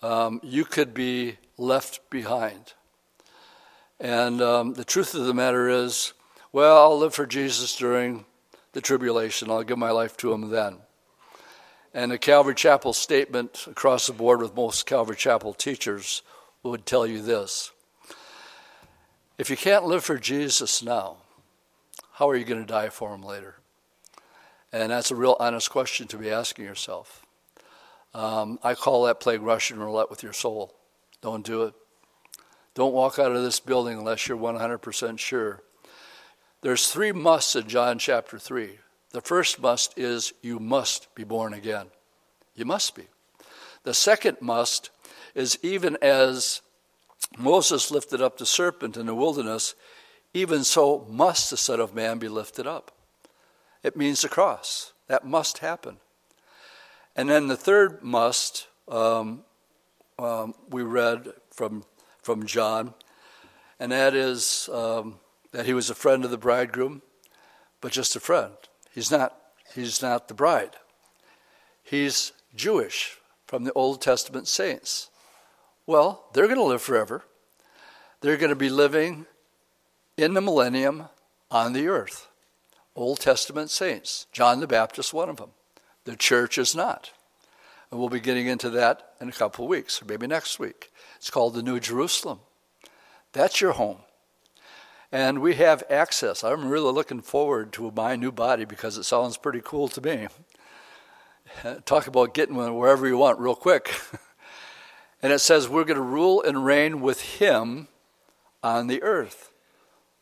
Um, 0.02 0.40
you 0.44 0.64
could 0.64 0.94
be 0.94 1.38
left 1.58 2.08
behind. 2.10 2.74
And 3.98 4.40
um, 4.40 4.74
the 4.74 4.84
truth 4.84 5.14
of 5.14 5.24
the 5.24 5.34
matter 5.34 5.68
is, 5.68 6.12
well, 6.52 6.78
I'll 6.78 6.98
live 6.98 7.14
for 7.14 7.26
Jesus 7.26 7.76
during 7.76 8.24
the 8.72 8.80
tribulation. 8.80 9.50
I'll 9.50 9.64
give 9.64 9.78
my 9.78 9.90
life 9.90 10.16
to 10.18 10.32
him 10.32 10.50
then. 10.50 10.78
And 11.92 12.12
the 12.12 12.18
Calvary 12.18 12.54
Chapel 12.54 12.92
statement 12.92 13.66
across 13.66 14.06
the 14.06 14.12
board 14.12 14.40
with 14.40 14.54
most 14.54 14.86
Calvary 14.86 15.16
Chapel 15.16 15.54
teachers 15.54 16.22
would 16.62 16.84
tell 16.84 17.06
you 17.06 17.22
this 17.22 17.72
if 19.38 19.50
you 19.50 19.56
can't 19.56 19.84
live 19.84 20.04
for 20.04 20.18
Jesus 20.18 20.82
now, 20.82 21.16
how 22.12 22.28
are 22.28 22.36
you 22.36 22.44
going 22.44 22.60
to 22.60 22.66
die 22.66 22.88
for 22.88 23.14
him 23.14 23.22
later? 23.22 23.56
And 24.72 24.90
that's 24.90 25.10
a 25.10 25.16
real 25.16 25.36
honest 25.38 25.70
question 25.70 26.06
to 26.08 26.18
be 26.18 26.30
asking 26.30 26.64
yourself. 26.64 27.24
Um, 28.14 28.58
I 28.62 28.74
call 28.74 29.04
that 29.04 29.20
playing 29.20 29.42
Russian 29.42 29.78
roulette 29.78 30.10
with 30.10 30.22
your 30.22 30.32
soul. 30.32 30.74
Don't 31.20 31.44
do 31.44 31.64
it. 31.64 31.74
Don't 32.74 32.94
walk 32.94 33.18
out 33.18 33.32
of 33.32 33.42
this 33.42 33.60
building 33.60 33.98
unless 33.98 34.26
you're 34.28 34.38
100% 34.38 35.18
sure. 35.18 35.62
There's 36.62 36.88
three 36.88 37.12
musts 37.12 37.56
in 37.56 37.68
John 37.68 37.98
chapter 37.98 38.38
3. 38.38 38.78
The 39.10 39.20
first 39.20 39.60
must 39.60 39.98
is 39.98 40.32
you 40.42 40.58
must 40.58 41.14
be 41.14 41.24
born 41.24 41.54
again. 41.54 41.86
You 42.54 42.64
must 42.64 42.94
be. 42.94 43.04
The 43.84 43.94
second 43.94 44.38
must 44.40 44.90
is 45.34 45.58
even 45.62 45.96
as 46.02 46.62
Moses 47.38 47.90
lifted 47.90 48.22
up 48.22 48.38
the 48.38 48.46
serpent 48.46 48.96
in 48.96 49.06
the 49.06 49.14
wilderness, 49.14 49.74
even 50.32 50.64
so 50.64 51.06
must 51.08 51.50
the 51.50 51.56
Son 51.56 51.80
of 51.80 51.94
Man 51.94 52.18
be 52.18 52.28
lifted 52.28 52.66
up. 52.66 52.92
It 53.82 53.96
means 53.96 54.22
the 54.22 54.28
cross. 54.28 54.92
That 55.08 55.26
must 55.26 55.58
happen. 55.58 55.98
And 57.14 57.30
then 57.30 57.46
the 57.46 57.56
third 57.56 58.02
must 58.02 58.66
um, 58.88 59.44
um, 60.18 60.54
we 60.70 60.82
read 60.82 61.32
from, 61.50 61.84
from 62.22 62.46
John, 62.46 62.94
and 63.78 63.92
that 63.92 64.14
is 64.14 64.68
um, 64.72 65.18
that 65.52 65.66
he 65.66 65.74
was 65.74 65.90
a 65.90 65.94
friend 65.94 66.24
of 66.24 66.30
the 66.30 66.38
bridegroom, 66.38 67.02
but 67.80 67.92
just 67.92 68.16
a 68.16 68.20
friend. 68.20 68.54
He's 68.94 69.10
not, 69.10 69.36
he's 69.74 70.02
not 70.02 70.28
the 70.28 70.34
bride. 70.34 70.76
He's 71.82 72.32
Jewish 72.54 73.18
from 73.46 73.64
the 73.64 73.72
Old 73.74 74.00
Testament 74.00 74.48
saints. 74.48 75.10
Well, 75.86 76.24
they're 76.32 76.46
going 76.46 76.58
to 76.58 76.64
live 76.64 76.82
forever. 76.82 77.24
They're 78.20 78.36
going 78.36 78.50
to 78.50 78.56
be 78.56 78.70
living 78.70 79.26
in 80.16 80.34
the 80.34 80.40
millennium 80.40 81.04
on 81.50 81.72
the 81.72 81.86
earth. 81.86 82.28
Old 82.96 83.20
Testament 83.20 83.70
saints. 83.70 84.26
John 84.32 84.60
the 84.60 84.66
Baptist, 84.66 85.14
one 85.14 85.28
of 85.28 85.36
them. 85.36 85.50
The 86.04 86.16
church 86.16 86.58
is 86.58 86.74
not. 86.74 87.12
And 87.90 88.00
we'll 88.00 88.08
be 88.08 88.20
getting 88.20 88.46
into 88.46 88.70
that 88.70 89.12
in 89.20 89.28
a 89.28 89.32
couple 89.32 89.64
of 89.64 89.70
weeks, 89.70 90.02
or 90.02 90.06
maybe 90.06 90.26
next 90.26 90.58
week. 90.58 90.90
It's 91.16 91.30
called 91.30 91.54
the 91.54 91.62
New 91.62 91.78
Jerusalem. 91.78 92.40
That's 93.32 93.60
your 93.60 93.72
home. 93.72 93.98
And 95.12 95.40
we 95.40 95.54
have 95.54 95.84
access. 95.88 96.42
I'm 96.42 96.68
really 96.68 96.92
looking 96.92 97.20
forward 97.20 97.72
to 97.74 97.92
my 97.94 98.16
new 98.16 98.32
body 98.32 98.64
because 98.64 98.98
it 98.98 99.04
sounds 99.04 99.36
pretty 99.36 99.60
cool 99.62 99.88
to 99.88 100.00
me. 100.00 100.26
Talk 101.84 102.08
about 102.08 102.34
getting 102.34 102.56
one 102.56 102.74
wherever 102.76 103.06
you 103.06 103.18
want 103.18 103.38
real 103.38 103.54
quick. 103.54 103.94
And 105.26 105.32
it 105.32 105.40
says 105.40 105.68
we're 105.68 105.82
going 105.82 105.96
to 105.96 106.02
rule 106.02 106.40
and 106.40 106.64
reign 106.64 107.00
with 107.00 107.20
him 107.20 107.88
on 108.62 108.86
the 108.86 109.02
earth. 109.02 109.50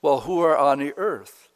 Well, 0.01 0.21
who 0.21 0.41
are 0.41 0.57
on 0.57 0.79
the 0.79 0.95
earth? 0.97 1.51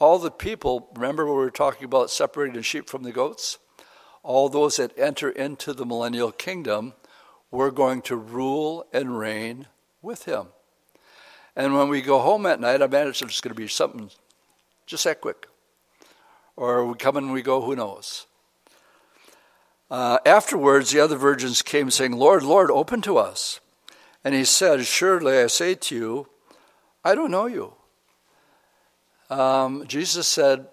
All 0.00 0.18
the 0.18 0.32
people, 0.32 0.88
remember 0.92 1.24
we 1.24 1.30
were 1.30 1.52
talking 1.52 1.84
about 1.84 2.10
separating 2.10 2.56
the 2.56 2.62
sheep 2.64 2.88
from 2.88 3.04
the 3.04 3.12
goats? 3.12 3.60
All 4.24 4.48
those 4.48 4.78
that 4.78 4.98
enter 4.98 5.30
into 5.30 5.72
the 5.72 5.86
millennial 5.86 6.32
kingdom, 6.32 6.94
we're 7.52 7.70
going 7.70 8.02
to 8.02 8.16
rule 8.16 8.84
and 8.92 9.16
reign 9.16 9.68
with 10.02 10.24
him. 10.24 10.48
And 11.54 11.76
when 11.76 11.88
we 11.88 12.02
go 12.02 12.18
home 12.18 12.46
at 12.46 12.58
night, 12.58 12.82
I 12.82 12.86
imagine 12.86 13.28
it's 13.28 13.40
going 13.40 13.54
to 13.54 13.62
be 13.62 13.68
something 13.68 14.10
just 14.86 15.04
that 15.04 15.20
quick. 15.20 15.46
Or 16.56 16.84
we 16.84 16.94
come 16.96 17.16
and 17.16 17.32
we 17.32 17.42
go, 17.42 17.62
who 17.62 17.76
knows? 17.76 18.26
Uh, 19.92 20.16
afterwards, 20.24 20.90
the 20.90 21.00
other 21.00 21.16
virgins 21.16 21.60
came 21.60 21.90
saying, 21.90 22.12
Lord, 22.12 22.42
Lord, 22.42 22.70
open 22.70 23.02
to 23.02 23.18
us. 23.18 23.60
And 24.24 24.34
he 24.34 24.42
said, 24.46 24.86
Surely 24.86 25.38
I 25.38 25.48
say 25.48 25.74
to 25.74 25.94
you, 25.94 26.26
I 27.04 27.14
don't 27.14 27.30
know 27.30 27.44
you. 27.44 27.74
Um, 29.28 29.86
Jesus 29.86 30.26
said, 30.26 30.66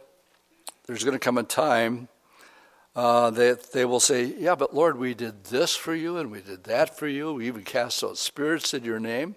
There's 0.88 1.04
going 1.04 1.16
to 1.16 1.20
come 1.20 1.38
a 1.38 1.44
time 1.44 2.08
uh, 2.96 3.30
they, 3.30 3.56
they 3.74 3.84
will 3.84 4.00
say, 4.00 4.24
Yeah, 4.38 4.56
but 4.56 4.74
Lord, 4.74 4.98
we 4.98 5.14
did 5.14 5.46
this 5.46 5.76
for 5.76 5.94
you 5.94 6.18
and 6.18 6.32
we 6.32 6.40
did 6.42 6.64
that 6.64 6.98
for 6.98 7.08
you. 7.08 7.34
We 7.34 7.48
even 7.48 7.64
cast 7.64 8.04
out 8.06 8.18
spirits 8.18 8.74
in 8.74 8.86
your 8.86 9.02
name. 9.02 9.36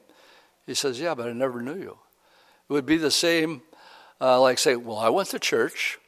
He 0.65 0.75
says, 0.75 1.01
Yeah, 1.01 1.15
but 1.15 1.29
I 1.29 1.33
never 1.33 1.61
knew 1.61 1.77
you. 1.77 1.99
It 2.69 2.73
would 2.73 2.87
be 2.87 2.99
the 2.99 3.11
same, 3.11 3.63
uh, 4.21 4.41
like 4.41 4.59
say, 4.59 4.77
Well, 4.77 4.99
I 4.99 5.09
went 5.09 5.31
to 5.31 5.41
church 5.41 5.99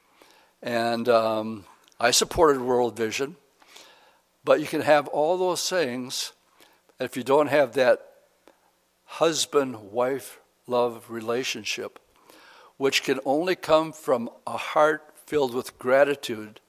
and 0.63 1.09
um, 1.09 1.65
I 2.01 2.13
supported 2.13 2.63
World 2.63 2.97
Vision, 2.97 3.37
but 4.45 4.61
you 4.61 4.67
can 4.67 4.83
have 4.83 5.09
all 5.09 5.39
those 5.39 5.69
things 5.69 6.33
if 7.01 7.17
you 7.17 7.23
don't 7.23 7.49
have 7.49 7.73
that 7.73 8.07
husband 9.05 9.93
wife 9.93 10.41
love 10.67 11.07
relationship, 11.09 11.99
which 12.77 13.03
can 13.03 13.21
only 13.25 13.57
come 13.57 13.93
from 13.93 14.29
a 14.47 14.57
heart 14.57 15.03
filled 15.27 15.55
with 15.55 15.79
gratitude 15.79 16.61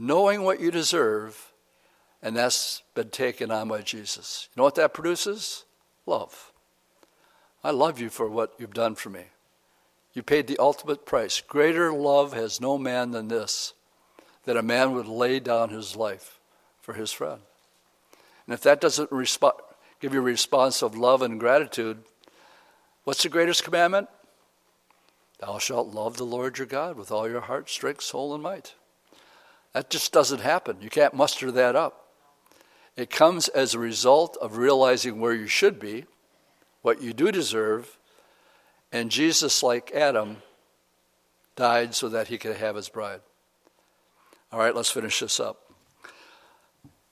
knowing 0.00 0.42
what 0.42 0.60
you 0.60 0.70
deserve, 0.70 1.52
and 2.22 2.34
that's 2.34 2.82
been 2.94 3.10
taken 3.10 3.50
on 3.50 3.68
by 3.68 3.82
Jesus. 3.82 4.48
You 4.50 4.60
know 4.60 4.64
what 4.64 4.74
that 4.76 4.94
produces? 4.94 5.66
Love. 6.06 6.52
I 7.62 7.70
love 7.70 8.00
you 8.00 8.08
for 8.08 8.26
what 8.26 8.54
you've 8.58 8.72
done 8.72 8.94
for 8.94 9.10
me. 9.10 9.24
You 10.14 10.22
paid 10.22 10.46
the 10.46 10.58
ultimate 10.58 11.04
price. 11.04 11.42
Greater 11.42 11.92
love 11.92 12.32
has 12.32 12.62
no 12.62 12.78
man 12.78 13.10
than 13.10 13.28
this, 13.28 13.74
that 14.44 14.56
a 14.56 14.62
man 14.62 14.92
would 14.92 15.06
lay 15.06 15.38
down 15.38 15.68
his 15.68 15.94
life 15.94 16.39
for 16.80 16.94
his 16.94 17.12
friend. 17.12 17.40
And 18.46 18.54
if 18.54 18.62
that 18.62 18.80
doesn't 18.80 19.10
resp- 19.10 19.60
give 20.00 20.14
you 20.14 20.20
a 20.20 20.22
response 20.22 20.82
of 20.82 20.96
love 20.96 21.22
and 21.22 21.38
gratitude, 21.38 21.98
what's 23.04 23.22
the 23.22 23.28
greatest 23.28 23.64
commandment? 23.64 24.08
Thou 25.38 25.58
shalt 25.58 25.94
love 25.94 26.16
the 26.16 26.24
Lord 26.24 26.58
your 26.58 26.66
God 26.66 26.96
with 26.96 27.10
all 27.10 27.28
your 27.28 27.40
heart, 27.40 27.70
strength, 27.70 28.02
soul, 28.02 28.34
and 28.34 28.42
might. 28.42 28.74
That 29.72 29.88
just 29.88 30.12
doesn't 30.12 30.40
happen. 30.40 30.78
You 30.80 30.90
can't 30.90 31.14
muster 31.14 31.50
that 31.52 31.76
up. 31.76 32.08
It 32.96 33.08
comes 33.08 33.48
as 33.48 33.72
a 33.72 33.78
result 33.78 34.36
of 34.40 34.56
realizing 34.56 35.20
where 35.20 35.32
you 35.32 35.46
should 35.46 35.78
be, 35.78 36.04
what 36.82 37.00
you 37.00 37.12
do 37.12 37.30
deserve, 37.30 37.96
and 38.92 39.10
Jesus, 39.10 39.62
like 39.62 39.92
Adam, 39.92 40.38
died 41.54 41.94
so 41.94 42.08
that 42.08 42.28
he 42.28 42.36
could 42.36 42.56
have 42.56 42.76
his 42.76 42.88
bride. 42.88 43.20
All 44.52 44.58
right, 44.58 44.74
let's 44.74 44.90
finish 44.90 45.20
this 45.20 45.38
up. 45.38 45.69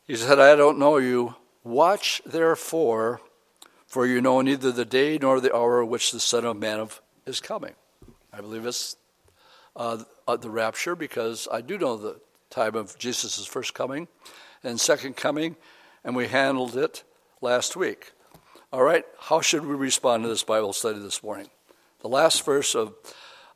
He 0.08 0.16
said, 0.16 0.40
I 0.40 0.56
don't 0.56 0.78
know 0.78 0.96
you. 0.96 1.34
Watch 1.62 2.22
therefore, 2.24 3.20
for 3.86 4.06
you 4.06 4.22
know 4.22 4.40
neither 4.40 4.72
the 4.72 4.86
day 4.86 5.18
nor 5.20 5.38
the 5.38 5.54
hour 5.54 5.84
which 5.84 6.12
the 6.12 6.18
Son 6.18 6.46
of 6.46 6.56
Man 6.56 6.88
is 7.26 7.40
coming. 7.40 7.74
I 8.32 8.40
believe 8.40 8.64
it's 8.64 8.96
uh, 9.76 9.98
the 10.26 10.48
rapture 10.48 10.96
because 10.96 11.46
I 11.52 11.60
do 11.60 11.76
know 11.76 11.98
the 11.98 12.20
time 12.48 12.74
of 12.74 12.98
Jesus' 12.98 13.44
first 13.44 13.74
coming 13.74 14.08
and 14.64 14.80
second 14.80 15.14
coming, 15.16 15.56
and 16.02 16.16
we 16.16 16.28
handled 16.28 16.74
it 16.74 17.04
last 17.42 17.76
week. 17.76 18.12
All 18.72 18.82
right, 18.82 19.04
how 19.20 19.42
should 19.42 19.66
we 19.66 19.74
respond 19.74 20.22
to 20.22 20.30
this 20.30 20.42
Bible 20.42 20.72
study 20.72 21.00
this 21.00 21.22
morning? 21.22 21.48
The 22.00 22.08
last 22.08 22.46
verse 22.46 22.74
of, 22.74 22.94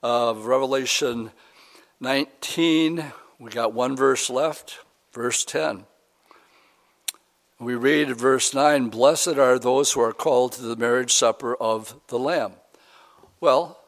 of 0.03 0.45
Revelation 0.45 1.31
19, 2.01 3.05
we 3.39 3.51
got 3.51 3.73
one 3.73 3.97
verse 3.97 4.29
left, 4.29 4.81
verse 5.15 5.47
10. 5.47 5.87
We 7.63 7.77
read 7.77 8.17
verse 8.17 8.53
9 8.53 8.89
Blessed 8.89 9.39
are 9.39 9.57
those 9.57 9.93
who 9.93 10.01
are 10.01 10.13
called 10.13 10.51
to 10.55 10.63
the 10.63 10.75
marriage 10.75 11.13
supper 11.13 11.55
of 11.55 11.95
the 12.09 12.19
Lamb. 12.19 12.55
Well, 13.41 13.79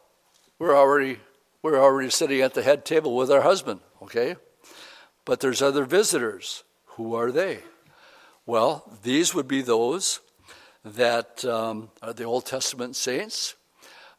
we're 0.60 0.76
already, 0.76 1.18
we're 1.60 1.82
already 1.82 2.08
sitting 2.08 2.40
at 2.40 2.54
the 2.54 2.62
head 2.62 2.84
table 2.84 3.16
with 3.16 3.32
our 3.32 3.40
husband, 3.40 3.80
okay? 4.00 4.36
But 5.24 5.40
there's 5.40 5.60
other 5.60 5.84
visitors. 5.84 6.62
Who 6.90 7.16
are 7.16 7.32
they? 7.32 7.62
Well, 8.46 8.96
these 9.02 9.34
would 9.34 9.48
be 9.48 9.60
those 9.60 10.20
that 10.84 11.44
um, 11.44 11.90
are 12.00 12.12
the 12.12 12.22
Old 12.22 12.46
Testament 12.46 12.94
saints. 12.94 13.56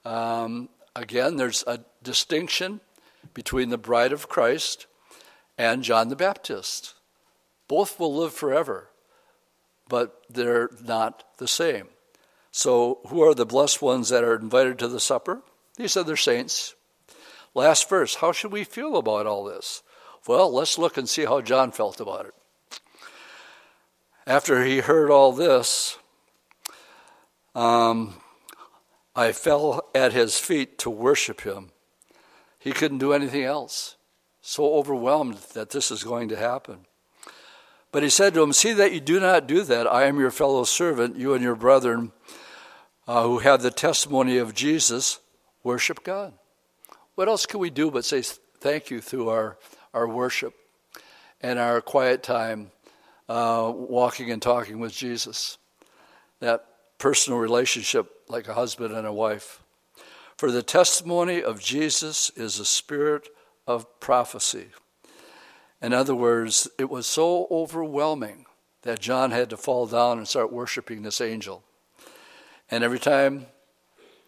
Um, 0.03 0.67
again, 0.97 1.37
there's 1.37 1.63
a 1.65 1.79
distinction 2.03 2.81
between 3.33 3.69
the 3.69 3.77
bride 3.77 4.11
of 4.11 4.27
Christ 4.27 4.85
and 5.57 5.81
John 5.81 6.09
the 6.09 6.17
Baptist. 6.17 6.95
Both 7.69 8.01
will 8.01 8.13
live 8.13 8.33
forever, 8.33 8.89
but 9.87 10.21
they're 10.29 10.69
not 10.83 11.23
the 11.37 11.47
same. 11.47 11.87
So, 12.51 12.99
who 13.07 13.21
are 13.21 13.33
the 13.33 13.45
blessed 13.45 13.81
ones 13.81 14.09
that 14.09 14.23
are 14.23 14.35
invited 14.35 14.79
to 14.79 14.87
the 14.87 14.99
supper? 14.99 15.41
These 15.77 15.95
the 15.95 16.15
saints. 16.15 16.75
Last 17.53 17.89
verse 17.89 18.15
How 18.15 18.31
should 18.31 18.51
we 18.51 18.63
feel 18.63 18.97
about 18.97 19.27
all 19.27 19.43
this? 19.43 19.83
Well, 20.27 20.51
let's 20.51 20.77
look 20.77 20.97
and 20.97 21.07
see 21.07 21.25
how 21.25 21.41
John 21.41 21.71
felt 21.71 21.99
about 21.99 22.25
it. 22.25 22.33
After 24.25 24.63
he 24.63 24.79
heard 24.79 25.11
all 25.11 25.31
this, 25.33 25.99
um, 27.53 28.15
I 29.15 29.31
fell 29.31 29.87
at 29.93 30.13
his 30.13 30.39
feet 30.39 30.79
to 30.79 30.89
worship 30.89 31.41
him. 31.41 31.69
He 32.57 32.71
couldn't 32.71 32.97
do 32.97 33.13
anything 33.13 33.43
else. 33.43 33.97
So 34.41 34.75
overwhelmed 34.75 35.37
that 35.53 35.69
this 35.69 35.91
is 35.91 36.03
going 36.03 36.29
to 36.29 36.35
happen. 36.35 36.85
But 37.95 38.03
he 38.03 38.09
said 38.09 38.33
to 38.33 38.43
him, 38.43 38.51
See 38.51 38.73
that 38.73 38.91
you 38.91 38.99
do 38.99 39.21
not 39.21 39.47
do 39.47 39.63
that. 39.63 39.87
I 39.87 40.03
am 40.03 40.19
your 40.19 40.29
fellow 40.29 40.65
servant, 40.65 41.15
you 41.15 41.33
and 41.33 41.41
your 41.41 41.55
brethren 41.55 42.11
uh, 43.07 43.23
who 43.23 43.39
have 43.39 43.61
the 43.61 43.71
testimony 43.71 44.37
of 44.37 44.53
Jesus, 44.53 45.21
worship 45.63 46.03
God. 46.03 46.33
What 47.13 47.29
else 47.29 47.45
can 47.45 47.61
we 47.61 47.69
do 47.69 47.89
but 47.89 48.03
say 48.03 48.21
thank 48.21 48.91
you 48.91 48.99
through 48.99 49.29
our 49.29 49.57
our 49.93 50.09
worship 50.09 50.53
and 51.39 51.57
our 51.57 51.79
quiet 51.79 52.21
time 52.21 52.69
uh, 53.29 53.71
walking 53.73 54.29
and 54.29 54.41
talking 54.41 54.79
with 54.79 54.91
Jesus. 54.91 55.57
That 56.41 56.65
personal 56.97 57.39
relationship 57.39 58.11
like 58.27 58.49
a 58.49 58.55
husband 58.55 58.93
and 58.93 59.07
a 59.07 59.13
wife. 59.13 59.63
For 60.35 60.51
the 60.51 60.63
testimony 60.63 61.41
of 61.41 61.61
Jesus 61.61 62.29
is 62.35 62.59
a 62.59 62.65
spirit 62.65 63.29
of 63.65 64.01
prophecy. 64.01 64.65
In 65.85 65.93
other 65.93 66.15
words, 66.15 66.67
it 66.79 66.89
was 66.89 67.05
so 67.05 67.47
overwhelming 67.51 68.47
that 68.81 68.99
John 68.99 69.29
had 69.29 69.51
to 69.51 69.57
fall 69.57 69.85
down 69.85 70.17
and 70.17 70.27
start 70.27 70.51
worshiping 70.51 71.03
this 71.03 71.21
angel. 71.21 71.63
And 72.71 72.83
every 72.83 72.97
time 72.97 73.45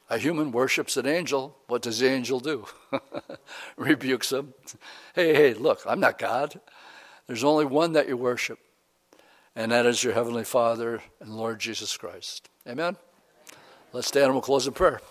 a 0.09 0.17
human 0.17 0.51
worships 0.51 0.97
an 0.97 1.05
angel. 1.05 1.57
What 1.67 1.81
does 1.81 1.99
the 1.99 2.09
angel 2.09 2.39
do? 2.39 2.65
Rebukes 3.75 4.31
him. 4.31 4.53
Hey, 5.13 5.33
hey, 5.33 5.53
look, 5.53 5.81
I'm 5.85 5.99
not 5.99 6.17
God. 6.17 6.59
There's 7.27 7.43
only 7.43 7.65
one 7.65 7.93
that 7.93 8.07
you 8.07 8.15
worship, 8.15 8.59
and 9.55 9.71
that 9.71 9.85
is 9.85 10.03
your 10.03 10.13
Heavenly 10.13 10.45
Father 10.45 11.01
and 11.19 11.35
Lord 11.35 11.59
Jesus 11.59 11.97
Christ. 11.97 12.49
Amen? 12.67 12.95
Let's 13.91 14.07
stand 14.07 14.25
and 14.25 14.33
we'll 14.33 14.41
close 14.41 14.67
in 14.67 14.73
prayer. 14.73 15.01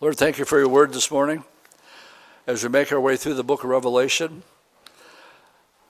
Lord, 0.00 0.16
thank 0.16 0.38
you 0.38 0.44
for 0.44 0.58
your 0.58 0.68
word 0.68 0.92
this 0.92 1.10
morning. 1.10 1.42
As 2.46 2.62
we 2.62 2.68
make 2.68 2.92
our 2.92 3.00
way 3.00 3.16
through 3.16 3.34
the 3.34 3.42
book 3.42 3.64
of 3.64 3.70
Revelation, 3.70 4.44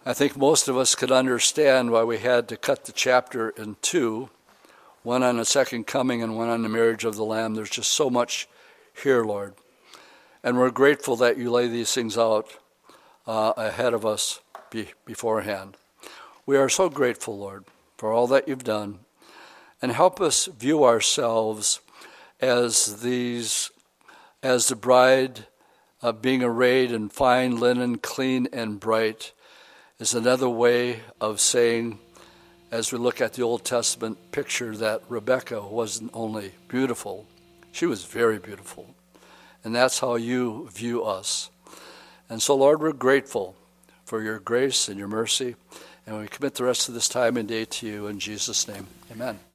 I 0.08 0.14
think 0.14 0.36
most 0.36 0.68
of 0.68 0.76
us 0.76 0.94
could 0.94 1.10
understand 1.10 1.90
why 1.90 2.04
we 2.04 2.18
had 2.18 2.46
to 2.48 2.56
cut 2.56 2.84
the 2.84 2.92
chapter 2.92 3.50
in 3.50 3.74
two 3.82 4.30
one 5.02 5.24
on 5.24 5.38
the 5.38 5.44
second 5.44 5.88
coming 5.88 6.22
and 6.22 6.36
one 6.36 6.48
on 6.48 6.62
the 6.62 6.68
marriage 6.68 7.04
of 7.04 7.16
the 7.16 7.24
Lamb. 7.24 7.56
There's 7.56 7.70
just 7.70 7.90
so 7.90 8.08
much 8.08 8.46
here, 9.02 9.24
Lord. 9.24 9.54
And 10.44 10.58
we're 10.58 10.70
grateful 10.70 11.16
that 11.16 11.38
you 11.38 11.50
lay 11.50 11.66
these 11.66 11.92
things 11.92 12.16
out 12.16 12.56
uh, 13.26 13.54
ahead 13.56 13.94
of 13.94 14.06
us 14.06 14.38
be, 14.70 14.90
beforehand. 15.04 15.76
We 16.46 16.56
are 16.56 16.68
so 16.68 16.88
grateful, 16.88 17.36
Lord, 17.36 17.64
for 17.96 18.12
all 18.12 18.28
that 18.28 18.46
you've 18.46 18.62
done. 18.62 19.00
And 19.82 19.90
help 19.90 20.20
us 20.20 20.46
view 20.46 20.84
ourselves 20.84 21.80
as 22.40 23.02
these, 23.02 23.72
as 24.40 24.68
the 24.68 24.76
bride 24.76 25.46
uh, 26.00 26.12
being 26.12 26.44
arrayed 26.44 26.92
in 26.92 27.08
fine 27.08 27.58
linen, 27.58 27.98
clean 27.98 28.46
and 28.52 28.78
bright, 28.78 29.32
is 29.98 30.14
another 30.14 30.48
way 30.48 31.00
of 31.20 31.40
saying 31.40 31.98
as 32.70 32.92
we 32.92 32.98
look 32.98 33.20
at 33.20 33.34
the 33.34 33.42
Old 33.42 33.64
Testament 33.64 34.18
picture 34.32 34.76
that 34.76 35.02
Rebecca 35.08 35.62
wasn't 35.62 36.10
only 36.12 36.52
beautiful, 36.68 37.26
she 37.72 37.86
was 37.86 38.04
very 38.04 38.38
beautiful. 38.38 38.94
And 39.64 39.74
that's 39.74 39.98
how 39.98 40.16
you 40.16 40.68
view 40.72 41.04
us. 41.04 41.50
And 42.28 42.42
so, 42.42 42.54
Lord, 42.54 42.80
we're 42.80 42.92
grateful 42.92 43.56
for 44.04 44.22
your 44.22 44.38
grace 44.38 44.88
and 44.88 44.98
your 44.98 45.08
mercy. 45.08 45.56
And 46.06 46.20
we 46.20 46.28
commit 46.28 46.54
the 46.54 46.64
rest 46.64 46.88
of 46.88 46.94
this 46.94 47.08
time 47.08 47.36
and 47.36 47.48
day 47.48 47.64
to 47.64 47.86
you 47.86 48.06
in 48.06 48.18
Jesus' 48.18 48.68
name. 48.68 48.86
Amen. 49.10 49.45